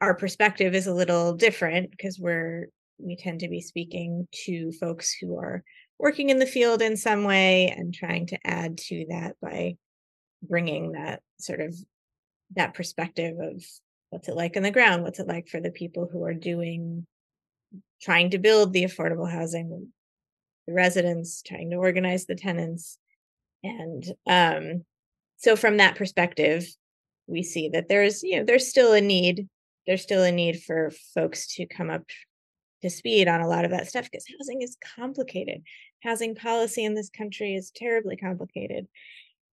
our 0.00 0.14
perspective 0.14 0.74
is 0.74 0.86
a 0.86 0.94
little 0.94 1.34
different 1.34 1.90
because 1.90 2.18
we're 2.18 2.68
we 2.98 3.16
tend 3.16 3.40
to 3.40 3.48
be 3.48 3.60
speaking 3.60 4.28
to 4.44 4.70
folks 4.72 5.16
who 5.20 5.36
are 5.36 5.64
working 5.98 6.30
in 6.30 6.38
the 6.38 6.46
field 6.46 6.80
in 6.80 6.96
some 6.96 7.24
way 7.24 7.68
and 7.76 7.92
trying 7.92 8.26
to 8.26 8.38
add 8.44 8.78
to 8.78 9.06
that 9.08 9.34
by 9.42 9.74
bringing 10.42 10.92
that 10.92 11.20
sort 11.40 11.60
of 11.60 11.74
that 12.56 12.74
perspective 12.74 13.36
of 13.40 13.64
what's 14.10 14.28
it 14.28 14.36
like 14.36 14.56
on 14.56 14.62
the 14.62 14.70
ground? 14.70 15.02
What's 15.02 15.18
it 15.18 15.26
like 15.26 15.48
for 15.48 15.60
the 15.60 15.70
people 15.70 16.08
who 16.10 16.22
are 16.24 16.34
doing, 16.34 17.06
trying 18.00 18.30
to 18.30 18.38
build 18.38 18.72
the 18.72 18.84
affordable 18.84 19.30
housing, 19.30 19.88
the 20.66 20.72
residents, 20.72 21.42
trying 21.42 21.70
to 21.70 21.76
organize 21.76 22.26
the 22.26 22.34
tenants. 22.34 22.98
And 23.62 24.04
um, 24.26 24.84
so 25.36 25.56
from 25.56 25.78
that 25.78 25.96
perspective, 25.96 26.66
we 27.26 27.42
see 27.42 27.70
that 27.70 27.88
there's, 27.88 28.22
you 28.22 28.38
know, 28.38 28.44
there's 28.44 28.68
still 28.68 28.92
a 28.92 29.00
need. 29.00 29.48
There's 29.86 30.02
still 30.02 30.22
a 30.22 30.32
need 30.32 30.62
for 30.62 30.90
folks 31.14 31.54
to 31.56 31.66
come 31.66 31.90
up 31.90 32.04
to 32.82 32.90
speed 32.90 33.28
on 33.28 33.40
a 33.40 33.48
lot 33.48 33.64
of 33.64 33.70
that 33.70 33.88
stuff 33.88 34.04
because 34.10 34.26
housing 34.38 34.62
is 34.62 34.76
complicated. 34.96 35.62
Housing 36.02 36.34
policy 36.34 36.84
in 36.84 36.94
this 36.94 37.10
country 37.10 37.54
is 37.54 37.72
terribly 37.74 38.16
complicated. 38.16 38.86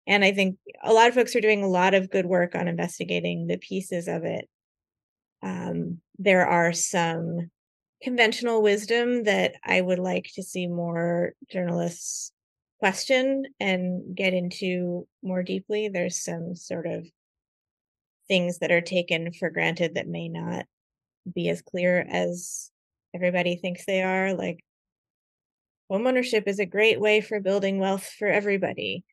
And 0.07 0.23
I 0.25 0.31
think 0.31 0.57
a 0.83 0.93
lot 0.93 1.07
of 1.07 1.13
folks 1.13 1.35
are 1.35 1.41
doing 1.41 1.63
a 1.63 1.69
lot 1.69 1.93
of 1.93 2.09
good 2.09 2.25
work 2.25 2.55
on 2.55 2.67
investigating 2.67 3.47
the 3.47 3.57
pieces 3.57 4.07
of 4.07 4.25
it. 4.25 4.49
Um, 5.41 5.99
there 6.17 6.45
are 6.45 6.73
some 6.73 7.49
conventional 8.03 8.61
wisdom 8.61 9.23
that 9.23 9.55
I 9.63 9.79
would 9.79 9.99
like 9.99 10.29
to 10.35 10.43
see 10.43 10.67
more 10.67 11.33
journalists 11.49 12.31
question 12.79 13.45
and 13.59 14.15
get 14.15 14.33
into 14.33 15.07
more 15.21 15.43
deeply. 15.43 15.87
There's 15.87 16.23
some 16.23 16.55
sort 16.55 16.87
of 16.87 17.07
things 18.31 18.59
that 18.59 18.71
are 18.71 18.81
taken 18.81 19.33
for 19.33 19.49
granted 19.49 19.95
that 19.95 20.07
may 20.07 20.29
not 20.29 20.65
be 21.33 21.49
as 21.49 21.61
clear 21.61 21.99
as 22.09 22.71
everybody 23.13 23.57
thinks 23.57 23.85
they 23.85 24.01
are. 24.01 24.33
Like, 24.33 24.63
homeownership 25.91 26.47
is 26.47 26.59
a 26.59 26.65
great 26.65 27.01
way 27.01 27.19
for 27.19 27.41
building 27.41 27.77
wealth 27.77 28.09
for 28.17 28.27
everybody 28.27 29.03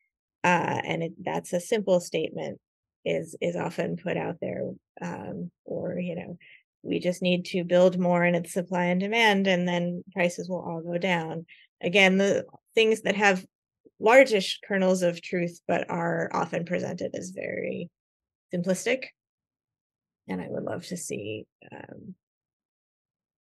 uh, 0.43 0.81
and 0.85 1.03
it, 1.03 1.13
that's 1.23 1.51
a 1.53 1.59
simple 1.59 1.99
statement 1.99 2.59
is 3.05 3.35
is 3.41 3.55
often 3.55 3.97
put 3.97 4.17
out 4.17 4.37
there 4.41 4.61
um, 5.01 5.51
or 5.65 5.99
you 5.99 6.15
know 6.15 6.37
we 6.81 6.99
just 6.99 7.21
need 7.21 7.45
to 7.45 7.63
build 7.63 7.99
more 7.99 8.23
and 8.23 8.35
it's 8.35 8.53
supply 8.53 8.85
and 8.85 9.01
demand 9.01 9.47
and 9.47 9.67
then 9.67 10.03
prices 10.13 10.47
will 10.47 10.61
all 10.61 10.81
go 10.81 10.97
down 10.97 11.45
again 11.81 12.17
the 12.17 12.45
things 12.75 13.01
that 13.01 13.15
have 13.15 13.45
largish 13.99 14.59
kernels 14.65 15.01
of 15.01 15.21
truth 15.21 15.59
but 15.67 15.89
are 15.89 16.29
often 16.33 16.63
presented 16.63 17.13
as 17.13 17.31
very 17.31 17.89
simplistic 18.53 19.05
and 20.27 20.41
i 20.41 20.47
would 20.49 20.63
love 20.63 20.85
to 20.85 20.97
see 20.97 21.45
um, 21.71 22.15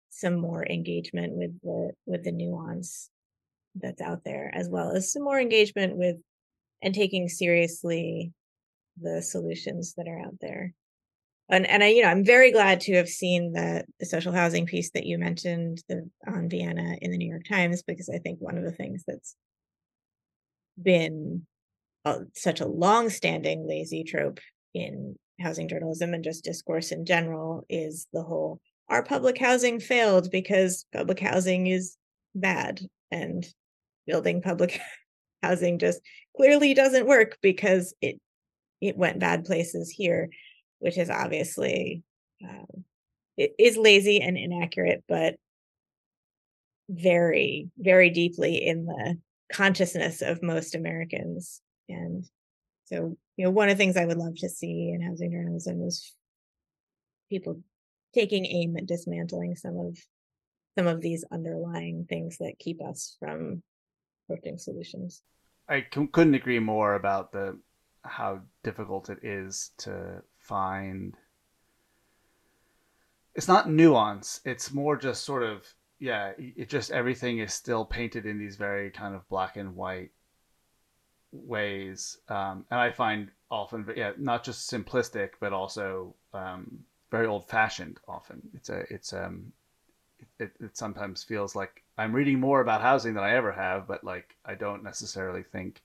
some 0.09 0.35
more 0.35 0.65
engagement 0.65 1.33
with 1.33 1.59
the 1.61 1.91
with 2.05 2.23
the 2.23 2.31
nuance 2.31 3.09
that's 3.75 4.01
out 4.01 4.23
there 4.23 4.49
as 4.53 4.69
well 4.69 4.91
as 4.91 5.11
some 5.11 5.23
more 5.23 5.39
engagement 5.39 5.97
with 5.97 6.15
and 6.81 6.93
taking 6.93 7.27
seriously 7.27 8.31
the 9.01 9.21
solutions 9.21 9.93
that 9.97 10.07
are 10.07 10.19
out 10.19 10.35
there. 10.39 10.73
And 11.49 11.67
and 11.67 11.83
I 11.83 11.87
you 11.87 12.01
know 12.01 12.07
I'm 12.07 12.23
very 12.23 12.51
glad 12.51 12.81
to 12.81 12.95
have 12.95 13.09
seen 13.09 13.51
the 13.51 13.83
the 13.99 14.05
social 14.05 14.31
housing 14.31 14.65
piece 14.65 14.91
that 14.91 15.05
you 15.05 15.17
mentioned 15.17 15.83
the 15.89 16.09
on 16.25 16.49
Vienna 16.49 16.95
in 17.01 17.11
the 17.11 17.17
New 17.17 17.29
York 17.29 17.43
Times 17.47 17.83
because 17.83 18.09
I 18.09 18.17
think 18.19 18.39
one 18.39 18.57
of 18.57 18.63
the 18.63 18.71
things 18.71 19.03
that's 19.05 19.35
been 20.81 21.45
a, 22.03 22.21
such 22.35 22.61
a 22.61 22.67
long-standing 22.67 23.67
lazy 23.67 24.03
trope 24.03 24.39
in 24.75 25.15
housing 25.39 25.67
journalism 25.67 26.13
and 26.13 26.23
just 26.23 26.43
discourse 26.43 26.91
in 26.91 27.05
general 27.05 27.65
is 27.69 28.07
the 28.13 28.21
whole 28.21 28.59
our 28.89 29.03
public 29.03 29.37
housing 29.39 29.79
failed 29.79 30.29
because 30.29 30.85
public 30.93 31.19
housing 31.19 31.65
is 31.65 31.97
bad 32.35 32.79
and 33.11 33.47
building 34.05 34.41
public 34.41 34.79
housing 35.43 35.79
just 35.79 35.99
clearly 36.35 36.73
doesn't 36.73 37.07
work 37.07 37.37
because 37.41 37.95
it 38.01 38.19
it 38.81 38.97
went 38.97 39.19
bad 39.19 39.45
places 39.45 39.89
here, 39.89 40.29
which 40.79 40.97
is 40.97 41.09
obviously 41.09 42.03
um, 42.43 42.83
it 43.37 43.53
is 43.57 43.77
lazy 43.77 44.21
and 44.21 44.37
inaccurate, 44.37 45.03
but 45.07 45.35
very 46.89 47.69
very 47.79 48.11
deeply 48.11 48.63
in 48.63 48.85
the 48.85 49.17
consciousness 49.51 50.21
of 50.21 50.43
most 50.43 50.75
Americans. 50.75 51.61
And 51.89 52.25
so, 52.85 53.17
you 53.35 53.45
know, 53.45 53.51
one 53.51 53.69
of 53.69 53.77
the 53.77 53.83
things 53.83 53.97
I 53.97 54.05
would 54.05 54.17
love 54.17 54.35
to 54.37 54.49
see 54.49 54.91
in 54.93 55.01
housing 55.01 55.31
journalism 55.31 55.81
is 55.81 56.13
people 57.29 57.61
taking 58.13 58.45
aim 58.45 58.77
at 58.77 58.85
dismantling 58.85 59.55
some 59.55 59.77
of 59.77 59.97
some 60.77 60.87
of 60.87 61.01
these 61.01 61.25
underlying 61.31 62.05
things 62.07 62.37
that 62.37 62.59
keep 62.59 62.81
us 62.83 63.15
from 63.19 63.63
approaching 64.29 64.57
solutions. 64.57 65.21
I 65.69 65.85
c- 65.93 66.07
couldn't 66.11 66.35
agree 66.35 66.59
more 66.59 66.95
about 66.95 67.31
the 67.31 67.57
how 68.03 68.41
difficult 68.63 69.09
it 69.09 69.19
is 69.23 69.71
to 69.79 70.21
find. 70.37 71.15
It's 73.33 73.47
not 73.47 73.69
nuance. 73.69 74.41
It's 74.45 74.71
more 74.71 74.95
just 74.95 75.23
sort 75.23 75.43
of 75.43 75.65
yeah. 75.99 76.33
It 76.37 76.69
just 76.69 76.91
everything 76.91 77.39
is 77.39 77.53
still 77.53 77.83
painted 77.83 78.25
in 78.27 78.37
these 78.37 78.57
very 78.57 78.91
kind 78.91 79.15
of 79.15 79.27
black 79.27 79.57
and 79.57 79.75
white 79.75 80.11
ways, 81.45 82.17
um, 82.29 82.65
and 82.71 82.79
I 82.79 82.91
find 82.91 83.29
often 83.51 83.87
yeah 83.95 84.11
not 84.17 84.43
just 84.43 84.71
simplistic 84.71 85.31
but 85.39 85.53
also 85.53 86.15
um, 86.33 86.79
very 87.11 87.27
old 87.27 87.47
fashioned. 87.47 87.99
Often 88.07 88.41
it's 88.53 88.69
a 88.69 88.83
it's 88.89 89.13
um 89.13 89.51
it, 90.39 90.51
it 90.59 90.77
sometimes 90.77 91.23
feels 91.23 91.55
like 91.55 91.83
I'm 91.97 92.13
reading 92.13 92.39
more 92.39 92.61
about 92.61 92.81
housing 92.81 93.13
than 93.13 93.23
I 93.23 93.35
ever 93.35 93.51
have, 93.51 93.87
but 93.87 94.03
like 94.03 94.35
I 94.45 94.55
don't 94.55 94.83
necessarily 94.83 95.43
think 95.43 95.81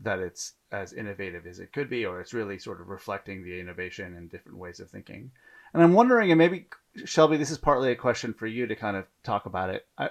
that 0.00 0.18
it's 0.18 0.54
as 0.72 0.92
innovative 0.92 1.46
as 1.46 1.58
it 1.58 1.72
could 1.72 1.90
be, 1.90 2.06
or 2.06 2.20
it's 2.20 2.32
really 2.32 2.58
sort 2.58 2.80
of 2.80 2.88
reflecting 2.88 3.44
the 3.44 3.60
innovation 3.60 4.16
and 4.16 4.30
different 4.30 4.58
ways 4.58 4.80
of 4.80 4.88
thinking. 4.88 5.30
And 5.74 5.82
I'm 5.82 5.92
wondering, 5.92 6.30
and 6.30 6.38
maybe 6.38 6.66
Shelby, 7.04 7.36
this 7.36 7.50
is 7.50 7.58
partly 7.58 7.92
a 7.92 7.96
question 7.96 8.32
for 8.32 8.46
you 8.46 8.66
to 8.66 8.74
kind 8.74 8.96
of 8.96 9.06
talk 9.22 9.46
about 9.46 9.70
it. 9.70 9.86
I, 9.98 10.10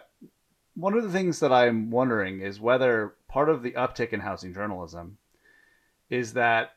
one 0.75 0.93
of 0.93 1.03
the 1.03 1.11
things 1.11 1.39
that 1.39 1.51
I'm 1.51 1.89
wondering 1.89 2.41
is 2.41 2.59
whether 2.59 3.15
part 3.29 3.47
of 3.47 3.63
the 3.63 3.71
uptick 3.71 4.09
in 4.09 4.19
housing 4.19 4.53
journalism 4.53 5.17
is 6.09 6.33
that 6.33 6.71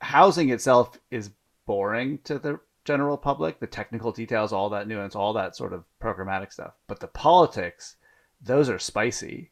housing 0.00 0.50
itself 0.50 0.98
is 1.10 1.30
boring 1.66 2.18
to 2.24 2.38
the 2.38 2.60
general 2.84 3.18
public, 3.18 3.60
the 3.60 3.66
technical 3.66 4.12
details, 4.12 4.52
all 4.52 4.70
that 4.70 4.88
nuance, 4.88 5.14
all 5.14 5.34
that 5.34 5.54
sort 5.54 5.74
of 5.74 5.84
programmatic 6.00 6.52
stuff. 6.52 6.72
But 6.86 7.00
the 7.00 7.08
politics, 7.08 7.96
those 8.40 8.70
are 8.70 8.78
spicy. 8.78 9.50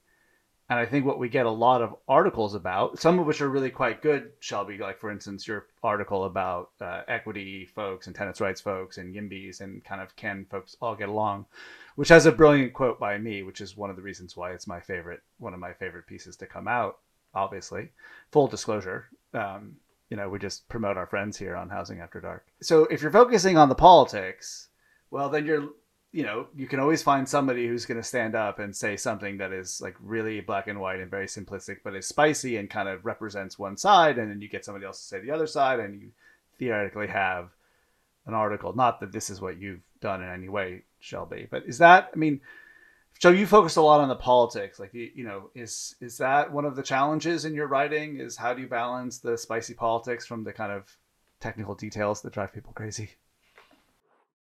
And 0.71 0.79
I 0.79 0.87
think 0.87 1.05
what 1.05 1.19
we 1.19 1.29
get 1.29 1.47
a 1.47 1.51
lot 1.51 1.83
of 1.83 1.95
articles 2.09 2.55
about, 2.55 2.99
some 2.99 3.19
of 3.19 3.27
which 3.27 3.41
are 3.41 3.49
really 3.49 3.71
quite 3.71 4.03
good, 4.03 4.33
Shelby, 4.41 4.79
like 4.79 4.99
for 4.99 5.11
instance, 5.11 5.47
your 5.47 5.67
article 5.83 6.25
about 6.25 6.71
uh, 6.81 7.03
equity 7.07 7.67
folks 7.67 8.07
and 8.07 8.17
tenants' 8.17 8.41
rights 8.41 8.61
folks 8.61 8.99
and 8.99 9.15
YIMBYs 9.15 9.61
and 9.61 9.85
kind 9.85 10.01
of 10.01 10.17
can 10.17 10.47
folks 10.51 10.77
all 10.81 10.97
get 10.97 11.09
along, 11.09 11.47
which 11.97 12.09
has 12.09 12.27
a 12.27 12.33
brilliant 12.33 12.73
quote 12.73 13.01
by 13.01 13.19
me, 13.19 13.43
which 13.43 13.61
is 13.61 13.77
one 13.77 13.91
of 13.91 13.97
the 13.97 14.03
reasons 14.03 14.37
why 14.37 14.53
it's 14.53 14.67
my 14.67 14.81
favorite, 14.81 15.23
one 15.39 15.55
of 15.55 15.61
my 15.61 15.73
favorite 15.73 16.07
pieces 16.07 16.37
to 16.37 16.47
come 16.47 16.69
out, 16.69 16.99
obviously. 17.35 17.91
Full 18.31 18.47
disclosure. 18.47 19.07
Um, 19.35 19.77
you 20.11 20.17
know, 20.17 20.29
we 20.29 20.39
just 20.39 20.69
promote 20.69 20.97
our 20.97 21.07
friends 21.07 21.37
here 21.37 21.57
on 21.57 21.69
Housing 21.69 22.01
After 22.01 22.21
Dark. 22.21 22.47
So 22.61 22.85
if 22.85 23.03
you're 23.03 23.11
focusing 23.11 23.59
on 23.59 23.69
the 23.69 23.75
politics, 23.75 24.69
well, 25.11 25.29
then 25.29 25.47
you're, 25.47 25.71
you 26.13 26.23
know, 26.23 26.47
you 26.55 26.67
can 26.67 26.81
always 26.81 27.03
find 27.03 27.29
somebody 27.29 27.67
who's 27.67 27.87
going 27.87 28.01
to 28.01 28.07
stand 28.07 28.35
up 28.35 28.59
and 28.59 28.77
say 28.77 28.97
something 28.97 29.39
that 29.39 29.53
is 29.53 29.81
like 29.81 29.97
really 30.01 30.41
black 30.41 30.69
and 30.69 30.81
white 30.81 31.01
and 31.01 31.11
very 31.11 31.27
simplistic, 31.27 31.79
but 31.83 31.97
is 31.97 32.07
spicy 32.07 32.57
and 32.59 32.71
kind 32.71 32.89
of 32.89 33.05
represents 33.05 33.59
one 33.59 33.77
side. 33.77 34.19
And 34.19 34.31
then 34.31 34.41
you 34.41 34.49
get 34.49 34.65
somebody 34.65 34.87
else 34.87 35.01
to 35.01 35.07
say 35.07 35.21
the 35.21 35.33
other 35.33 35.47
side, 35.47 35.81
and 35.81 36.01
you 36.01 36.11
theoretically 36.59 37.09
have 37.09 37.49
an 38.27 38.35
article. 38.35 38.75
Not 38.75 39.01
that 39.01 39.13
this 39.13 39.31
is 39.31 39.41
what 39.41 39.59
you've 39.59 39.83
done 40.01 40.23
in 40.23 40.29
any 40.29 40.49
way, 40.49 40.83
Shelby, 41.01 41.47
but 41.51 41.65
is 41.67 41.79
that, 41.79 42.11
I 42.15 42.17
mean, 42.17 42.41
so 43.19 43.31
you 43.31 43.47
focus 43.47 43.77
a 43.77 43.83
lot 43.83 44.01
on 44.01 44.09
the 44.09 44.17
politics 44.17 44.79
like 44.79 44.93
you, 44.93 45.25
know 45.25 45.51
is 45.55 45.97
is 46.01 46.19
that 46.19 46.53
one 46.53 46.65
of 46.65 46.77
the 46.77 46.83
challenges 46.83 47.45
in 47.45 47.55
your 47.55 47.67
writing 47.67 48.21
is 48.21 48.37
how 48.37 48.53
do 48.53 48.61
you 48.61 48.69
balance 48.69 49.19
the 49.19 49.39
spicy 49.39 49.75
politics 49.75 50.27
from 50.27 50.45
the 50.45 50.53
kind 50.53 50.73
of 50.73 50.97
technical 51.41 51.75
details 51.75 52.23
that 52.23 52.33
drive 52.33 52.53
people 52.53 52.73
crazy? 52.75 53.11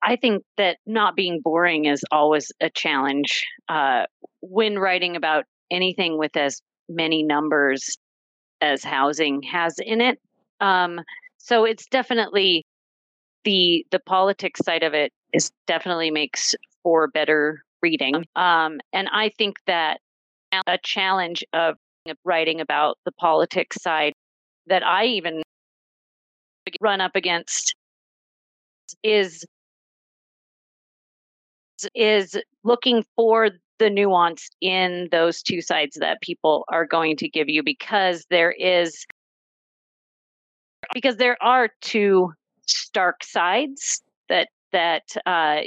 I 0.01 0.15
think 0.17 0.43
that 0.57 0.77
not 0.85 1.15
being 1.15 1.39
boring 1.39 1.85
is 1.85 2.03
always 2.11 2.51
a 2.59 2.69
challenge 2.69 3.45
uh, 3.69 4.05
when 4.41 4.77
writing 4.77 5.15
about 5.15 5.45
anything 5.71 6.17
with 6.17 6.35
as 6.35 6.61
many 6.89 7.23
numbers 7.23 7.97
as 8.59 8.83
housing 8.83 9.41
has 9.43 9.75
in 9.79 10.01
it. 10.01 10.19
Um, 10.59 10.99
so 11.37 11.65
it's 11.65 11.85
definitely 11.87 12.65
the 13.43 13.85
the 13.91 13.99
politics 13.99 14.61
side 14.63 14.83
of 14.83 14.93
it 14.93 15.11
is 15.33 15.51
definitely 15.67 16.11
makes 16.11 16.55
for 16.83 17.07
better 17.07 17.63
reading. 17.81 18.25
Um, 18.35 18.79
and 18.93 19.09
I 19.11 19.31
think 19.37 19.57
that 19.67 19.99
a 20.67 20.77
challenge 20.83 21.43
of 21.53 21.75
writing 22.23 22.61
about 22.61 22.97
the 23.05 23.11
politics 23.13 23.81
side 23.81 24.13
that 24.67 24.85
I 24.85 25.05
even 25.05 25.41
run 26.81 27.01
up 27.01 27.15
against 27.15 27.75
is 29.03 29.45
is 31.93 32.37
looking 32.63 33.03
for 33.15 33.49
the 33.79 33.89
nuance 33.89 34.49
in 34.61 35.09
those 35.11 35.41
two 35.41 35.61
sides 35.61 35.97
that 35.99 36.21
people 36.21 36.63
are 36.69 36.85
going 36.85 37.17
to 37.17 37.27
give 37.27 37.49
you 37.49 37.63
because 37.63 38.25
there 38.29 38.51
is 38.51 39.05
because 40.93 41.17
there 41.17 41.41
are 41.41 41.69
two 41.81 42.31
stark 42.67 43.23
sides 43.23 44.01
that 44.29 44.47
that 44.73 45.03
uh, 45.25 45.61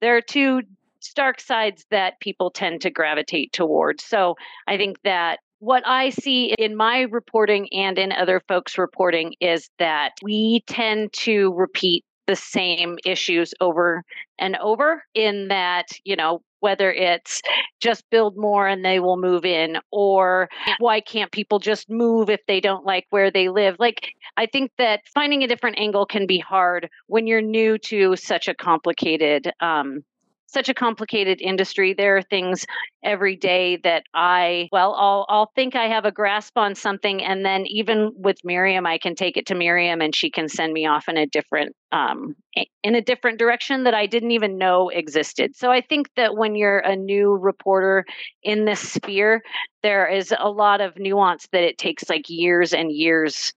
there 0.00 0.16
are 0.16 0.22
two 0.22 0.62
stark 1.00 1.40
sides 1.40 1.84
that 1.90 2.20
people 2.20 2.50
tend 2.50 2.82
to 2.82 2.90
gravitate 2.90 3.52
towards. 3.52 4.04
So 4.04 4.36
I 4.66 4.76
think 4.76 4.98
that 5.02 5.40
what 5.58 5.82
I 5.86 6.10
see 6.10 6.54
in 6.58 6.76
my 6.76 7.02
reporting 7.02 7.68
and 7.72 7.98
in 7.98 8.12
other 8.12 8.40
folks' 8.48 8.78
reporting 8.78 9.34
is 9.40 9.68
that 9.78 10.12
we 10.22 10.62
tend 10.66 11.12
to 11.14 11.52
repeat 11.54 12.04
the 12.32 12.36
same 12.36 12.96
issues 13.04 13.52
over 13.60 14.02
and 14.38 14.56
over 14.56 15.04
in 15.14 15.48
that, 15.48 15.88
you 16.04 16.16
know, 16.16 16.40
whether 16.60 16.90
it's 16.90 17.42
just 17.78 18.08
build 18.10 18.38
more 18.38 18.66
and 18.66 18.82
they 18.82 19.00
will 19.00 19.18
move 19.18 19.44
in 19.44 19.76
or 19.90 20.48
why 20.78 20.98
can't 20.98 21.30
people 21.30 21.58
just 21.58 21.90
move 21.90 22.30
if 22.30 22.40
they 22.48 22.58
don't 22.58 22.86
like 22.86 23.04
where 23.10 23.30
they 23.30 23.50
live? 23.50 23.76
Like 23.78 24.14
i 24.38 24.46
think 24.46 24.70
that 24.78 25.00
finding 25.12 25.42
a 25.42 25.46
different 25.46 25.78
angle 25.78 26.06
can 26.06 26.26
be 26.26 26.38
hard 26.38 26.88
when 27.06 27.26
you're 27.26 27.42
new 27.42 27.76
to 27.76 28.16
such 28.16 28.48
a 28.48 28.54
complicated 28.54 29.52
um, 29.60 30.02
such 30.52 30.68
a 30.68 30.74
complicated 30.74 31.40
industry. 31.40 31.94
There 31.94 32.16
are 32.16 32.22
things 32.22 32.66
every 33.02 33.36
day 33.36 33.78
that 33.84 34.04
I, 34.14 34.68
well, 34.70 34.94
I'll, 34.94 35.26
I'll 35.28 35.50
think 35.54 35.74
I 35.74 35.88
have 35.88 36.04
a 36.04 36.12
grasp 36.12 36.56
on 36.56 36.74
something. 36.74 37.22
And 37.22 37.44
then 37.44 37.66
even 37.66 38.12
with 38.14 38.36
Miriam, 38.44 38.86
I 38.86 38.98
can 38.98 39.14
take 39.14 39.36
it 39.36 39.46
to 39.46 39.54
Miriam 39.54 40.00
and 40.00 40.14
she 40.14 40.30
can 40.30 40.48
send 40.48 40.72
me 40.72 40.86
off 40.86 41.08
in 41.08 41.16
a 41.16 41.26
different, 41.26 41.74
um, 41.90 42.34
in 42.82 42.94
a 42.94 43.00
different 43.00 43.38
direction 43.38 43.84
that 43.84 43.94
I 43.94 44.06
didn't 44.06 44.32
even 44.32 44.58
know 44.58 44.88
existed. 44.88 45.56
So 45.56 45.70
I 45.70 45.80
think 45.80 46.08
that 46.16 46.36
when 46.36 46.54
you're 46.54 46.78
a 46.78 46.96
new 46.96 47.32
reporter 47.32 48.04
in 48.42 48.64
this 48.64 48.80
sphere, 48.80 49.42
there 49.82 50.06
is 50.06 50.34
a 50.38 50.50
lot 50.50 50.80
of 50.80 50.98
nuance 50.98 51.48
that 51.52 51.64
it 51.64 51.78
takes 51.78 52.08
like 52.08 52.28
years 52.28 52.72
and 52.72 52.92
years 52.92 53.52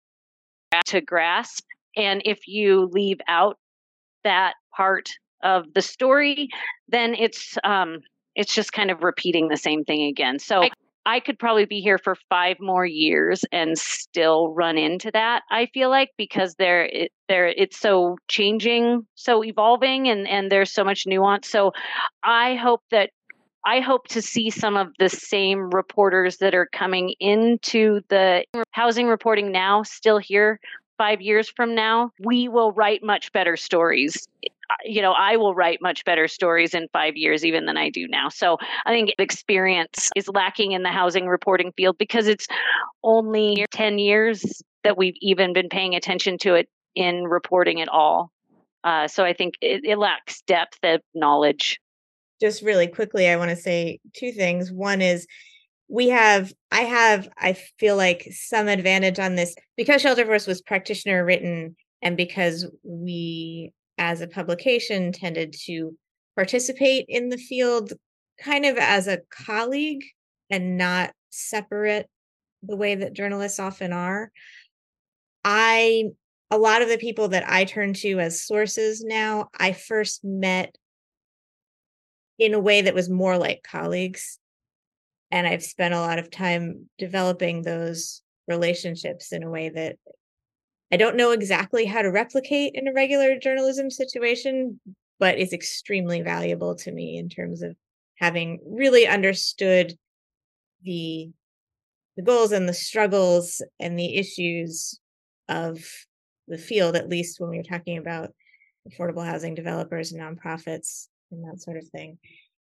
to 0.87 1.01
grasp. 1.01 1.65
And 1.95 2.21
if 2.25 2.47
you 2.47 2.89
leave 2.91 3.19
out 3.27 3.57
that 4.23 4.55
part 4.75 5.09
of 5.43 5.65
the 5.73 5.81
story, 5.81 6.49
then 6.87 7.15
it's 7.15 7.57
um, 7.63 7.99
it's 8.35 8.53
just 8.53 8.73
kind 8.73 8.91
of 8.91 9.03
repeating 9.03 9.47
the 9.47 9.57
same 9.57 9.83
thing 9.83 10.03
again. 10.03 10.39
So 10.39 10.63
I, 10.63 10.69
I 11.05 11.19
could 11.19 11.37
probably 11.37 11.65
be 11.65 11.81
here 11.81 11.97
for 11.97 12.15
five 12.29 12.57
more 12.59 12.85
years 12.85 13.45
and 13.51 13.77
still 13.77 14.53
run 14.53 14.77
into 14.77 15.11
that. 15.11 15.43
I 15.51 15.67
feel 15.67 15.89
like 15.89 16.09
because 16.17 16.55
there 16.55 16.85
it, 16.85 17.11
there 17.29 17.47
it's 17.47 17.79
so 17.79 18.17
changing, 18.27 19.05
so 19.15 19.43
evolving, 19.43 20.07
and 20.09 20.27
and 20.27 20.51
there's 20.51 20.73
so 20.73 20.83
much 20.83 21.05
nuance. 21.05 21.47
So 21.47 21.71
I 22.23 22.55
hope 22.55 22.81
that 22.91 23.11
I 23.65 23.79
hope 23.79 24.07
to 24.09 24.21
see 24.21 24.49
some 24.49 24.77
of 24.77 24.89
the 24.99 25.09
same 25.09 25.69
reporters 25.71 26.37
that 26.37 26.53
are 26.53 26.67
coming 26.71 27.13
into 27.19 28.01
the 28.09 28.45
housing 28.71 29.07
reporting 29.07 29.51
now 29.51 29.83
still 29.83 30.17
here 30.19 30.59
five 30.97 31.21
years 31.21 31.49
from 31.49 31.75
now. 31.75 32.11
We 32.19 32.47
will 32.47 32.71
write 32.71 33.03
much 33.03 33.31
better 33.31 33.57
stories 33.57 34.27
you 34.83 35.01
know, 35.01 35.13
I 35.13 35.37
will 35.37 35.53
write 35.53 35.79
much 35.81 36.05
better 36.05 36.27
stories 36.27 36.73
in 36.73 36.87
five 36.91 37.15
years 37.15 37.45
even 37.45 37.65
than 37.65 37.77
I 37.77 37.89
do 37.89 38.07
now. 38.07 38.29
So 38.29 38.57
I 38.85 38.91
think 38.91 39.13
experience 39.19 40.09
is 40.15 40.27
lacking 40.27 40.71
in 40.71 40.83
the 40.83 40.89
housing 40.89 41.27
reporting 41.27 41.71
field 41.75 41.97
because 41.97 42.27
it's 42.27 42.47
only 43.03 43.65
10 43.71 43.99
years 43.99 44.61
that 44.83 44.97
we've 44.97 45.15
even 45.21 45.53
been 45.53 45.69
paying 45.69 45.95
attention 45.95 46.37
to 46.39 46.55
it 46.55 46.69
in 46.95 47.25
reporting 47.25 47.81
at 47.81 47.89
all. 47.89 48.31
Uh, 48.83 49.07
so 49.07 49.25
I 49.25 49.33
think 49.33 49.55
it, 49.61 49.81
it 49.83 49.97
lacks 49.97 50.41
depth 50.43 50.79
of 50.83 51.01
knowledge. 51.13 51.79
Just 52.39 52.61
really 52.61 52.87
quickly, 52.87 53.27
I 53.27 53.37
want 53.37 53.49
to 53.49 53.55
say 53.55 53.99
two 54.13 54.31
things. 54.31 54.71
One 54.71 55.01
is 55.01 55.25
we 55.87 56.09
have 56.09 56.51
i 56.71 56.81
have 56.81 57.29
i 57.37 57.53
feel 57.53 57.95
like 57.95 58.27
some 58.31 58.67
advantage 58.67 59.19
on 59.19 59.35
this 59.35 59.55
because 59.77 60.01
shelterforce 60.01 60.47
was 60.47 60.61
practitioner 60.61 61.23
written 61.23 61.75
and 62.01 62.17
because 62.17 62.67
we 62.83 63.71
as 63.97 64.21
a 64.21 64.27
publication 64.27 65.11
tended 65.11 65.55
to 65.65 65.97
participate 66.35 67.05
in 67.07 67.29
the 67.29 67.37
field 67.37 67.93
kind 68.41 68.65
of 68.65 68.77
as 68.77 69.07
a 69.07 69.21
colleague 69.29 70.03
and 70.49 70.77
not 70.77 71.11
separate 71.29 72.09
the 72.61 72.75
way 72.75 72.95
that 72.95 73.13
journalists 73.13 73.59
often 73.59 73.93
are. 73.93 74.31
I, 75.43 76.05
a 76.51 76.57
lot 76.57 76.81
of 76.81 76.89
the 76.89 76.97
people 76.97 77.29
that 77.29 77.49
I 77.49 77.65
turn 77.65 77.93
to 77.95 78.19
as 78.19 78.45
sources 78.45 79.03
now, 79.03 79.49
I 79.57 79.73
first 79.73 80.23
met 80.23 80.75
in 82.37 82.53
a 82.53 82.59
way 82.59 82.81
that 82.81 82.93
was 82.93 83.09
more 83.09 83.37
like 83.37 83.63
colleagues. 83.63 84.39
And 85.31 85.47
I've 85.47 85.63
spent 85.63 85.93
a 85.93 85.99
lot 85.99 86.19
of 86.19 86.31
time 86.31 86.89
developing 86.97 87.61
those 87.61 88.21
relationships 88.47 89.31
in 89.31 89.43
a 89.43 89.49
way 89.49 89.69
that 89.69 89.97
I 90.91 90.97
don't 90.97 91.17
know 91.17 91.31
exactly 91.31 91.85
how 91.85 92.01
to 92.01 92.11
replicate 92.11 92.73
in 92.75 92.87
a 92.87 92.93
regular 92.93 93.37
journalism 93.37 93.89
situation, 93.89 94.79
but 95.19 95.39
is 95.39 95.53
extremely 95.53 96.21
valuable 96.21 96.75
to 96.75 96.91
me 96.91 97.17
in 97.17 97.29
terms 97.29 97.61
of 97.61 97.75
having 98.15 98.59
really 98.65 99.07
understood 99.07 99.97
the 100.83 101.31
the 102.15 102.23
goals 102.23 102.53
and 102.53 102.69
the 102.69 102.73
struggles 102.73 103.61
and 103.79 103.99
the 103.99 104.15
issues 104.15 104.99
of 105.49 105.83
the 106.47 106.57
field, 106.57 106.95
at 106.95 107.09
least 107.09 107.39
when 107.39 107.49
we 107.49 107.57
were 107.57 107.63
talking 107.63 107.97
about 107.97 108.29
affordable 108.89 109.25
housing 109.25 109.53
developers 109.53 110.13
and 110.13 110.21
nonprofits 110.21 111.07
and 111.31 111.43
that 111.43 111.61
sort 111.61 111.77
of 111.77 111.87
thing. 111.89 112.17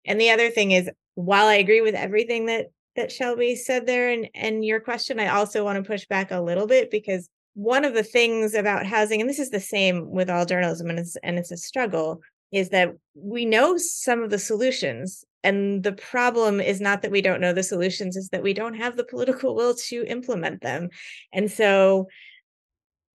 And 0.04 0.20
the 0.20 0.30
other 0.30 0.50
thing 0.50 0.72
is, 0.72 0.90
while 1.14 1.46
I 1.46 1.54
agree 1.54 1.80
with 1.80 1.94
everything 1.94 2.46
that 2.46 2.66
that 2.96 3.12
Shelby 3.12 3.56
said 3.56 3.86
there 3.86 4.10
and 4.10 4.28
and 4.34 4.64
your 4.64 4.80
question, 4.80 5.20
I 5.20 5.28
also 5.28 5.64
want 5.64 5.76
to 5.82 5.88
push 5.88 6.06
back 6.06 6.30
a 6.30 6.40
little 6.40 6.66
bit 6.66 6.90
because 6.90 7.28
one 7.56 7.86
of 7.86 7.94
the 7.94 8.02
things 8.02 8.52
about 8.52 8.84
housing, 8.84 9.18
and 9.22 9.30
this 9.30 9.38
is 9.38 9.48
the 9.48 9.58
same 9.60 10.10
with 10.10 10.28
all 10.28 10.44
journalism, 10.44 10.90
and 10.90 10.98
it's 10.98 11.16
and 11.22 11.38
it's 11.38 11.50
a 11.50 11.56
struggle, 11.56 12.20
is 12.52 12.68
that 12.68 12.92
we 13.14 13.46
know 13.46 13.78
some 13.78 14.22
of 14.22 14.28
the 14.28 14.38
solutions. 14.38 15.24
And 15.42 15.82
the 15.82 15.92
problem 15.92 16.60
is 16.60 16.82
not 16.82 17.00
that 17.00 17.10
we 17.10 17.22
don't 17.22 17.40
know 17.40 17.54
the 17.54 17.62
solutions, 17.62 18.14
is 18.14 18.28
that 18.28 18.42
we 18.42 18.52
don't 18.52 18.74
have 18.74 18.96
the 18.96 19.04
political 19.04 19.54
will 19.54 19.74
to 19.88 20.04
implement 20.04 20.60
them. 20.60 20.90
And 21.32 21.50
so 21.50 22.08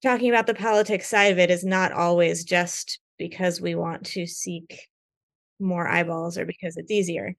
talking 0.02 0.30
about 0.30 0.48
the 0.48 0.56
politics 0.56 1.08
side 1.08 1.32
of 1.32 1.38
it 1.38 1.52
is 1.52 1.64
not 1.64 1.92
always 1.92 2.44
just 2.44 3.00
because 3.20 3.62
we 3.62 3.76
want 3.76 4.06
to 4.08 4.26
seek 4.26 4.88
more 5.60 5.88
eyeballs 5.88 6.40
or 6.40 6.46
because 6.46 6.78
it's 6.78 6.90
easier. 6.90 7.36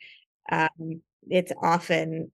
Um, 0.52 1.02
it's 1.28 1.52
often, 1.60 2.30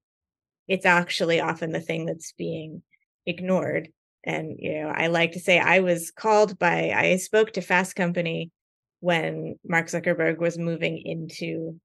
it's 0.66 0.84
actually 0.84 1.40
often 1.40 1.72
the 1.72 1.80
thing 1.80 2.04
that's 2.04 2.32
being 2.32 2.82
ignored 3.24 3.88
and 4.28 4.56
you 4.58 4.74
know 4.74 4.88
i 4.88 5.06
like 5.06 5.32
to 5.32 5.40
say 5.40 5.58
i 5.58 5.80
was 5.80 6.12
called 6.12 6.58
by 6.58 6.92
i 6.94 7.16
spoke 7.16 7.52
to 7.52 7.62
fast 7.62 7.96
company 7.96 8.50
when 9.00 9.56
mark 9.64 9.86
zuckerberg 9.86 10.38
was 10.38 10.58
moving 10.58 10.98
into 10.98 11.80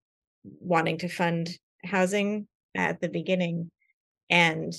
wanting 0.60 0.98
to 0.98 1.08
fund 1.08 1.50
housing 1.86 2.48
at 2.76 3.00
the 3.00 3.08
beginning 3.08 3.72
and 4.30 4.74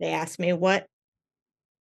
they 0.00 0.08
asked 0.08 0.40
me 0.40 0.52
what 0.52 0.86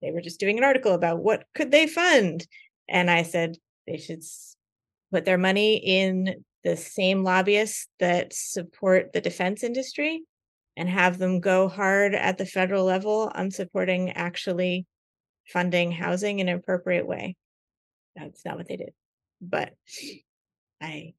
they 0.01 0.11
were 0.11 0.21
just 0.21 0.39
doing 0.39 0.57
an 0.57 0.63
article 0.63 0.93
about 0.93 1.23
what 1.23 1.43
could 1.55 1.71
they 1.71 1.87
fund 1.87 2.45
and 2.89 3.09
i 3.09 3.23
said 3.23 3.55
they 3.87 3.97
should 3.97 4.23
put 5.11 5.25
their 5.25 5.37
money 5.37 5.77
in 5.77 6.43
the 6.65 6.75
same 6.75 7.23
lobbyists 7.23 7.87
that 7.99 8.33
support 8.33 9.13
the 9.13 9.21
defense 9.21 9.63
industry 9.63 10.21
and 10.75 10.89
have 10.89 11.17
them 11.17 11.39
go 11.39 11.69
hard 11.69 12.13
at 12.13 12.37
the 12.37 12.45
federal 12.45 12.83
level 12.83 13.31
on 13.33 13.49
supporting 13.49 14.11
actually 14.11 14.85
funding 15.51 15.91
housing 15.91 16.39
in 16.39 16.49
an 16.49 16.57
appropriate 16.57 17.07
way. 17.07 17.35
That's 18.15 18.43
not 18.45 18.57
what 18.57 18.67
they 18.67 18.77
did, 18.77 18.93
but 19.41 19.73
I 20.81 21.13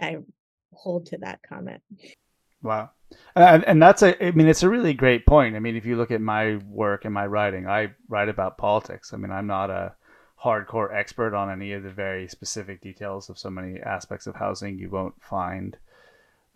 I 0.00 0.18
hold 0.72 1.06
to 1.06 1.18
that 1.18 1.40
comment. 1.48 1.82
Wow. 2.62 2.90
And, 3.36 3.64
and 3.64 3.80
that's 3.80 4.02
a, 4.02 4.24
I 4.24 4.32
mean, 4.32 4.48
it's 4.48 4.64
a 4.64 4.68
really 4.68 4.92
great 4.92 5.26
point. 5.26 5.54
I 5.54 5.60
mean, 5.60 5.76
if 5.76 5.86
you 5.86 5.96
look 5.96 6.10
at 6.10 6.20
my 6.20 6.56
work 6.68 7.04
and 7.04 7.14
my 7.14 7.26
writing, 7.26 7.68
I 7.68 7.92
write 8.08 8.28
about 8.28 8.58
politics. 8.58 9.12
I 9.12 9.16
mean, 9.16 9.30
I'm 9.30 9.46
not 9.46 9.70
a 9.70 9.94
hardcore 10.42 10.94
expert 10.94 11.34
on 11.34 11.50
any 11.50 11.72
of 11.72 11.82
the 11.82 11.90
very 11.90 12.28
specific 12.28 12.80
details 12.80 13.30
of 13.30 13.38
so 13.38 13.50
many 13.50 13.80
aspects 13.80 14.26
of 14.26 14.34
housing. 14.34 14.78
You 14.78 14.90
won't 14.90 15.14
find 15.22 15.76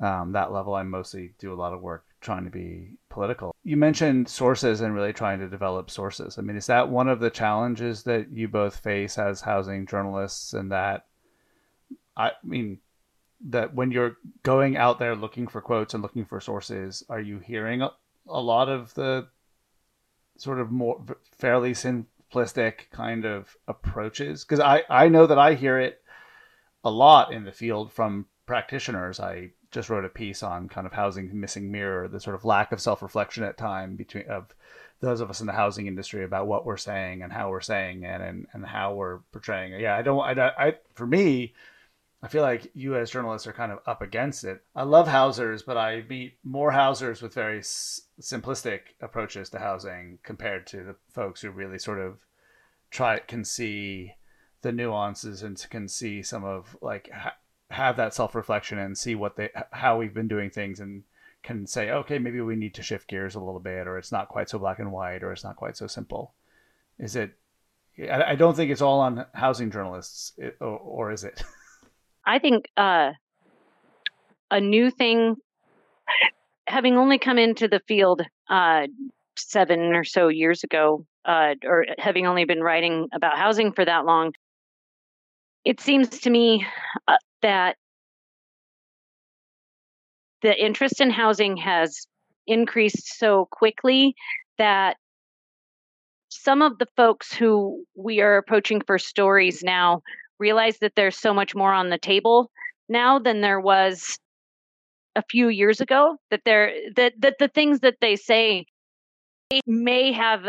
um, 0.00 0.32
that 0.32 0.52
level. 0.52 0.74
I 0.74 0.82
mostly 0.82 1.34
do 1.38 1.52
a 1.52 1.54
lot 1.54 1.72
of 1.72 1.80
work 1.80 2.04
trying 2.20 2.44
to 2.44 2.50
be 2.50 2.96
political. 3.08 3.54
You 3.64 3.76
mentioned 3.76 4.28
sources 4.28 4.80
and 4.80 4.94
really 4.94 5.12
trying 5.12 5.40
to 5.40 5.48
develop 5.48 5.90
sources. 5.90 6.38
I 6.38 6.42
mean, 6.42 6.56
is 6.56 6.66
that 6.66 6.88
one 6.88 7.08
of 7.08 7.20
the 7.20 7.30
challenges 7.30 8.02
that 8.04 8.30
you 8.30 8.48
both 8.48 8.76
face 8.76 9.18
as 9.18 9.40
housing 9.40 9.86
journalists 9.86 10.52
and 10.52 10.70
that 10.72 11.06
I 12.16 12.32
mean 12.44 12.78
that 13.48 13.74
when 13.74 13.90
you're 13.90 14.16
going 14.42 14.76
out 14.76 14.98
there 14.98 15.16
looking 15.16 15.48
for 15.48 15.60
quotes 15.60 15.94
and 15.94 16.02
looking 16.02 16.26
for 16.26 16.40
sources, 16.40 17.02
are 17.08 17.20
you 17.20 17.38
hearing 17.38 17.82
a, 17.82 17.90
a 18.28 18.40
lot 18.40 18.68
of 18.68 18.92
the 18.94 19.28
sort 20.36 20.60
of 20.60 20.70
more 20.70 21.02
fairly 21.38 21.72
simplistic 21.72 22.90
kind 22.90 23.24
of 23.24 23.56
approaches? 23.66 24.44
Because 24.44 24.60
I, 24.60 24.82
I 24.90 25.08
know 25.08 25.26
that 25.26 25.38
I 25.38 25.54
hear 25.54 25.78
it 25.78 26.02
a 26.84 26.90
lot 26.90 27.32
in 27.32 27.44
the 27.44 27.52
field 27.52 27.92
from 27.92 28.26
practitioners. 28.46 29.20
I 29.20 29.52
just 29.70 29.88
wrote 29.88 30.04
a 30.04 30.08
piece 30.08 30.42
on 30.42 30.68
kind 30.68 30.86
of 30.86 30.92
housing 30.92 31.38
missing 31.38 31.70
mirror, 31.70 32.08
the 32.08 32.20
sort 32.20 32.36
of 32.36 32.44
lack 32.44 32.72
of 32.72 32.80
self 32.80 33.02
reflection 33.02 33.44
at 33.44 33.56
time 33.56 33.96
between 33.96 34.26
of 34.28 34.54
those 35.00 35.20
of 35.20 35.30
us 35.30 35.40
in 35.40 35.46
the 35.46 35.52
housing 35.52 35.86
industry 35.86 36.24
about 36.24 36.46
what 36.46 36.66
we're 36.66 36.76
saying 36.76 37.22
and 37.22 37.32
how 37.32 37.48
we're 37.48 37.60
saying 37.60 38.02
it 38.02 38.20
and, 38.20 38.46
and 38.52 38.66
how 38.66 38.94
we're 38.94 39.18
portraying 39.32 39.72
it. 39.72 39.80
Yeah, 39.80 39.96
I 39.96 40.02
don't, 40.02 40.20
I, 40.20 40.48
I, 40.58 40.74
for 40.94 41.06
me, 41.06 41.54
I 42.22 42.28
feel 42.28 42.42
like 42.42 42.70
you 42.74 42.96
as 42.96 43.10
journalists 43.10 43.46
are 43.46 43.52
kind 43.52 43.72
of 43.72 43.78
up 43.86 44.02
against 44.02 44.44
it. 44.44 44.62
I 44.76 44.82
love 44.82 45.08
housers, 45.08 45.62
but 45.62 45.78
I 45.78 46.04
meet 46.08 46.34
more 46.44 46.70
housers 46.70 47.22
with 47.22 47.32
very 47.32 47.60
s- 47.60 48.02
simplistic 48.20 48.80
approaches 49.00 49.48
to 49.50 49.58
housing 49.58 50.18
compared 50.22 50.66
to 50.68 50.84
the 50.84 50.96
folks 51.14 51.40
who 51.40 51.50
really 51.50 51.78
sort 51.78 51.98
of 51.98 52.18
try 52.90 53.20
can 53.20 53.44
see 53.44 54.12
the 54.60 54.72
nuances 54.72 55.42
and 55.42 55.64
can 55.70 55.88
see 55.88 56.22
some 56.22 56.44
of 56.44 56.76
like 56.82 57.10
have 57.70 57.96
that 57.96 58.14
self 58.14 58.34
reflection 58.34 58.78
and 58.78 58.98
see 58.98 59.14
what 59.14 59.36
they 59.36 59.48
how 59.70 59.98
we've 59.98 60.14
been 60.14 60.28
doing 60.28 60.50
things 60.50 60.80
and 60.80 61.04
can 61.42 61.66
say 61.66 61.90
okay 61.90 62.18
maybe 62.18 62.40
we 62.40 62.56
need 62.56 62.74
to 62.74 62.82
shift 62.82 63.08
gears 63.08 63.34
a 63.34 63.40
little 63.40 63.60
bit 63.60 63.86
or 63.86 63.96
it's 63.96 64.12
not 64.12 64.28
quite 64.28 64.48
so 64.50 64.58
black 64.58 64.78
and 64.78 64.92
white 64.92 65.22
or 65.22 65.32
it's 65.32 65.44
not 65.44 65.56
quite 65.56 65.76
so 65.76 65.86
simple. 65.86 66.34
Is 66.98 67.16
it? 67.16 67.32
I, 67.98 68.34
don't 68.34 68.54
think 68.54 68.70
it's 68.70 68.80
all 68.80 69.00
on 69.00 69.26
housing 69.34 69.70
journalists, 69.70 70.32
or, 70.60 70.78
or 70.78 71.12
is 71.12 71.24
it? 71.24 71.42
I 72.26 72.38
think 72.38 72.66
uh, 72.76 73.10
a 74.50 74.60
new 74.60 74.90
thing, 74.90 75.36
having 76.66 76.96
only 76.96 77.18
come 77.18 77.38
into 77.38 77.68
the 77.68 77.80
field 77.88 78.22
uh, 78.48 78.86
seven 79.36 79.94
or 79.94 80.04
so 80.04 80.28
years 80.28 80.62
ago, 80.64 81.04
uh, 81.24 81.54
or 81.64 81.86
having 81.98 82.26
only 82.26 82.44
been 82.44 82.62
writing 82.62 83.08
about 83.12 83.36
housing 83.36 83.72
for 83.72 83.84
that 83.84 84.06
long, 84.06 84.32
it 85.64 85.80
seems 85.80 86.08
to 86.08 86.30
me 86.30 86.66
uh, 87.08 87.16
that 87.42 87.76
the 90.42 90.64
interest 90.64 91.00
in 91.00 91.10
housing 91.10 91.56
has 91.58 92.06
increased 92.46 93.18
so 93.18 93.46
quickly 93.50 94.14
that 94.58 94.96
some 96.28 96.62
of 96.62 96.78
the 96.78 96.86
folks 96.96 97.32
who 97.32 97.84
we 97.96 98.20
are 98.20 98.36
approaching 98.36 98.80
for 98.86 98.98
stories 98.98 99.62
now 99.62 100.00
realize 100.38 100.78
that 100.78 100.92
there's 100.96 101.16
so 101.16 101.34
much 101.34 101.54
more 101.54 101.72
on 101.72 101.90
the 101.90 101.98
table 101.98 102.50
now 102.88 103.18
than 103.18 103.40
there 103.40 103.60
was 103.60 104.18
a 105.16 105.22
few 105.28 105.48
years 105.48 105.80
ago 105.80 106.16
that 106.30 106.40
there 106.44 106.72
that 106.96 107.12
that 107.18 107.36
the 107.38 107.48
things 107.48 107.80
that 107.80 107.96
they 108.00 108.16
say 108.16 108.64
may 109.66 110.12
have 110.12 110.44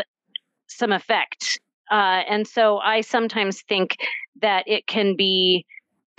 some 0.68 0.92
effect. 0.92 1.58
Uh, 1.90 2.22
and 2.30 2.46
so 2.46 2.78
i 2.78 3.00
sometimes 3.02 3.62
think 3.68 3.96
that 4.40 4.64
it 4.66 4.86
can 4.86 5.14
be 5.14 5.66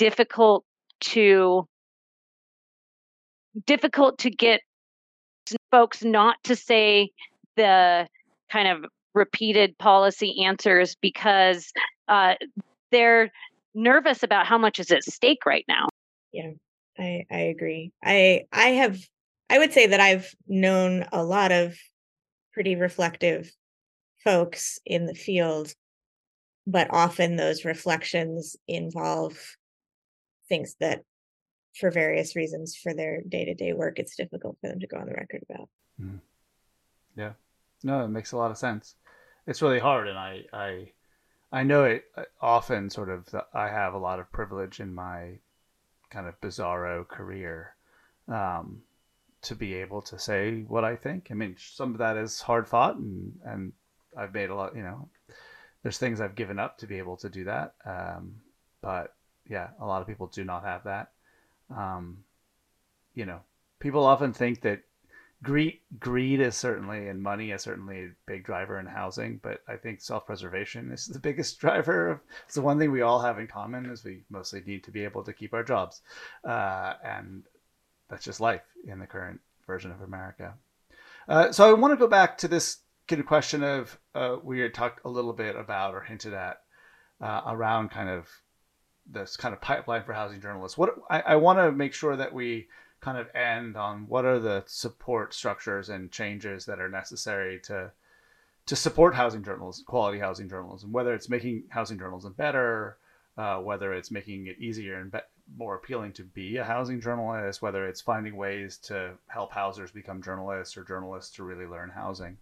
difficult 0.04 0.66
to 1.00 1.66
difficult 3.66 4.18
to 4.18 4.30
get 4.30 4.60
folks 5.72 6.04
not 6.04 6.36
to 6.44 6.58
say 6.58 7.10
the 7.56 8.06
kind 8.52 8.68
of 8.68 8.92
repeated 9.14 9.78
policy 9.78 10.44
answers 10.44 10.98
because 11.02 11.72
uh, 12.10 12.34
they're 12.92 13.32
nervous 13.74 14.24
about 14.24 14.46
how 14.46 14.58
much 14.58 14.78
is 14.78 14.92
at 14.92 15.06
stake 15.06 15.46
right 15.46 15.64
now. 15.70 15.88
Yeah, 16.34 16.52
I 17.00 17.24
I 17.32 17.40
agree. 17.40 17.94
I 18.04 18.42
I 18.52 18.70
have 18.72 19.00
I 19.50 19.58
would 19.58 19.72
say 19.72 19.88
that 19.88 20.02
I've 20.02 20.36
known 20.50 21.06
a 21.14 21.24
lot 21.24 21.54
of 21.54 21.78
pretty 22.54 22.76
reflective 22.76 23.50
folks 24.22 24.80
in 24.86 25.06
the 25.06 25.16
field, 25.16 25.74
but 26.68 26.90
often 26.92 27.38
those 27.38 27.64
reflections 27.64 28.58
involve 28.68 29.38
things 30.54 30.76
that 30.80 31.04
for 31.80 31.90
various 31.90 32.36
reasons 32.36 32.76
for 32.76 32.94
their 32.94 33.22
day-to-day 33.28 33.74
work 33.74 33.98
it's 33.98 34.16
difficult 34.16 34.56
for 34.62 34.70
them 34.70 34.80
to 34.80 34.88
go 34.88 34.98
on 34.98 35.08
the 35.08 35.14
record 35.14 35.44
about. 35.50 35.68
Mm. 36.00 36.20
Yeah. 37.16 37.34
No, 37.84 38.06
it 38.06 38.10
makes 38.10 38.34
a 38.34 38.38
lot 38.38 38.52
of 38.52 38.58
sense. 38.58 38.96
It's 39.48 39.64
really 39.64 39.80
hard 39.80 40.08
and 40.08 40.18
I 40.18 40.44
I 40.54 40.92
I 41.52 41.64
know 41.64 41.86
it 41.86 42.06
uh, 42.16 42.24
often 42.40 42.90
sort 42.90 43.10
of 43.10 43.28
I 43.54 43.68
have 43.68 43.96
a 43.96 44.06
lot 44.08 44.20
of 44.20 44.32
privilege 44.32 44.80
in 44.80 44.94
my 44.94 45.40
kind 46.12 46.28
of 46.28 46.40
bizarro 46.42 47.08
career 47.08 47.76
um, 48.28 48.84
to 49.42 49.56
be 49.56 49.74
able 49.74 50.02
to 50.04 50.20
say 50.20 50.62
what 50.68 50.84
I 50.84 50.96
think. 50.96 51.30
I 51.32 51.34
mean, 51.34 51.56
some 51.58 51.92
of 51.94 51.98
that 51.98 52.18
is 52.18 52.42
hard 52.42 52.68
fought, 52.68 52.98
and 52.98 53.40
and 53.44 53.74
I've 54.16 54.34
made 54.34 54.50
a 54.50 54.56
lot. 54.56 54.76
You 54.76 54.84
know, 54.84 55.10
there's 55.82 55.98
things 55.98 56.22
I've 56.22 56.36
given 56.36 56.60
up 56.60 56.78
to 56.78 56.88
be 56.88 56.98
able 56.98 57.18
to 57.18 57.30
do 57.30 57.44
that. 57.46 57.74
Um, 57.86 58.36
but 58.82 59.14
yeah, 59.50 59.70
a 59.80 59.86
lot 59.86 60.02
of 60.02 60.08
people 60.08 60.28
do 60.28 60.44
not 60.44 60.64
have 60.64 60.84
that. 60.86 61.12
Um, 61.76 62.24
you 63.14 63.26
know, 63.26 63.40
people 63.80 64.06
often 64.06 64.34
think 64.34 64.62
that 64.62 64.82
greed 65.44 65.80
greed 66.00 66.40
is 66.40 66.56
certainly 66.56 67.10
and 67.10 67.22
money 67.22 67.52
is 67.52 67.62
certainly 67.62 68.06
a 68.06 68.10
big 68.26 68.46
driver 68.46 68.80
in 68.80 68.86
housing 68.86 69.40
but 69.44 69.60
i 69.68 69.76
think 69.76 70.00
self-preservation 70.00 70.90
is 70.90 71.08
the 71.08 71.20
biggest 71.30 71.60
driver 71.60 72.10
of 72.10 72.20
it's 72.46 72.56
the 72.56 72.62
one 72.62 72.80
thing 72.80 72.92
we 72.92 73.02
all 73.02 73.22
have 73.22 73.38
in 73.38 73.46
common 73.46 73.86
is 73.86 74.06
we 74.06 74.24
mostly 74.30 74.64
need 74.66 74.84
to 74.86 74.92
be 74.92 75.04
able 75.04 75.22
to 75.22 75.34
keep 75.34 75.54
our 75.54 75.64
jobs 75.64 76.02
uh, 76.46 76.94
and 77.04 77.44
that's 78.10 78.24
just 78.24 78.40
life 78.40 78.64
in 78.88 79.00
the 79.00 79.06
current 79.06 79.42
version 79.68 79.92
of 79.92 80.02
america 80.02 80.54
uh, 81.28 81.52
so 81.52 81.70
i 81.70 81.74
want 81.74 81.92
to 81.92 81.98
go 81.98 82.08
back 82.08 82.38
to 82.38 82.48
this 82.48 82.78
kind 83.10 83.20
of 83.20 83.28
question 83.28 83.64
of 83.64 84.00
uh, 84.16 84.38
we 84.42 84.62
had 84.62 84.74
talked 84.74 85.02
a 85.04 85.10
little 85.10 85.34
bit 85.34 85.58
about 85.58 85.94
or 85.94 86.02
hinted 86.02 86.34
at 86.34 86.62
uh, 87.20 87.42
around 87.48 87.92
kind 87.92 88.10
of 88.10 88.30
this 89.12 89.36
kind 89.36 89.54
of 89.54 89.62
pipeline 89.62 90.04
for 90.04 90.14
housing 90.14 90.42
journalists 90.42 90.78
what 90.78 90.96
i, 91.10 91.22
I 91.22 91.36
want 91.36 91.60
to 91.60 91.72
make 91.72 91.94
sure 91.94 92.16
that 92.16 92.34
we 92.34 92.68
kind 93.04 93.18
of 93.18 93.28
end 93.36 93.76
on 93.76 94.08
what 94.08 94.24
are 94.24 94.40
the 94.40 94.64
support 94.66 95.34
structures 95.34 95.90
and 95.90 96.10
changes 96.10 96.66
that 96.66 96.80
are 96.80 96.90
necessary 96.90 97.60
to 97.60 97.92
to 98.66 98.76
support 98.78 99.14
housing 99.14 99.44
journalism, 99.44 99.84
quality 99.86 100.20
housing 100.20 100.48
journalism, 100.48 100.94
whether 100.94 101.14
it's 101.14 101.28
making 101.28 101.64
housing 101.68 102.00
journalism 102.00 102.32
better, 102.32 102.98
uh, 103.38 103.58
whether 103.58 103.94
it's 103.94 104.10
making 104.10 104.48
it 104.48 104.58
easier 104.58 105.00
and 105.00 105.12
be- 105.12 105.20
more 105.58 105.76
appealing 105.76 106.14
to 106.14 106.24
be 106.24 106.56
a 106.56 106.64
housing 106.64 107.02
journalist, 107.02 107.62
whether 107.62 107.86
it's 107.86 108.00
finding 108.00 108.38
ways 108.38 108.78
to 108.78 109.12
help 109.28 109.52
housers 109.52 109.92
become 109.92 110.22
journalists 110.22 110.78
or 110.78 110.86
journalists 110.86 111.36
to 111.36 111.44
really 111.44 111.66
learn 111.66 111.90
housing. 111.90 112.38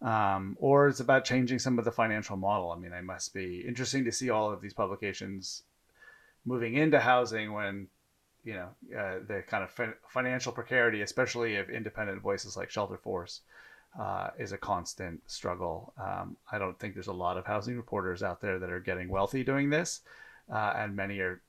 Um, 0.00 0.56
or 0.60 0.86
it's 0.86 1.00
about 1.00 1.24
changing 1.24 1.58
some 1.58 1.76
of 1.76 1.84
the 1.84 1.90
financial 1.90 2.36
model. 2.36 2.70
I 2.70 2.78
mean, 2.78 2.92
it 2.92 3.02
must 3.02 3.34
be 3.34 3.64
interesting 3.66 4.04
to 4.04 4.12
see 4.12 4.30
all 4.30 4.52
of 4.52 4.60
these 4.60 4.74
publications 4.74 5.64
moving 6.44 6.74
into 6.74 7.00
housing 7.00 7.52
when 7.52 7.88
you 8.44 8.54
know 8.54 8.68
uh, 8.98 9.18
the 9.26 9.42
kind 9.46 9.64
of 9.64 9.94
financial 10.08 10.52
precarity, 10.52 11.02
especially 11.02 11.56
of 11.56 11.70
independent 11.70 12.22
voices 12.22 12.56
like 12.56 12.70
Shelterforce, 12.70 13.40
uh, 13.98 14.30
is 14.38 14.52
a 14.52 14.58
constant 14.58 15.20
struggle. 15.26 15.92
Um, 16.00 16.36
I 16.50 16.58
don't 16.58 16.78
think 16.78 16.94
there's 16.94 17.08
a 17.08 17.12
lot 17.12 17.36
of 17.36 17.46
housing 17.46 17.76
reporters 17.76 18.22
out 18.22 18.40
there 18.40 18.58
that 18.58 18.70
are 18.70 18.80
getting 18.80 19.08
wealthy 19.08 19.44
doing 19.44 19.70
this, 19.70 20.00
uh, 20.52 20.72
and 20.76 20.96
many 20.96 21.18
are 21.20 21.40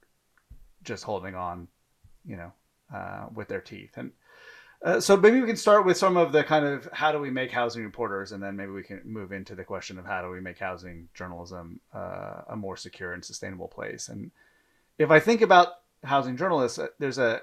just 0.83 1.03
holding 1.03 1.35
on, 1.35 1.67
you 2.25 2.37
know, 2.37 2.51
uh, 2.93 3.27
with 3.33 3.47
their 3.47 3.61
teeth. 3.61 3.97
And 3.97 4.11
uh, 4.83 4.99
so 4.99 5.17
maybe 5.17 5.41
we 5.41 5.47
can 5.47 5.57
start 5.57 5.85
with 5.85 5.97
some 5.97 6.15
of 6.15 6.31
the 6.31 6.43
kind 6.43 6.65
of 6.65 6.87
how 6.93 7.11
do 7.11 7.19
we 7.19 7.29
make 7.29 7.51
housing 7.51 7.83
reporters, 7.83 8.31
and 8.31 8.41
then 8.41 8.55
maybe 8.55 8.71
we 8.71 8.83
can 8.83 9.01
move 9.03 9.31
into 9.31 9.55
the 9.55 9.63
question 9.63 9.99
of 9.99 10.05
how 10.05 10.21
do 10.21 10.29
we 10.29 10.39
make 10.39 10.57
housing 10.57 11.09
journalism 11.13 11.81
uh, 11.93 12.41
a 12.47 12.55
more 12.55 12.77
secure 12.77 13.13
and 13.13 13.23
sustainable 13.23 13.67
place. 13.67 14.07
And 14.07 14.31
if 14.99 15.09
I 15.09 15.19
think 15.19 15.41
about 15.41 15.69
housing 16.03 16.37
journalists, 16.37 16.77
uh, 16.77 16.87
there's 16.99 17.17
a 17.17 17.41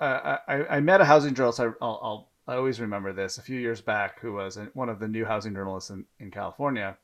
uh, 0.00 0.38
I, 0.48 0.66
I 0.66 0.80
met 0.80 1.00
a 1.00 1.04
housing 1.04 1.34
journalist. 1.34 1.60
I, 1.60 1.66
will 1.66 1.76
I'll 1.80 2.28
I 2.46 2.56
always 2.56 2.80
remember 2.80 3.12
this 3.12 3.38
a 3.38 3.42
few 3.42 3.60
years 3.60 3.80
back, 3.80 4.20
who 4.20 4.32
was 4.32 4.58
one 4.72 4.88
of 4.88 4.98
the 4.98 5.08
new 5.08 5.24
housing 5.24 5.54
journalists 5.54 5.90
in, 5.90 6.04
in 6.18 6.30
California, 6.30 6.96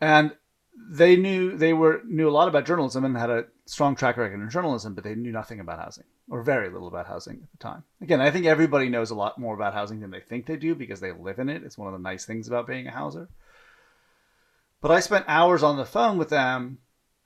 and 0.00 0.36
they 0.76 1.16
knew 1.16 1.56
they 1.56 1.72
were 1.72 2.02
knew 2.06 2.28
a 2.28 2.30
lot 2.30 2.48
about 2.48 2.66
journalism 2.66 3.04
and 3.04 3.16
had 3.16 3.30
a 3.30 3.46
strong 3.64 3.96
track 3.96 4.16
record 4.16 4.40
in 4.40 4.50
journalism, 4.50 4.94
but 4.94 5.04
they 5.04 5.14
knew 5.14 5.32
nothing 5.32 5.60
about 5.60 5.78
housing 5.78 6.04
or 6.30 6.42
very 6.42 6.70
little 6.70 6.88
about 6.88 7.06
housing 7.06 7.40
at 7.42 7.50
the 7.50 7.58
time. 7.58 7.82
Again, 8.00 8.20
I 8.20 8.30
think 8.30 8.46
everybody 8.46 8.88
knows 8.88 9.10
a 9.10 9.14
lot 9.14 9.38
more 9.38 9.54
about 9.54 9.74
housing 9.74 10.00
than 10.00 10.10
they 10.10 10.20
think 10.20 10.46
they 10.46 10.56
do 10.56 10.74
because 10.74 11.00
they 11.00 11.12
live 11.12 11.38
in 11.38 11.48
it. 11.48 11.62
It's 11.62 11.76
one 11.76 11.88
of 11.88 11.92
the 11.92 11.98
nice 11.98 12.24
things 12.24 12.48
about 12.48 12.66
being 12.66 12.86
a 12.86 12.92
houser. 12.92 13.28
But 14.80 14.90
I 14.90 15.00
spent 15.00 15.26
hours 15.28 15.62
on 15.62 15.76
the 15.76 15.84
phone 15.84 16.18
with 16.18 16.28
them 16.30 16.78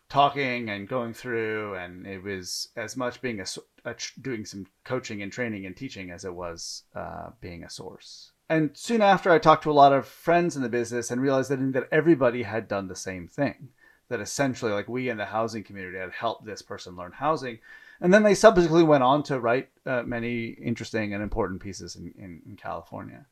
talking 0.09 0.69
and 0.71 0.89
going 0.89 1.13
through, 1.13 1.75
and 1.75 2.07
it 2.07 2.23
was 2.23 2.69
as 2.77 2.97
much 2.97 3.21
being 3.21 3.41
a, 3.41 3.47
a 3.85 3.95
doing 4.21 4.45
some 4.45 4.67
coaching 4.85 5.23
and 5.23 5.33
training 5.33 5.67
and 5.67 5.77
teaching 5.77 6.11
as 6.11 6.25
it 6.25 6.35
was 6.35 6.85
uh, 6.95 7.31
being 7.41 7.65
a 7.65 7.71
source. 7.71 8.33
And 8.49 8.71
soon 8.75 9.03
after, 9.03 9.31
I 9.31 9.39
talked 9.39 9.65
to 9.65 9.71
a 9.71 9.73
lot 9.73 9.93
of 9.93 10.07
friends 10.07 10.55
in 10.55 10.63
the 10.63 10.69
business 10.69 11.11
and 11.11 11.21
realized 11.21 11.51
that, 11.51 11.73
that 11.73 11.89
everybody 11.91 12.45
had 12.45 12.69
done 12.69 12.87
the 12.87 12.97
same 12.97 13.27
thing. 13.27 13.71
That 14.09 14.21
essentially, 14.21 14.71
like 14.71 14.89
we 14.89 15.09
in 15.09 15.17
the 15.17 15.25
housing 15.25 15.65
community 15.65 15.99
had 15.99 16.13
helped 16.13 16.47
this 16.47 16.63
person 16.63 16.95
learn 16.95 17.11
housing. 17.13 17.59
And 18.01 18.15
then 18.15 18.23
they 18.23 18.35
subsequently 18.35 18.85
went 18.85 19.03
on 19.03 19.25
to 19.25 19.41
write 19.41 19.71
uh, 19.85 20.05
many 20.05 20.51
interesting 20.51 21.13
and 21.13 21.23
important 21.23 21.61
pieces 21.61 21.97
in, 21.97 22.15
in, 22.17 22.41
in 22.47 22.57
California. 22.57 23.27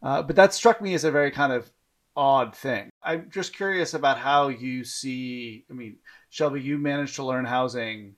Uh, 0.00 0.22
but 0.22 0.36
that 0.36 0.54
struck 0.54 0.80
me 0.80 0.94
as 0.94 1.02
a 1.02 1.10
very 1.10 1.32
kind 1.32 1.52
of 1.52 1.72
odd 2.16 2.54
thing. 2.54 2.90
I'm 3.02 3.30
just 3.30 3.54
curious 3.54 3.94
about 3.94 4.18
how 4.18 4.48
you 4.48 4.84
see. 4.84 5.64
I 5.70 5.74
mean, 5.74 5.96
Shelby, 6.30 6.60
you 6.60 6.78
managed 6.78 7.16
to 7.16 7.24
learn 7.24 7.44
housing 7.44 8.16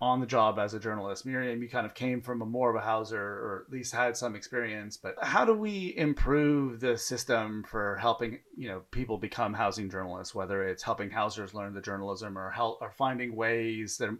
on 0.00 0.18
the 0.18 0.26
job 0.26 0.58
as 0.58 0.74
a 0.74 0.80
journalist. 0.80 1.24
Miriam, 1.24 1.62
you 1.62 1.68
kind 1.68 1.86
of 1.86 1.94
came 1.94 2.20
from 2.20 2.42
a 2.42 2.46
more 2.46 2.70
of 2.70 2.74
a 2.74 2.84
houser, 2.84 3.22
or 3.22 3.64
at 3.64 3.72
least 3.72 3.94
had 3.94 4.16
some 4.16 4.34
experience. 4.34 4.96
But 4.96 5.14
how 5.22 5.44
do 5.44 5.54
we 5.54 5.94
improve 5.96 6.80
the 6.80 6.98
system 6.98 7.64
for 7.68 7.96
helping 7.98 8.40
you 8.56 8.68
know 8.68 8.82
people 8.90 9.16
become 9.16 9.54
housing 9.54 9.88
journalists? 9.88 10.34
Whether 10.34 10.64
it's 10.64 10.82
helping 10.82 11.10
housers 11.10 11.54
learn 11.54 11.72
the 11.72 11.80
journalism, 11.80 12.36
or 12.36 12.50
help, 12.50 12.78
or 12.80 12.90
finding 12.90 13.36
ways 13.36 13.96
that 13.98 14.16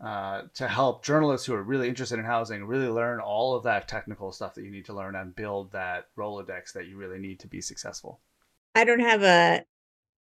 uh, 0.00 0.42
to 0.54 0.68
help 0.68 1.04
journalists 1.04 1.44
who 1.46 1.54
are 1.54 1.62
really 1.64 1.88
interested 1.88 2.20
in 2.20 2.24
housing 2.24 2.64
really 2.64 2.86
learn 2.86 3.18
all 3.18 3.56
of 3.56 3.64
that 3.64 3.88
technical 3.88 4.30
stuff 4.30 4.54
that 4.54 4.62
you 4.62 4.70
need 4.70 4.84
to 4.84 4.94
learn 4.94 5.16
and 5.16 5.34
build 5.34 5.72
that 5.72 6.06
Rolodex 6.16 6.72
that 6.74 6.86
you 6.86 6.96
really 6.96 7.18
need 7.18 7.40
to 7.40 7.48
be 7.48 7.60
successful. 7.60 8.20
I 8.78 8.84
don't 8.84 9.00
have 9.00 9.22
a 9.24 9.64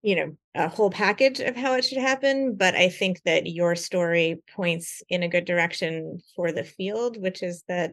you 0.03 0.17
know 0.17 0.37
a 0.57 0.69
whole 0.69 0.91
package 0.91 1.39
of 1.39 1.55
how 1.55 1.75
it 1.75 1.85
should 1.85 1.99
happen 1.99 2.57
but 2.57 2.75
i 2.75 2.89
think 2.89 3.23
that 3.25 3.47
your 3.47 3.77
story 3.77 4.43
points 4.57 5.01
in 5.09 5.23
a 5.23 5.29
good 5.29 5.45
direction 5.45 6.19
for 6.35 6.51
the 6.51 6.65
field 6.65 7.17
which 7.23 7.41
is 7.41 7.63
that 7.69 7.93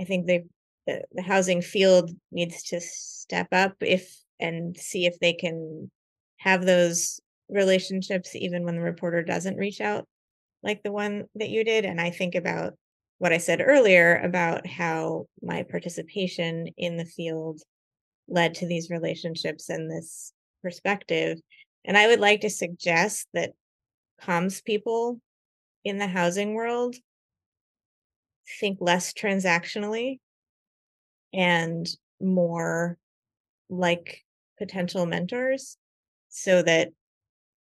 i 0.00 0.04
think 0.04 0.26
they 0.26 0.44
the, 0.88 1.02
the 1.12 1.22
housing 1.22 1.62
field 1.62 2.10
needs 2.32 2.64
to 2.64 2.80
step 2.80 3.46
up 3.52 3.74
if 3.80 4.18
and 4.40 4.76
see 4.76 5.06
if 5.06 5.18
they 5.20 5.32
can 5.32 5.88
have 6.38 6.66
those 6.66 7.20
relationships 7.48 8.34
even 8.34 8.64
when 8.64 8.74
the 8.74 8.82
reporter 8.82 9.22
doesn't 9.22 9.56
reach 9.56 9.80
out 9.80 10.06
like 10.64 10.82
the 10.82 10.92
one 10.92 11.24
that 11.36 11.50
you 11.50 11.62
did. 11.62 11.84
And 11.84 12.00
i 12.00 12.10
think 12.10 12.34
about 12.34 12.74
what 13.18 13.32
i 13.32 13.38
said 13.38 13.62
earlier 13.64 14.16
about 14.16 14.66
how 14.66 15.26
my 15.40 15.62
participation 15.62 16.66
in 16.76 16.96
the 16.96 17.04
field 17.04 17.62
led 18.28 18.54
to 18.54 18.66
these 18.66 18.90
relationships 18.90 19.68
and 19.68 19.90
this 19.90 20.32
perspective. 20.62 21.38
And 21.84 21.96
I 21.96 22.06
would 22.06 22.20
like 22.20 22.40
to 22.42 22.50
suggest 22.50 23.28
that 23.34 23.52
comms 24.22 24.64
people 24.64 25.20
in 25.84 25.98
the 25.98 26.06
housing 26.06 26.54
world 26.54 26.96
think 28.60 28.78
less 28.80 29.12
transactionally 29.12 30.18
and 31.32 31.88
more 32.20 32.98
like 33.68 34.22
potential 34.58 35.06
mentors 35.06 35.76
so 36.28 36.62
that 36.62 36.88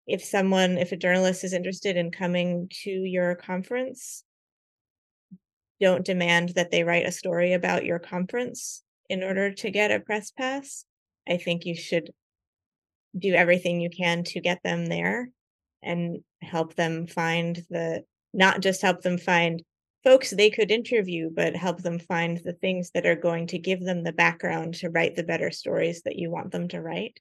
if 0.07 0.23
someone 0.23 0.77
if 0.77 0.91
a 0.91 0.97
journalist 0.97 1.43
is 1.43 1.53
interested 1.53 1.95
in 1.95 2.11
coming 2.11 2.67
to 2.83 2.89
your 2.89 3.35
conference 3.35 4.23
don't 5.79 6.05
demand 6.05 6.49
that 6.49 6.71
they 6.71 6.83
write 6.83 7.05
a 7.05 7.11
story 7.11 7.53
about 7.53 7.85
your 7.85 7.99
conference 7.99 8.83
in 9.09 9.23
order 9.23 9.51
to 9.51 9.71
get 9.71 9.91
a 9.91 9.99
press 9.99 10.31
pass. 10.31 10.85
I 11.27 11.37
think 11.37 11.65
you 11.65 11.75
should 11.75 12.11
do 13.17 13.33
everything 13.33 13.81
you 13.81 13.89
can 13.89 14.23
to 14.23 14.39
get 14.39 14.61
them 14.63 14.85
there 14.85 15.29
and 15.81 16.19
help 16.41 16.75
them 16.75 17.07
find 17.07 17.55
the 17.69 18.03
not 18.33 18.61
just 18.61 18.81
help 18.81 19.01
them 19.01 19.17
find 19.17 19.63
folks 20.03 20.29
they 20.29 20.49
could 20.49 20.71
interview, 20.71 21.29
but 21.33 21.55
help 21.55 21.81
them 21.81 21.99
find 21.99 22.37
the 22.37 22.53
things 22.53 22.91
that 22.93 23.05
are 23.05 23.15
going 23.15 23.47
to 23.47 23.57
give 23.57 23.83
them 23.83 24.03
the 24.03 24.13
background 24.13 24.75
to 24.75 24.89
write 24.89 25.15
the 25.15 25.23
better 25.23 25.51
stories 25.51 26.03
that 26.03 26.15
you 26.15 26.29
want 26.29 26.51
them 26.51 26.67
to 26.69 26.81
write. 26.81 27.19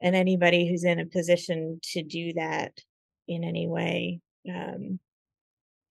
And 0.00 0.16
anybody 0.16 0.68
who's 0.68 0.84
in 0.84 0.98
a 0.98 1.06
position 1.06 1.80
to 1.92 2.02
do 2.02 2.32
that 2.34 2.72
in 3.28 3.44
any 3.44 3.68
way, 3.68 4.20
um, 4.48 4.98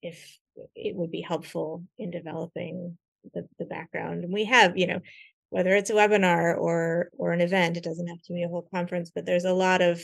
if 0.02 0.38
it 0.74 0.94
would 0.94 1.10
be 1.10 1.22
helpful 1.22 1.84
in 1.98 2.10
developing 2.10 2.98
the, 3.34 3.46
the 3.58 3.64
background. 3.64 4.24
And 4.24 4.32
we 4.32 4.44
have, 4.44 4.76
you 4.76 4.86
know, 4.86 5.00
whether 5.50 5.74
it's 5.74 5.90
a 5.90 5.94
webinar 5.94 6.56
or 6.56 7.10
or 7.16 7.32
an 7.32 7.40
event, 7.40 7.76
it 7.76 7.84
doesn't 7.84 8.06
have 8.06 8.22
to 8.22 8.32
be 8.32 8.44
a 8.44 8.48
whole 8.48 8.68
conference, 8.72 9.10
but 9.14 9.26
there's 9.26 9.44
a 9.44 9.52
lot 9.52 9.82
of 9.82 10.00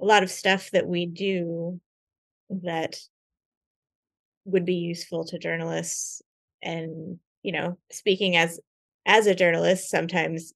a 0.00 0.04
lot 0.04 0.22
of 0.22 0.30
stuff 0.30 0.70
that 0.72 0.86
we 0.86 1.06
do 1.06 1.80
that 2.50 2.96
would 4.44 4.64
be 4.64 4.74
useful 4.74 5.24
to 5.24 5.38
journalists 5.38 6.22
and 6.62 7.18
you 7.42 7.52
know 7.52 7.78
speaking 7.90 8.36
as 8.36 8.60
as 9.06 9.26
a 9.26 9.34
journalist 9.34 9.90
sometimes 9.90 10.52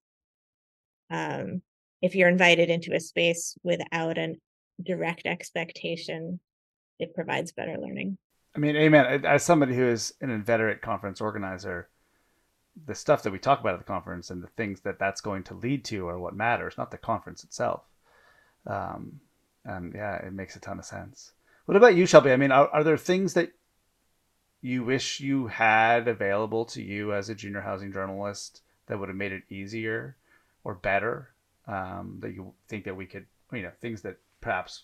um 1.11 1.63
if 2.03 2.15
you're 2.15 2.29
invited 2.29 2.71
into 2.71 2.95
a 2.95 3.01
space 3.01 3.57
without 3.63 4.19
a 4.19 4.35
direct 4.85 5.23
expectation 5.27 6.39
it 6.99 7.15
provides 7.15 7.53
better 7.53 7.77
learning 7.79 8.19
I 8.59 8.61
mean, 8.61 8.75
amen. 8.75 9.25
As 9.25 9.45
somebody 9.45 9.77
who 9.77 9.87
is 9.87 10.15
an 10.21 10.31
inveterate 10.31 10.83
conference 10.83 11.21
organizer, 11.21 11.89
the 12.87 12.95
stuff 12.97 13.23
that 13.23 13.31
we 13.31 13.39
talk 13.39 13.61
about 13.61 13.75
at 13.75 13.79
the 13.79 13.85
conference 13.85 14.31
and 14.31 14.43
the 14.43 14.49
things 14.49 14.81
that 14.81 14.99
that's 14.99 15.21
going 15.21 15.45
to 15.45 15.55
lead 15.55 15.85
to 15.85 16.09
are 16.09 16.19
what 16.19 16.35
matters, 16.35 16.75
not 16.77 16.91
the 16.91 16.99
conference 16.99 17.45
itself. 17.45 17.83
Um, 18.67 19.21
and 19.65 19.95
yeah, 19.95 20.17
it 20.17 20.33
makes 20.33 20.57
a 20.57 20.61
ton 20.61 20.81
of 20.81 20.85
sense. 20.85 21.31
What 21.67 21.77
about 21.77 21.95
you, 21.95 22.05
Shelby? 22.05 22.33
I 22.33 22.37
mean, 22.37 22.51
are, 22.51 22.67
are 22.71 22.83
there 22.83 22.97
things 22.97 23.35
that 23.35 23.53
you 24.61 24.83
wish 24.83 25.21
you 25.21 25.47
had 25.47 26.09
available 26.09 26.65
to 26.65 26.83
you 26.83 27.15
as 27.15 27.29
a 27.29 27.37
junior 27.37 27.61
housing 27.61 27.93
journalist 27.93 28.63
that 28.87 28.99
would 28.99 29.09
have 29.09 29.15
made 29.17 29.31
it 29.31 29.45
easier 29.49 30.17
or 30.65 30.75
better? 30.75 31.31
Um, 31.69 32.17
that 32.23 32.33
you 32.33 32.55
think 32.67 32.87
that 32.87 32.97
we 32.97 33.07
could, 33.07 33.27
you 33.53 33.63
know, 33.63 33.73
things 33.81 34.03
that 34.03 34.19
perhaps 34.41 34.83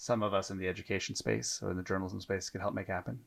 some 0.00 0.22
of 0.22 0.32
us 0.32 0.50
in 0.50 0.56
the 0.56 0.66
education 0.66 1.14
space 1.14 1.60
or 1.62 1.70
in 1.70 1.76
the 1.76 1.82
journalism 1.82 2.22
space 2.22 2.48
could 2.48 2.62
help 2.62 2.72
make 2.72 2.86
happen? 2.86 3.18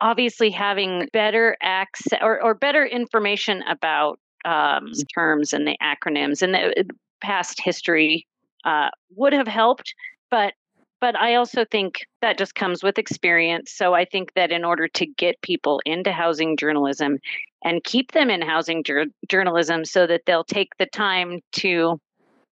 Obviously, 0.00 0.48
having 0.48 1.06
better 1.12 1.58
access 1.60 2.18
or, 2.22 2.42
or 2.42 2.54
better 2.54 2.86
information 2.86 3.62
about 3.68 4.18
um, 4.46 4.92
terms 5.14 5.52
and 5.52 5.66
the 5.66 5.76
acronyms 5.82 6.40
and 6.40 6.54
the 6.54 6.80
uh, 6.80 6.82
past 7.20 7.60
history 7.60 8.26
uh, 8.64 8.88
would 9.14 9.34
have 9.34 9.46
helped, 9.46 9.94
but 10.30 10.54
but 11.02 11.16
I 11.16 11.34
also 11.34 11.64
think 11.64 12.06
that 12.20 12.38
just 12.38 12.54
comes 12.54 12.82
with 12.82 12.98
experience. 12.98 13.72
So 13.72 13.94
I 13.94 14.04
think 14.06 14.32
that 14.34 14.50
in 14.50 14.64
order 14.64 14.86
to 14.88 15.06
get 15.06 15.40
people 15.40 15.80
into 15.86 16.12
housing 16.12 16.58
journalism 16.58 17.18
and 17.64 17.84
keep 17.84 18.12
them 18.12 18.28
in 18.28 18.42
housing 18.42 18.84
jur- 18.84 19.06
journalism 19.28 19.86
so 19.86 20.06
that 20.06 20.22
they'll 20.26 20.44
take 20.44 20.76
the 20.78 20.86
time 20.86 21.40
to 21.52 21.98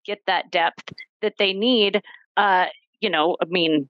get 0.04 0.20
that 0.26 0.50
depth 0.50 0.92
that 1.22 1.34
they 1.38 1.54
need, 1.54 2.02
uh, 2.36 2.66
you 3.04 3.10
know, 3.10 3.36
I 3.40 3.44
mean, 3.44 3.86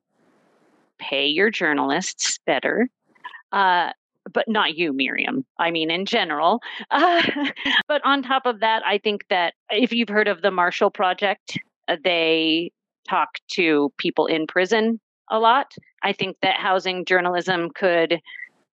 pay 0.98 1.26
your 1.26 1.50
journalists 1.50 2.40
better. 2.46 2.88
Uh, 3.52 3.90
but 4.32 4.48
not 4.48 4.74
you, 4.74 4.92
Miriam. 4.92 5.44
I 5.58 5.70
mean, 5.70 5.88
in 5.90 6.04
general. 6.04 6.60
Uh, 6.90 7.22
but 7.88 8.04
on 8.04 8.22
top 8.22 8.44
of 8.44 8.58
that, 8.60 8.82
I 8.84 8.98
think 8.98 9.24
that 9.30 9.54
if 9.70 9.92
you've 9.92 10.08
heard 10.08 10.26
of 10.26 10.42
the 10.42 10.50
Marshall 10.50 10.90
Project, 10.90 11.58
uh, 11.86 11.96
they 12.02 12.72
talk 13.08 13.28
to 13.52 13.92
people 13.98 14.26
in 14.26 14.48
prison 14.48 14.98
a 15.30 15.38
lot. 15.38 15.72
I 16.02 16.12
think 16.12 16.38
that 16.42 16.56
housing 16.56 17.04
journalism 17.04 17.70
could 17.72 18.20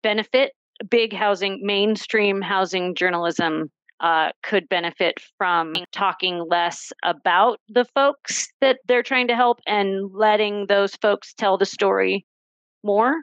benefit 0.03 0.53
big 0.91 1.13
housing, 1.13 1.61
mainstream 1.63 2.41
housing 2.41 2.97
journalism 2.97 3.71
uh, 4.01 4.31
could 4.43 4.69
benefit 4.69 5.15
from 5.39 5.73
talking 5.93 6.45
less 6.49 6.93
about 7.05 7.61
the 7.69 7.85
folks 7.95 8.49
that 8.61 8.79
they're 8.87 9.03
trying 9.03 9.29
to 9.29 9.37
help 9.37 9.61
and 9.67 10.11
letting 10.13 10.67
those 10.67 10.95
folks 10.97 11.33
tell 11.35 11.57
the 11.57 11.67
story 11.67 12.27
more 12.83 13.23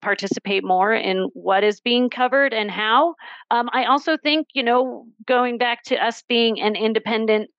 participate 0.00 0.64
more 0.64 0.94
in 0.94 1.28
what 1.34 1.64
is 1.64 1.80
being 1.80 2.08
covered 2.08 2.54
and 2.54 2.70
how. 2.70 3.14
Um, 3.50 3.68
i 3.72 3.84
also 3.84 4.16
think 4.16 4.46
you 4.54 4.62
know 4.62 5.06
going 5.26 5.58
back 5.58 5.82
to 5.84 5.96
us 5.96 6.22
being 6.28 6.60
an 6.60 6.76
independent 6.76 7.50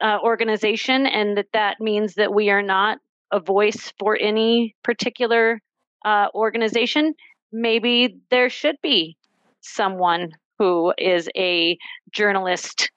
uh, 0.00 0.18
organization 0.22 1.06
and 1.06 1.36
that 1.36 1.46
that 1.52 1.80
means 1.80 2.14
that 2.14 2.32
we 2.32 2.50
are 2.50 2.62
not 2.62 2.98
a 3.32 3.40
voice 3.40 3.92
for 3.98 4.16
any 4.20 4.74
particular 4.82 5.60
uh, 6.04 6.26
organization 6.34 7.14
maybe 7.52 8.18
there 8.30 8.50
should 8.50 8.76
be 8.82 9.16
someone 9.60 10.30
who 10.62 10.94
is 10.96 11.28
a 11.36 11.76
journalist 12.12 12.92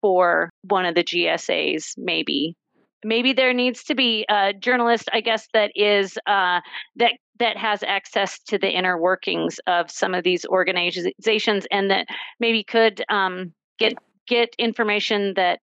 for 0.00 0.48
one 0.62 0.86
of 0.86 0.94
the 0.94 1.02
GSAs, 1.02 1.94
maybe. 1.98 2.54
Maybe 3.02 3.32
there 3.32 3.52
needs 3.52 3.82
to 3.84 3.96
be 3.96 4.24
a 4.28 4.52
journalist, 4.52 5.08
I 5.12 5.20
guess, 5.20 5.48
that 5.52 5.72
is 5.74 6.16
uh, 6.28 6.60
that 6.96 7.14
that 7.40 7.56
has 7.56 7.82
access 7.82 8.38
to 8.46 8.58
the 8.58 8.70
inner 8.70 8.96
workings 8.96 9.58
of 9.66 9.90
some 9.90 10.14
of 10.14 10.22
these 10.22 10.44
organizations, 10.46 11.66
and 11.72 11.90
that 11.90 12.06
maybe 12.38 12.62
could 12.62 13.02
um, 13.08 13.54
get 13.80 13.94
get 14.28 14.54
information 14.56 15.34
that 15.34 15.58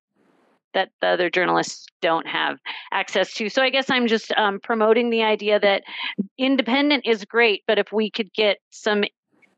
that 0.73 0.89
the 0.99 1.07
other 1.07 1.29
journalists 1.29 1.85
don't 2.01 2.27
have 2.27 2.57
access 2.91 3.33
to. 3.35 3.47
So 3.47 3.61
I 3.61 3.69
guess 3.69 3.89
I'm 3.89 4.07
just 4.07 4.33
um, 4.33 4.59
promoting 4.61 5.11
the 5.11 5.23
idea 5.23 5.61
that 5.61 5.83
independent 6.37 7.05
is 7.07 7.23
great, 7.23 7.63
but 7.67 7.79
if 7.79 7.93
we 7.93 8.11
could 8.11 8.33
get 8.33 8.57
some 8.69 9.05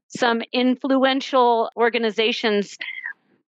some 0.10 0.42
influential 0.52 1.70
organizations 1.78 2.78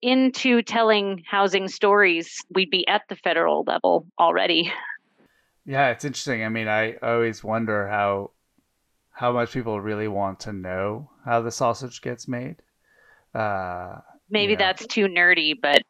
into 0.01 0.61
telling 0.61 1.23
housing 1.29 1.67
stories, 1.67 2.43
we'd 2.53 2.69
be 2.69 2.87
at 2.87 3.03
the 3.09 3.15
federal 3.15 3.63
level 3.65 4.05
already. 4.19 4.71
Yeah, 5.65 5.89
it's 5.89 6.05
interesting. 6.05 6.43
I 6.43 6.49
mean, 6.49 6.67
I 6.67 6.95
always 7.01 7.43
wonder 7.43 7.87
how 7.87 8.31
how 9.11 9.31
much 9.31 9.51
people 9.51 9.79
really 9.79 10.07
want 10.07 10.41
to 10.41 10.53
know 10.53 11.09
how 11.23 11.41
the 11.41 11.51
sausage 11.51 12.01
gets 12.01 12.27
made. 12.27 12.57
Uh, 13.33 13.99
Maybe 14.29 14.55
that's 14.55 14.85
too 14.87 15.07
nerdy, 15.07 15.53
but 15.59 15.81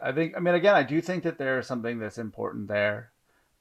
I 0.00 0.12
think 0.12 0.34
I 0.36 0.40
mean 0.40 0.54
again, 0.54 0.74
I 0.74 0.82
do 0.82 1.00
think 1.00 1.24
that 1.24 1.38
there's 1.38 1.66
something 1.66 1.98
that's 1.98 2.18
important 2.18 2.68
there. 2.68 3.12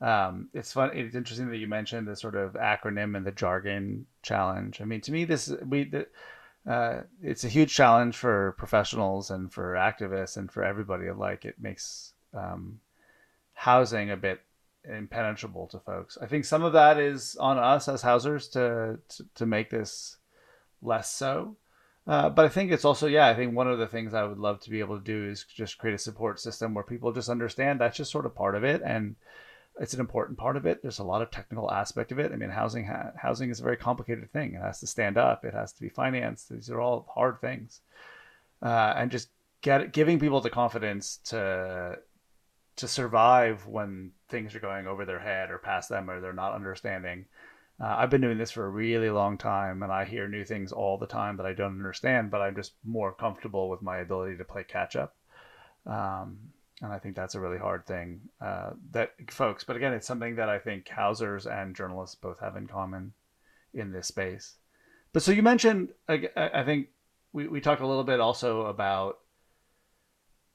Um, 0.02 0.50
it's 0.54 0.72
fun. 0.72 0.92
It's 0.94 1.16
interesting 1.16 1.50
that 1.50 1.58
you 1.58 1.68
mentioned 1.68 2.08
the 2.08 2.16
sort 2.16 2.36
of 2.36 2.54
acronym 2.54 3.18
and 3.18 3.26
the 3.26 3.32
jargon 3.32 4.06
challenge. 4.22 4.82
I 4.82 4.86
mean, 4.86 5.02
to 5.02 5.12
me, 5.12 5.26
this 5.26 5.52
we 5.66 5.84
the, 5.86 6.08
uh, 6.70 7.02
it's 7.22 7.44
a 7.44 7.50
huge 7.50 7.74
challenge 7.74 8.16
for 8.16 8.54
professionals 8.58 9.32
and 9.32 9.52
for 9.52 9.74
activists 9.74 10.38
and 10.38 10.52
for 10.52 10.64
everybody 10.64 11.08
alike. 11.08 11.44
It 11.46 11.56
makes 11.60 12.14
um, 12.34 12.80
housing 13.54 14.12
a 14.12 14.18
bit 14.18 14.42
impenetrable 14.86 15.68
to 15.68 15.80
folks. 15.80 16.18
I 16.22 16.28
think 16.28 16.46
some 16.46 16.64
of 16.64 16.74
that 16.74 16.98
is 16.98 17.36
on 17.38 17.58
us 17.58 17.90
as 17.90 18.02
housers 18.02 18.48
to 18.50 19.00
to, 19.10 19.26
to 19.36 19.46
make 19.46 19.70
this 19.70 20.18
less 20.82 21.12
so. 21.12 21.58
Uh, 22.08 22.28
but 22.28 22.46
I 22.46 22.50
think 22.50 22.72
it's 22.72 22.86
also, 22.86 23.06
yeah, 23.06 23.28
I 23.28 23.36
think 23.36 23.54
one 23.54 23.70
of 23.70 23.78
the 23.78 23.86
things 23.86 24.16
I 24.16 24.24
would 24.24 24.40
love 24.40 24.60
to 24.62 24.72
be 24.72 24.80
able 24.80 24.98
to 24.98 25.04
do 25.04 25.30
is 25.30 25.44
just 25.44 25.78
create 25.78 25.94
a 25.94 26.00
support 26.00 26.40
system 26.40 26.74
where 26.74 26.84
people 26.84 27.12
just 27.12 27.30
understand 27.30 27.80
that's 27.80 27.98
just 27.98 28.12
sort 28.12 28.26
of 28.26 28.34
part 28.34 28.56
of 28.56 28.64
it. 28.64 28.82
And 28.84 29.16
it's 29.80 29.94
an 29.94 30.02
important 30.02 30.38
part 30.38 30.58
of 30.58 30.66
it. 30.66 30.82
There's 30.82 31.00
a 31.00 31.04
lot 31.04 31.22
of 31.22 31.32
technical 31.32 31.72
aspect 31.72 32.12
of 32.12 32.20
it. 32.20 32.32
I 32.32 32.36
mean, 32.36 32.50
housing 32.50 32.86
ha- 32.86 33.14
housing 33.16 33.50
is 33.50 33.60
a 33.60 33.64
very 33.64 33.78
complicated 33.78 34.32
thing. 34.32 34.54
It 34.54 34.62
has 34.62 34.82
to 34.82 34.88
stand 34.88 35.18
up. 35.18 35.46
It 35.46 35.54
has 35.54 35.72
to 35.74 35.82
be 35.82 35.90
financed. 35.90 36.50
These 36.50 36.70
are 36.70 36.82
all 36.82 37.08
hard 37.14 37.40
things, 37.40 37.82
uh, 38.62 38.94
and 38.98 39.10
just 39.10 39.30
get 39.62 39.94
giving 39.94 40.20
people 40.20 40.42
the 40.42 40.50
confidence 40.50 41.18
to 41.26 41.98
to 42.76 42.88
survive 42.88 43.66
when 43.68 44.12
things 44.30 44.56
are 44.56 44.60
going 44.60 44.88
over 44.88 45.06
their 45.06 45.20
head 45.20 45.50
or 45.50 45.58
past 45.58 45.90
them 45.90 46.10
or 46.10 46.22
they're 46.22 46.34
not 46.34 46.54
understanding. 46.54 47.26
Uh, 47.82 47.96
I've 47.98 48.10
been 48.10 48.22
doing 48.22 48.38
this 48.38 48.52
for 48.52 48.66
a 48.66 48.70
really 48.70 49.10
long 49.10 49.38
time, 49.38 49.84
and 49.84 49.92
I 49.92 50.04
hear 50.04 50.28
new 50.28 50.44
things 50.44 50.74
all 50.74 50.98
the 50.98 51.08
time 51.08 51.38
that 51.38 51.46
I 51.46 51.54
don't 51.54 51.78
understand. 51.78 52.32
But 52.32 52.42
I'm 52.42 52.56
just 52.56 52.74
more 52.84 53.14
comfortable 53.14 53.70
with 53.70 53.82
my 53.82 54.00
ability 54.00 54.38
to 54.38 54.44
play 54.44 54.66
catch 54.66 54.98
up. 54.98 55.16
Um, 55.86 56.38
and 56.82 56.94
I 56.94 57.00
think 57.00 57.16
that's 57.16 57.36
a 57.36 57.40
really 57.40 57.58
hard 57.58 57.86
thing 57.86 58.22
uh, 58.42 58.72
that 58.92 59.14
folks. 59.30 59.64
But 59.64 59.76
again, 59.76 59.94
it's 59.94 60.08
something 60.08 60.36
that 60.36 60.50
I 60.50 60.60
think 60.60 60.88
housers 60.88 61.46
and 61.46 61.76
journalists 61.76 62.16
both 62.16 62.40
have 62.40 62.56
in 62.56 62.68
common 62.68 63.14
in 63.74 63.92
this 63.92 64.08
space. 64.08 64.56
But 65.12 65.24
so 65.24 65.32
you 65.32 65.44
mentioned, 65.44 65.90
I, 66.08 66.30
I 66.36 66.64
think 66.64 66.88
we, 67.34 67.48
we 67.48 67.62
talked 67.62 67.82
a 67.82 67.88
little 67.88 68.04
bit 68.04 68.20
also 68.20 68.66
about 68.66 69.20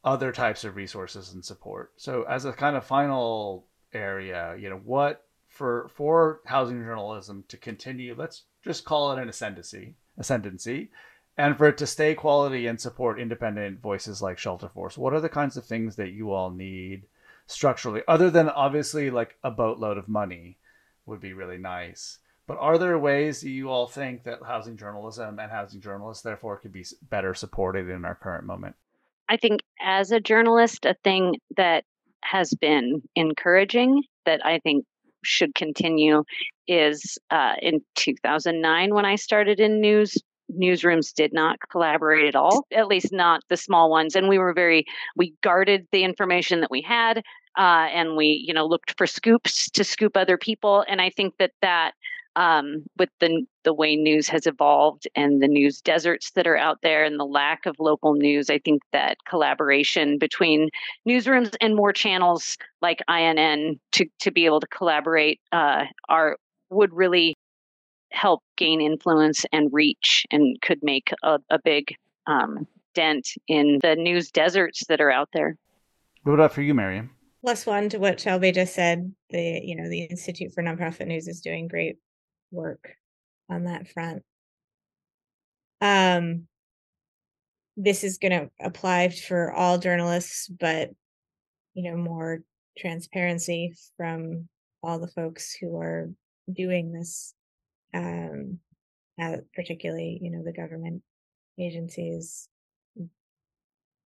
other 0.04 0.32
types 0.32 0.64
of 0.64 0.76
resources 0.76 1.32
and 1.32 1.44
support. 1.44 1.92
So 1.96 2.24
as 2.24 2.44
a 2.44 2.52
kind 2.52 2.76
of 2.76 2.84
final 2.84 3.66
area, 3.92 4.56
you 4.58 4.70
know, 4.70 4.80
what 4.84 5.24
for 5.48 5.90
for 5.94 6.40
housing 6.46 6.82
journalism 6.82 7.44
to 7.48 7.56
continue, 7.56 8.14
let's 8.16 8.42
just 8.62 8.84
call 8.84 9.12
it 9.12 9.20
an 9.20 9.28
ascendancy, 9.28 9.94
ascendancy 10.18 10.90
and 11.36 11.56
for 11.56 11.68
it 11.68 11.78
to 11.78 11.86
stay 11.86 12.14
quality 12.14 12.66
and 12.66 12.80
support 12.80 13.20
independent 13.20 13.80
voices 13.80 14.22
like 14.22 14.36
Shelterforce, 14.36 14.96
what 14.96 15.12
are 15.12 15.20
the 15.20 15.28
kinds 15.28 15.56
of 15.56 15.64
things 15.64 15.96
that 15.96 16.12
you 16.12 16.32
all 16.32 16.50
need 16.50 17.04
structurally, 17.46 18.02
other 18.06 18.30
than 18.30 18.48
obviously 18.48 19.10
like 19.10 19.36
a 19.42 19.50
boatload 19.50 19.98
of 19.98 20.08
money 20.08 20.58
would 21.06 21.20
be 21.20 21.32
really 21.32 21.58
nice? 21.58 22.18
But 22.46 22.58
are 22.58 22.78
there 22.78 22.98
ways 22.98 23.40
that 23.40 23.48
you 23.48 23.70
all 23.70 23.86
think 23.86 24.24
that 24.24 24.40
housing 24.46 24.76
journalism 24.76 25.38
and 25.38 25.50
housing 25.50 25.80
journalists, 25.80 26.22
therefore, 26.22 26.58
could 26.58 26.72
be 26.72 26.84
better 27.08 27.34
supported 27.34 27.88
in 27.88 28.04
our 28.04 28.14
current 28.14 28.44
moment? 28.44 28.76
I 29.28 29.38
think 29.38 29.62
as 29.80 30.12
a 30.12 30.20
journalist, 30.20 30.84
a 30.84 30.94
thing 31.02 31.36
that 31.56 31.84
has 32.22 32.52
been 32.60 33.02
encouraging 33.16 34.02
that 34.26 34.44
I 34.44 34.58
think 34.58 34.84
should 35.24 35.54
continue 35.54 36.24
is 36.68 37.18
uh, 37.30 37.54
in 37.60 37.80
2009 37.96 38.94
when 38.94 39.06
I 39.06 39.16
started 39.16 39.58
in 39.58 39.80
news 39.80 40.18
newsrooms 40.58 41.12
did 41.12 41.32
not 41.32 41.58
collaborate 41.70 42.26
at 42.26 42.36
all, 42.36 42.66
at 42.72 42.88
least 42.88 43.12
not 43.12 43.42
the 43.48 43.56
small 43.56 43.90
ones. 43.90 44.16
And 44.16 44.28
we 44.28 44.38
were 44.38 44.52
very, 44.52 44.84
we 45.16 45.34
guarded 45.42 45.86
the 45.92 46.04
information 46.04 46.60
that 46.60 46.70
we 46.70 46.82
had. 46.82 47.22
Uh, 47.56 47.86
and 47.92 48.16
we, 48.16 48.44
you 48.46 48.52
know, 48.52 48.66
looked 48.66 48.94
for 48.98 49.06
scoops 49.06 49.70
to 49.70 49.84
scoop 49.84 50.16
other 50.16 50.36
people. 50.36 50.84
And 50.88 51.00
I 51.00 51.10
think 51.10 51.34
that 51.38 51.52
that, 51.62 51.92
um, 52.36 52.82
with 52.98 53.10
the 53.20 53.46
the 53.62 53.72
way 53.72 53.96
news 53.96 54.28
has 54.28 54.46
evolved 54.46 55.06
and 55.14 55.40
the 55.40 55.48
news 55.48 55.80
deserts 55.80 56.32
that 56.32 56.46
are 56.46 56.56
out 56.56 56.78
there 56.82 57.04
and 57.04 57.18
the 57.18 57.24
lack 57.24 57.64
of 57.64 57.76
local 57.78 58.14
news, 58.14 58.50
I 58.50 58.58
think 58.58 58.82
that 58.92 59.18
collaboration 59.24 60.18
between 60.18 60.68
newsrooms 61.08 61.54
and 61.60 61.76
more 61.76 61.92
channels 61.92 62.56
like 62.82 63.02
INN 63.08 63.78
to 63.92 64.06
to 64.20 64.30
be 64.32 64.46
able 64.46 64.60
to 64.60 64.66
collaborate 64.66 65.40
uh, 65.52 65.84
are 66.08 66.36
would 66.70 66.92
really 66.92 67.34
help 68.14 68.42
gain 68.56 68.80
influence 68.80 69.44
and 69.52 69.72
reach 69.72 70.24
and 70.30 70.60
could 70.62 70.82
make 70.82 71.12
a, 71.22 71.38
a 71.50 71.58
big 71.58 71.94
um, 72.26 72.66
dent 72.94 73.28
in 73.48 73.80
the 73.82 73.96
news 73.96 74.30
deserts 74.30 74.86
that 74.88 75.00
are 75.00 75.10
out 75.10 75.28
there. 75.32 75.58
What 76.22 76.34
about 76.34 76.52
for 76.52 76.62
you, 76.62 76.74
Miriam? 76.74 77.10
Plus 77.42 77.66
one 77.66 77.88
to 77.90 77.98
what 77.98 78.20
Shelby 78.20 78.52
just 78.52 78.74
said. 78.74 79.12
The 79.30 79.60
you 79.62 79.76
know 79.76 79.88
the 79.88 80.04
Institute 80.04 80.52
for 80.54 80.62
Nonprofit 80.62 81.06
News 81.06 81.28
is 81.28 81.40
doing 81.40 81.68
great 81.68 81.96
work 82.50 82.96
on 83.50 83.64
that 83.64 83.88
front. 83.88 84.22
Um, 85.82 86.46
this 87.76 88.04
is 88.04 88.16
going 88.18 88.32
to 88.32 88.50
apply 88.64 89.10
for 89.10 89.52
all 89.52 89.76
journalists, 89.76 90.48
but 90.48 90.90
you 91.74 91.90
know 91.90 91.96
more 91.98 92.40
transparency 92.78 93.74
from 93.98 94.48
all 94.82 94.98
the 94.98 95.08
folks 95.08 95.54
who 95.54 95.76
are 95.78 96.10
doing 96.50 96.92
this 96.92 97.34
um, 97.94 98.58
uh, 99.20 99.36
particularly 99.54 100.18
you 100.20 100.30
know 100.30 100.42
the 100.42 100.52
government 100.52 101.02
agencies 101.58 102.48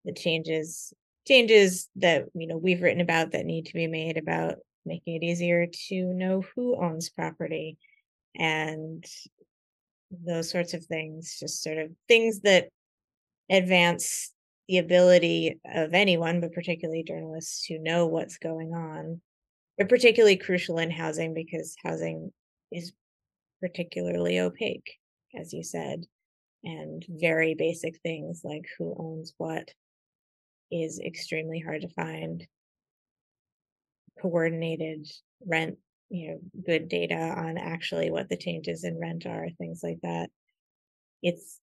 the 0.05 0.13
changes 0.13 0.93
changes 1.27 1.89
that 1.97 2.27
you 2.35 2.47
know 2.47 2.57
we've 2.57 2.83
written 2.83 3.01
about 3.01 3.33
that 3.33 3.47
need 3.47 3.67
to 3.67 3.75
be 3.75 3.87
made 3.87 4.17
about 4.17 4.57
making 4.87 5.17
it 5.17 5.25
easier 5.25 5.67
to 5.89 6.15
know 6.15 6.43
who 6.55 6.77
owns 6.83 7.11
property 7.11 7.77
and 8.37 9.05
those 10.11 10.51
sorts 10.51 10.73
of 10.75 10.85
things 10.85 11.37
just 11.39 11.63
sort 11.63 11.79
of 11.79 11.91
things 12.07 12.41
that 12.41 12.69
advance 13.51 14.33
the 14.69 14.79
ability 14.79 15.59
of 15.65 15.95
anyone 15.95 16.41
but 16.41 16.53
particularly 16.53 17.03
journalists 17.03 17.67
to 17.67 17.79
know 17.79 18.07
what's 18.07 18.39
going 18.39 18.75
on. 18.75 19.21
They're 19.77 19.87
particularly 19.87 20.37
crucial 20.37 20.79
in 20.79 20.91
housing 20.91 21.35
because 21.35 21.77
housing 21.83 22.33
is 22.71 22.93
particularly 23.61 24.39
opaque, 24.39 24.99
as 25.39 25.53
you 25.53 25.63
said, 25.63 26.05
and 26.65 27.05
very 27.09 27.55
basic 27.55 27.99
things 28.03 28.43
like 28.45 28.67
who 28.79 28.95
owns 28.99 29.35
what 29.39 29.71
is 30.71 31.01
extremely 31.01 31.61
hard 31.61 31.83
to 31.83 31.89
find. 31.89 32.47
Coordinated 34.21 35.07
rent, 35.47 35.79
you 36.11 36.31
know, 36.31 36.41
good 36.67 36.89
data 36.89 37.15
on 37.15 37.57
actually 37.57 38.11
what 38.11 38.29
the 38.29 38.37
changes 38.37 38.85
in 38.85 38.99
rent 38.99 39.27
are, 39.27 39.49
things 39.59 39.81
like 39.83 39.99
that. 40.03 40.31
It's 41.23 41.61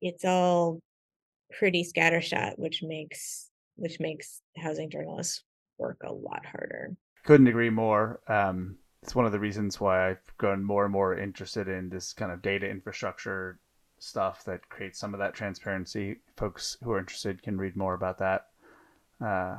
it's 0.00 0.24
all 0.24 0.80
pretty 1.58 1.84
scattershot, 1.84 2.58
which 2.58 2.82
makes 2.82 3.50
which 3.76 4.00
makes 4.00 4.42
housing 4.56 4.90
journalists 4.90 5.42
work 5.78 5.98
a 6.04 6.12
lot 6.12 6.44
harder. 6.44 6.94
Couldn't 7.24 7.48
agree 7.48 7.70
more. 7.70 8.20
Um, 8.26 8.76
it's 9.02 9.14
one 9.14 9.26
of 9.26 9.32
the 9.32 9.40
reasons 9.40 9.80
why 9.80 10.10
I've 10.10 10.36
grown 10.36 10.62
more 10.62 10.84
and 10.84 10.92
more 10.92 11.16
interested 11.16 11.68
in 11.68 11.88
this 11.88 12.12
kind 12.12 12.30
of 12.30 12.42
data 12.42 12.68
infrastructure 12.68 13.58
stuff 13.98 14.44
that 14.44 14.68
creates 14.68 14.98
some 14.98 15.14
of 15.14 15.20
that 15.20 15.34
transparency. 15.34 16.20
Folks 16.36 16.76
who 16.82 16.92
are 16.92 16.98
interested 16.98 17.42
can 17.42 17.58
read 17.58 17.76
more 17.76 17.94
about 17.94 18.18
that 18.18 18.48
uh, 19.20 19.56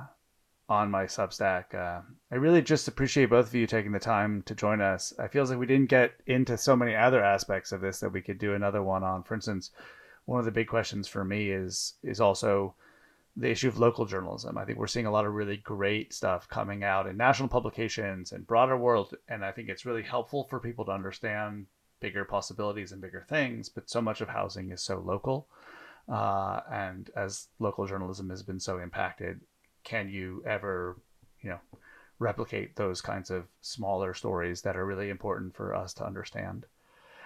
on 0.69 0.91
my 0.91 1.05
Substack. 1.05 1.73
Uh, 1.73 2.01
I 2.31 2.35
really 2.35 2.61
just 2.61 2.87
appreciate 2.87 3.29
both 3.29 3.47
of 3.47 3.55
you 3.55 3.67
taking 3.67 3.91
the 3.91 3.99
time 3.99 4.43
to 4.43 4.55
join 4.55 4.79
us. 4.79 5.13
I 5.19 5.27
feel 5.27 5.43
like 5.45 5.59
we 5.59 5.65
didn't 5.65 5.89
get 5.89 6.13
into 6.27 6.57
so 6.57 6.75
many 6.75 6.95
other 6.95 7.23
aspects 7.23 7.71
of 7.71 7.81
this 7.81 7.99
that 7.99 8.13
we 8.13 8.21
could 8.21 8.37
do 8.37 8.53
another 8.53 8.83
one 8.83 9.03
on. 9.03 9.23
For 9.23 9.33
instance, 9.35 9.71
one 10.25 10.39
of 10.39 10.45
the 10.45 10.51
big 10.51 10.67
questions 10.67 11.07
for 11.07 11.25
me 11.25 11.49
is 11.49 11.95
is 12.03 12.21
also 12.21 12.75
the 13.35 13.49
issue 13.49 13.67
of 13.67 13.77
local 13.77 14.05
journalism. 14.05 14.57
I 14.57 14.65
think 14.65 14.77
we're 14.77 14.87
seeing 14.87 15.05
a 15.05 15.11
lot 15.11 15.25
of 15.25 15.33
really 15.33 15.57
great 15.57 16.13
stuff 16.13 16.47
coming 16.49 16.83
out 16.83 17.07
in 17.07 17.15
national 17.15 17.49
publications 17.49 18.33
and 18.33 18.45
broader 18.45 18.77
world, 18.77 19.15
and 19.29 19.45
I 19.45 19.51
think 19.51 19.69
it's 19.69 19.85
really 19.85 20.03
helpful 20.03 20.45
for 20.49 20.59
people 20.59 20.85
to 20.85 20.91
understand 20.91 21.67
bigger 22.01 22.25
possibilities 22.25 22.91
and 22.91 23.01
bigger 23.01 23.25
things. 23.27 23.69
But 23.69 23.89
so 23.89 24.01
much 24.01 24.21
of 24.21 24.27
housing 24.27 24.71
is 24.71 24.83
so 24.83 24.99
local, 24.99 25.47
uh, 26.11 26.61
and 26.69 27.09
as 27.15 27.47
local 27.59 27.87
journalism 27.87 28.29
has 28.29 28.43
been 28.43 28.59
so 28.59 28.79
impacted, 28.79 29.39
can 29.83 30.09
you 30.09 30.43
ever, 30.45 30.97
you 31.41 31.51
know, 31.51 31.59
replicate 32.19 32.75
those 32.75 33.01
kinds 33.01 33.29
of 33.29 33.45
smaller 33.61 34.13
stories 34.13 34.61
that 34.61 34.75
are 34.75 34.85
really 34.85 35.09
important 35.09 35.55
for 35.55 35.73
us 35.73 35.93
to 35.95 36.05
understand? 36.05 36.65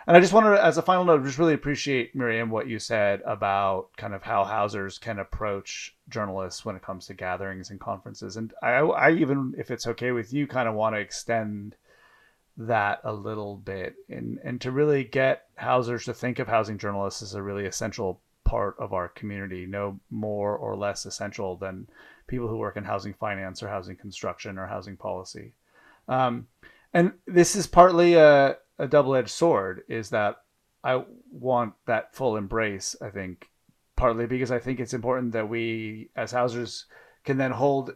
And 0.08 0.16
I 0.16 0.20
just 0.20 0.34
wanted, 0.34 0.56
to, 0.56 0.64
as 0.64 0.78
a 0.78 0.84
final 0.84 1.04
note, 1.04 1.24
just 1.24 1.40
really 1.40 1.56
appreciate 1.56 2.16
Miriam 2.16 2.52
what 2.52 2.68
you 2.68 2.78
said 2.78 3.22
about 3.26 3.90
kind 3.98 4.14
of 4.14 4.22
how 4.22 4.44
housers 4.44 5.00
can 5.00 5.20
approach 5.20 5.96
journalists 6.10 6.64
when 6.64 6.76
it 6.76 6.84
comes 6.84 7.08
to 7.08 7.16
gatherings 7.16 7.72
and 7.72 7.80
conferences. 7.80 8.38
And 8.38 8.54
I, 8.62 8.74
I 8.78 9.12
even, 9.14 9.56
if 9.58 9.72
it's 9.72 9.88
okay 9.88 10.12
with 10.12 10.32
you, 10.32 10.46
kind 10.46 10.70
of 10.70 10.76
want 10.76 10.96
to 10.96 11.00
extend 11.00 11.76
that 12.58 13.02
a 13.04 13.12
little 13.12 13.58
bit 13.58 13.96
and 14.10 14.40
and 14.42 14.62
to 14.62 14.72
really 14.72 15.04
get 15.04 15.48
housers 15.56 16.06
to 16.06 16.14
think 16.14 16.40
of 16.40 16.48
housing 16.48 16.78
journalists 16.78 17.22
as 17.22 17.34
a 17.34 17.44
really 17.44 17.66
essential 17.66 18.22
part 18.46 18.76
of 18.80 18.94
our 18.94 19.10
community, 19.10 19.66
no 19.66 20.00
more 20.10 20.56
or 20.56 20.76
less 20.76 21.06
essential 21.06 21.58
than 21.58 21.88
people 22.28 22.48
who 22.48 22.58
work 22.58 22.78
in 22.78 22.84
housing 22.84 23.14
finance 23.14 23.62
or 23.62 23.68
housing 23.68 23.96
construction 23.96 24.58
or 24.58 24.68
housing 24.68 24.96
policy. 24.96 25.52
Um, 26.08 26.48
and 26.94 27.12
this 27.26 27.56
is 27.56 27.68
partly 27.68 28.14
a, 28.14 28.56
a 28.78 28.88
double 28.88 29.16
edged 29.16 29.30
sword. 29.30 29.84
Is 29.88 30.10
that 30.10 30.38
I 30.84 31.04
want 31.32 31.74
that 31.86 32.16
full 32.16 32.38
embrace. 32.38 32.96
I 33.02 33.10
think 33.10 33.50
partly 33.96 34.26
because 34.26 34.52
I 34.52 34.60
think 34.60 34.80
it's 34.80 34.94
important 34.94 35.32
that 35.34 35.50
we 35.50 36.10
as 36.16 36.32
housers 36.32 36.86
can 37.24 37.38
then 37.38 37.52
hold 37.52 37.96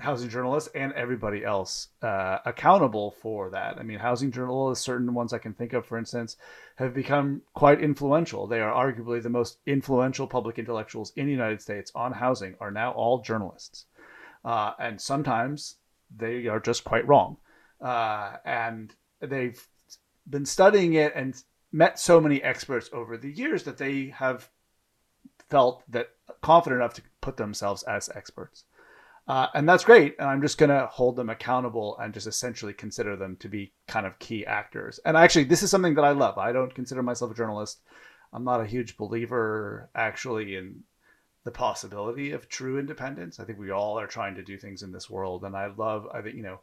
housing 0.00 0.28
journalists 0.28 0.70
and 0.74 0.92
everybody 0.94 1.44
else 1.44 1.88
uh, 2.02 2.38
accountable 2.44 3.14
for 3.22 3.50
that. 3.50 3.78
I 3.78 3.82
mean, 3.82 3.98
housing 3.98 4.32
journalists, 4.32 4.84
certain 4.84 5.14
ones 5.14 5.32
I 5.32 5.38
can 5.38 5.52
think 5.52 5.72
of, 5.72 5.86
for 5.86 5.98
instance, 5.98 6.36
have 6.76 6.94
become 6.94 7.42
quite 7.54 7.82
influential. 7.82 8.46
They 8.46 8.60
are 8.60 8.72
arguably 8.72 9.22
the 9.22 9.28
most 9.28 9.58
influential 9.66 10.26
public 10.26 10.58
intellectuals 10.58 11.12
in 11.16 11.26
the 11.26 11.32
United 11.32 11.60
States 11.60 11.92
on 11.94 12.12
housing, 12.12 12.56
are 12.60 12.70
now 12.70 12.92
all 12.92 13.20
journalists. 13.22 13.86
Uh, 14.44 14.72
and 14.78 15.00
sometimes 15.00 15.76
they 16.14 16.46
are 16.46 16.60
just 16.60 16.84
quite 16.84 17.06
wrong. 17.06 17.36
Uh, 17.80 18.36
and 18.44 18.94
they've 19.20 19.68
been 20.30 20.46
studying 20.46 20.94
it 20.94 21.12
and 21.14 21.42
met 21.72 21.98
so 21.98 22.20
many 22.20 22.42
experts 22.42 22.88
over 22.92 23.16
the 23.16 23.30
years 23.30 23.64
that 23.64 23.78
they 23.78 24.06
have 24.16 24.48
felt 25.48 25.82
that 25.90 26.10
confident 26.40 26.80
enough 26.80 26.94
to 26.94 27.02
put 27.20 27.36
themselves 27.36 27.82
as 27.82 28.08
experts. 28.14 28.64
Uh, 29.28 29.46
and 29.54 29.68
that's 29.68 29.84
great. 29.84 30.16
And 30.18 30.28
I'm 30.28 30.42
just 30.42 30.58
going 30.58 30.70
to 30.70 30.88
hold 30.90 31.14
them 31.16 31.30
accountable 31.30 31.96
and 31.98 32.12
just 32.12 32.26
essentially 32.26 32.72
consider 32.72 33.16
them 33.16 33.36
to 33.36 33.48
be 33.48 33.72
kind 33.86 34.06
of 34.06 34.18
key 34.18 34.44
actors. 34.46 34.98
And 35.04 35.16
actually, 35.16 35.44
this 35.44 35.62
is 35.62 35.70
something 35.70 35.94
that 35.94 36.04
I 36.04 36.10
love. 36.10 36.38
I 36.38 36.52
don't 36.52 36.74
consider 36.74 37.02
myself 37.02 37.30
a 37.30 37.34
journalist. 37.34 37.80
I'm 38.32 38.44
not 38.44 38.60
a 38.60 38.66
huge 38.66 38.96
believer, 38.96 39.88
actually, 39.94 40.56
in 40.56 40.82
the 41.44 41.50
possibility 41.50 42.32
of 42.32 42.48
true 42.48 42.78
independence. 42.78 43.38
I 43.38 43.44
think 43.44 43.58
we 43.58 43.70
all 43.70 43.98
are 43.98 44.06
trying 44.06 44.34
to 44.36 44.42
do 44.42 44.56
things 44.56 44.82
in 44.82 44.92
this 44.92 45.08
world. 45.08 45.44
And 45.44 45.56
I 45.56 45.66
love, 45.66 46.08
I 46.12 46.22
think, 46.22 46.36
you 46.36 46.42
know, 46.42 46.60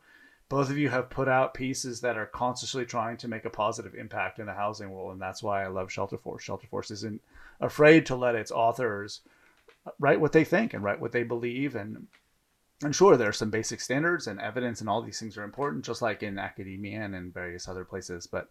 both 0.50 0.70
of 0.70 0.78
you 0.78 0.90
have 0.90 1.10
put 1.10 1.28
out 1.28 1.54
pieces 1.54 2.02
that 2.02 2.18
are 2.18 2.26
consciously 2.26 2.86
trying 2.86 3.18
to 3.18 3.28
make 3.28 3.46
a 3.46 3.50
positive 3.50 3.96
impact 3.96 4.40
in 4.40 4.46
the 4.46 4.54
housing 4.54 4.90
world. 4.90 5.12
And 5.12 5.22
that's 5.22 5.44
why 5.44 5.64
I 5.64 5.68
love 5.68 5.90
Shelterforce. 5.90 6.40
Shelter 6.40 6.68
Force 6.68 6.90
isn't 6.92 7.22
afraid 7.60 8.06
to 8.06 8.16
let 8.16 8.36
its 8.36 8.52
authors 8.52 9.22
write 10.00 10.20
what 10.20 10.32
they 10.32 10.44
think 10.44 10.74
and 10.74 10.84
write 10.84 11.00
what 11.00 11.12
they 11.12 11.24
believe 11.24 11.76
and 11.76 12.08
and 12.84 12.96
sure 12.96 13.18
there 13.18 13.30
are 13.30 13.34
some 13.34 13.50
basic 13.50 13.82
standards 13.82 14.28
and 14.28 14.40
evidence 14.40 14.82
and 14.82 14.90
all 14.90 15.02
these 15.02 15.20
things 15.20 15.38
are 15.38 15.44
important 15.44 15.86
just 15.86 16.02
like 16.02 16.22
in 16.22 16.38
academia 16.38 17.02
and 17.02 17.16
in 17.16 17.32
various 17.32 17.68
other 17.68 17.86
places 17.86 18.28
but 18.28 18.50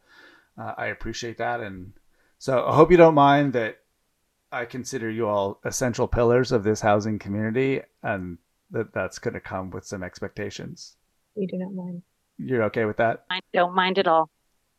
uh, 0.58 0.74
i 0.76 0.86
appreciate 0.86 1.38
that 1.38 1.60
and 1.60 1.92
so 2.38 2.66
i 2.66 2.74
hope 2.74 2.90
you 2.90 2.96
don't 2.96 3.14
mind 3.14 3.52
that 3.52 3.78
i 4.50 4.64
consider 4.64 5.10
you 5.10 5.28
all 5.28 5.60
essential 5.64 6.08
pillars 6.08 6.52
of 6.52 6.64
this 6.64 6.80
housing 6.80 7.18
community 7.18 7.80
and 8.02 8.38
that 8.70 8.92
that's 8.92 9.18
going 9.18 9.34
to 9.34 9.40
come 9.40 9.70
with 9.70 9.84
some 9.84 10.02
expectations 10.02 10.96
we 11.36 11.46
do 11.46 11.56
not 11.56 11.72
mind 11.72 12.02
you're 12.38 12.64
okay 12.64 12.84
with 12.84 12.96
that 12.96 13.24
i 13.30 13.40
don't 13.52 13.74
mind 13.74 13.98
at 13.98 14.06
all 14.06 14.30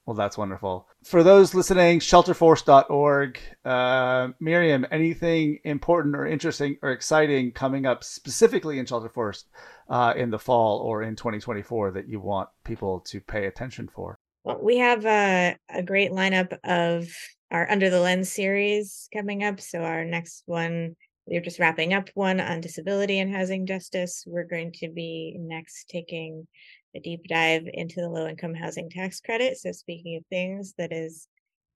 well, 0.08 0.16
that's 0.16 0.38
wonderful. 0.38 0.88
For 1.04 1.22
those 1.22 1.54
listening, 1.54 2.00
shelterforce.org. 2.00 3.40
Uh, 3.66 4.30
Miriam, 4.40 4.86
anything 4.90 5.60
important 5.66 6.16
or 6.16 6.26
interesting 6.26 6.78
or 6.82 6.92
exciting 6.92 7.52
coming 7.52 7.86
up 7.86 8.06
specifically 8.06 8.80
in 8.80 8.86
Shelterforce 8.86 9.44
uh, 9.90 10.14
in 10.16 10.30
the 10.30 10.40
fall 10.40 10.80
or 10.80 11.04
in 11.04 11.18
2024 11.18 11.92
that 11.92 12.08
you 12.08 12.22
want 12.22 12.48
people 12.64 13.02
to 13.02 13.20
pay 13.20 13.48
attention 13.48 13.90
for? 13.94 14.18
Well, 14.46 14.60
we 14.64 14.78
have 14.78 15.06
a, 15.06 15.58
a 15.68 15.84
great 15.84 16.12
lineup 16.12 16.58
of 16.64 17.10
our 17.52 17.70
Under 17.70 17.90
the 17.90 18.00
Lens 18.00 18.32
series 18.32 19.10
coming 19.14 19.44
up. 19.44 19.60
So, 19.60 19.80
our 19.80 20.06
next 20.06 20.44
one, 20.46 20.96
we're 21.28 21.42
just 21.42 21.60
wrapping 21.60 21.94
up 21.94 22.10
one 22.14 22.40
on 22.40 22.62
disability 22.62 23.20
and 23.20 23.34
housing 23.34 23.66
justice. 23.66 24.24
We're 24.26 24.46
going 24.46 24.72
to 24.80 24.90
be 24.90 25.36
next 25.38 25.90
taking 25.90 26.48
a 26.96 27.00
deep 27.02 27.28
dive 27.28 27.68
into 27.72 28.00
the 28.00 28.10
low 28.10 28.28
income 28.28 28.54
housing 28.54 28.90
tax 28.90 29.20
credit. 29.20 29.58
So, 29.58 29.74
speaking 29.74 30.16
of 30.16 30.26
things 30.28 30.74
that 30.78 30.94
is 30.94 31.28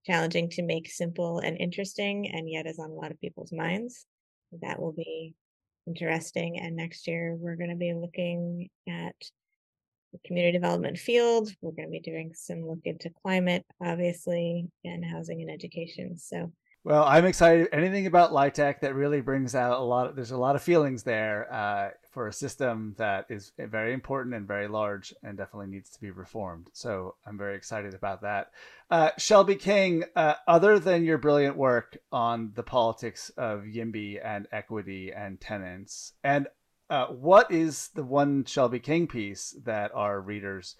challenging 0.05 0.49
to 0.51 0.63
make 0.63 0.89
simple 0.89 1.39
and 1.39 1.57
interesting, 1.57 2.31
and 2.33 2.49
yet 2.49 2.65
is 2.65 2.79
on 2.79 2.89
a 2.89 2.93
lot 2.93 3.11
of 3.11 3.19
people's 3.19 3.51
minds, 3.51 4.05
that 4.61 4.81
will 4.81 4.93
be 4.93 5.35
interesting. 5.85 6.57
And 6.57 6.77
next 6.77 7.05
year, 7.07 7.35
we're 7.37 7.57
going 7.57 7.71
to 7.71 7.75
be 7.75 7.93
looking 7.93 8.69
at 8.87 9.15
the 10.13 10.19
community 10.25 10.57
development 10.57 10.97
field. 10.97 11.51
We're 11.61 11.71
going 11.71 11.89
to 11.89 11.91
be 11.91 11.99
doing 11.99 12.31
some 12.33 12.65
look 12.65 12.81
into 12.85 13.11
climate, 13.21 13.65
obviously, 13.83 14.69
and 14.85 15.03
housing 15.03 15.41
and 15.41 15.51
education. 15.51 16.17
So, 16.17 16.53
well, 16.83 17.03
I'm 17.03 17.25
excited. 17.25 17.67
Anything 17.71 18.07
about 18.07 18.31
LIHTC 18.31 18.79
that 18.79 18.95
really 18.95 19.21
brings 19.21 19.53
out 19.53 19.79
a 19.79 19.83
lot 19.83 20.07
of, 20.07 20.15
there's 20.15 20.31
a 20.31 20.37
lot 20.37 20.55
of 20.55 20.63
feelings 20.63 21.03
there 21.03 21.51
uh, 21.53 21.89
for 22.09 22.27
a 22.27 22.33
system 22.33 22.95
that 22.97 23.27
is 23.29 23.51
very 23.57 23.93
important 23.93 24.33
and 24.33 24.47
very 24.47 24.67
large 24.67 25.13
and 25.21 25.37
definitely 25.37 25.67
needs 25.67 25.91
to 25.91 26.01
be 26.01 26.09
reformed. 26.09 26.69
So 26.73 27.15
I'm 27.25 27.37
very 27.37 27.55
excited 27.55 27.93
about 27.93 28.21
that. 28.23 28.51
Uh, 28.89 29.11
Shelby 29.17 29.55
King, 29.55 30.05
uh, 30.15 30.35
other 30.47 30.79
than 30.79 31.05
your 31.05 31.19
brilliant 31.19 31.55
work 31.55 31.97
on 32.11 32.51
the 32.55 32.63
politics 32.63 33.29
of 33.37 33.61
YIMBY 33.61 34.19
and 34.23 34.47
equity 34.51 35.13
and 35.13 35.39
tenants, 35.39 36.13
and 36.23 36.47
uh, 36.89 37.07
what 37.07 37.49
is 37.51 37.89
the 37.95 38.03
one 38.03 38.43
Shelby 38.43 38.79
King 38.79 39.07
piece 39.07 39.55
that 39.63 39.91
our 39.93 40.19
readers 40.19 40.75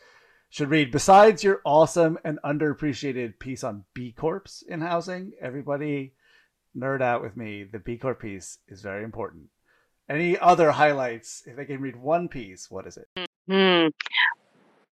should 0.52 0.70
read 0.70 0.92
besides 0.92 1.46
your 1.46 1.62
awesome 1.64 2.20
and 2.26 2.38
underappreciated 2.44 3.40
piece 3.40 3.64
on 3.64 3.86
B 3.94 4.12
Corps 4.12 4.64
in 4.68 4.82
housing. 4.82 5.32
Everybody 5.42 6.14
nerd 6.78 7.02
out 7.02 7.24
with 7.24 7.38
me. 7.38 7.64
The 7.64 7.80
B 7.80 7.98
Corp 7.98 8.22
piece 8.22 8.60
is 8.68 8.82
very 8.82 9.06
important. 9.06 9.46
Any 10.10 10.38
other 10.38 10.72
highlights? 10.72 11.42
If 11.46 11.58
I 11.58 11.64
can 11.64 11.80
read 11.80 11.96
one 11.96 12.28
piece, 12.28 12.70
what 12.70 12.86
is 12.86 12.98
it? 12.98 13.08
Hmm. 13.48 13.88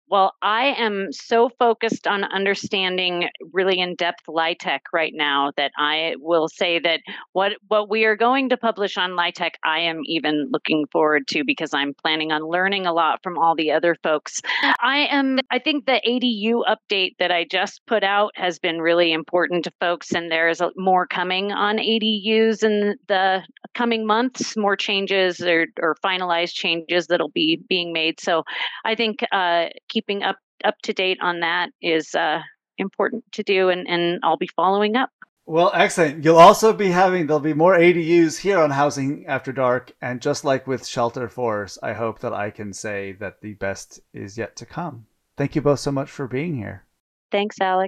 Well, 0.10 0.34
I 0.42 0.74
am 0.78 1.12
so 1.12 1.50
focused 1.60 2.08
on 2.08 2.24
understanding 2.24 3.30
really 3.54 3.80
in-depth 3.80 4.26
LIHTC 4.28 4.80
right 4.92 5.14
now 5.16 5.52
that 5.56 5.72
I 5.78 6.16
will 6.18 6.48
say 6.48 6.80
that 6.80 7.02
what 7.34 7.54
what 7.68 7.90
we 7.90 8.06
are 8.06 8.16
going 8.16 8.50
to 8.50 8.58
publish 8.58 8.98
on 8.98 9.12
LIHTC, 9.12 9.52
I 9.64 9.80
am 9.82 10.02
even 10.06 10.50
looking 10.52 10.88
forward 10.92 11.28
to 11.30 11.44
because 11.44 11.76
I'm 11.76 11.94
planning 11.94 12.32
on 12.32 12.42
learning 12.42 12.88
a 12.88 12.94
lot 12.94 13.22
from 13.22 13.38
all 13.38 13.56
the 13.56 13.72
other 13.72 13.96
folks. 14.02 14.42
I 14.82 15.08
am 15.12 15.40
I 15.52 15.60
think 15.60 15.86
the 15.86 16.02
ADU 16.08 16.64
update 16.66 17.18
that 17.20 17.32
I 17.32 17.46
just 17.50 17.86
put 17.86 18.04
out 18.04 18.32
has 18.36 18.58
been 18.58 18.82
really 18.82 19.12
important 19.12 19.66
to 19.66 19.72
folks 19.80 20.12
and 20.14 20.32
there's 20.32 20.62
more 20.76 21.06
coming 21.06 21.52
on 21.52 21.78
ADUs 21.78 22.64
in 22.64 22.96
the 23.08 23.44
coming 23.76 24.08
months, 24.08 24.58
more 24.58 24.76
changes 24.76 25.40
or, 25.42 25.68
or 25.80 25.96
finalized 26.04 26.54
changes 26.54 27.08
that'll 27.08 27.30
be 27.30 27.62
being 27.70 27.94
made. 27.94 28.20
So 28.20 28.44
I 28.84 28.96
think 28.96 29.24
uh, 29.32 29.68
keeping 30.00 30.24
up 30.24 30.38
up 30.64 30.76
to 30.84 30.94
date 30.94 31.18
on 31.22 31.42
that 31.42 31.70
is 31.82 32.16
uh, 32.16 32.40
important 32.78 33.24
to 33.34 33.44
do, 33.44 33.70
and 33.70 33.88
and 33.88 34.20
I'll 34.24 34.38
be 34.38 34.50
following 34.56 34.96
up. 34.96 35.10
Well, 35.46 35.72
excellent. 35.74 36.24
You'll 36.24 36.38
also 36.38 36.74
be 36.74 36.92
having 36.92 37.28
there'll 37.28 37.40
be 37.40 37.54
more 37.54 37.78
ADUs 37.78 38.38
here 38.38 38.60
on 38.60 38.72
Housing 38.72 39.26
After 39.26 39.52
Dark, 39.52 39.92
and 40.02 40.22
just 40.22 40.46
like 40.46 40.68
with 40.68 40.84
Shelterforce, 40.84 41.78
I 41.82 41.94
hope 41.94 42.20
that 42.20 42.34
I 42.34 42.52
can 42.52 42.72
say 42.72 43.14
that 43.14 43.42
the 43.42 43.56
best 43.56 44.00
is 44.14 44.38
yet 44.38 44.56
to 44.58 44.66
come. 44.66 45.08
Thank 45.38 45.56
you 45.56 45.62
both 45.62 45.80
so 45.80 45.92
much 45.92 46.10
for 46.10 46.28
being 46.28 46.56
here. 46.56 46.86
Thanks, 47.32 47.60
Alec. 47.62 47.88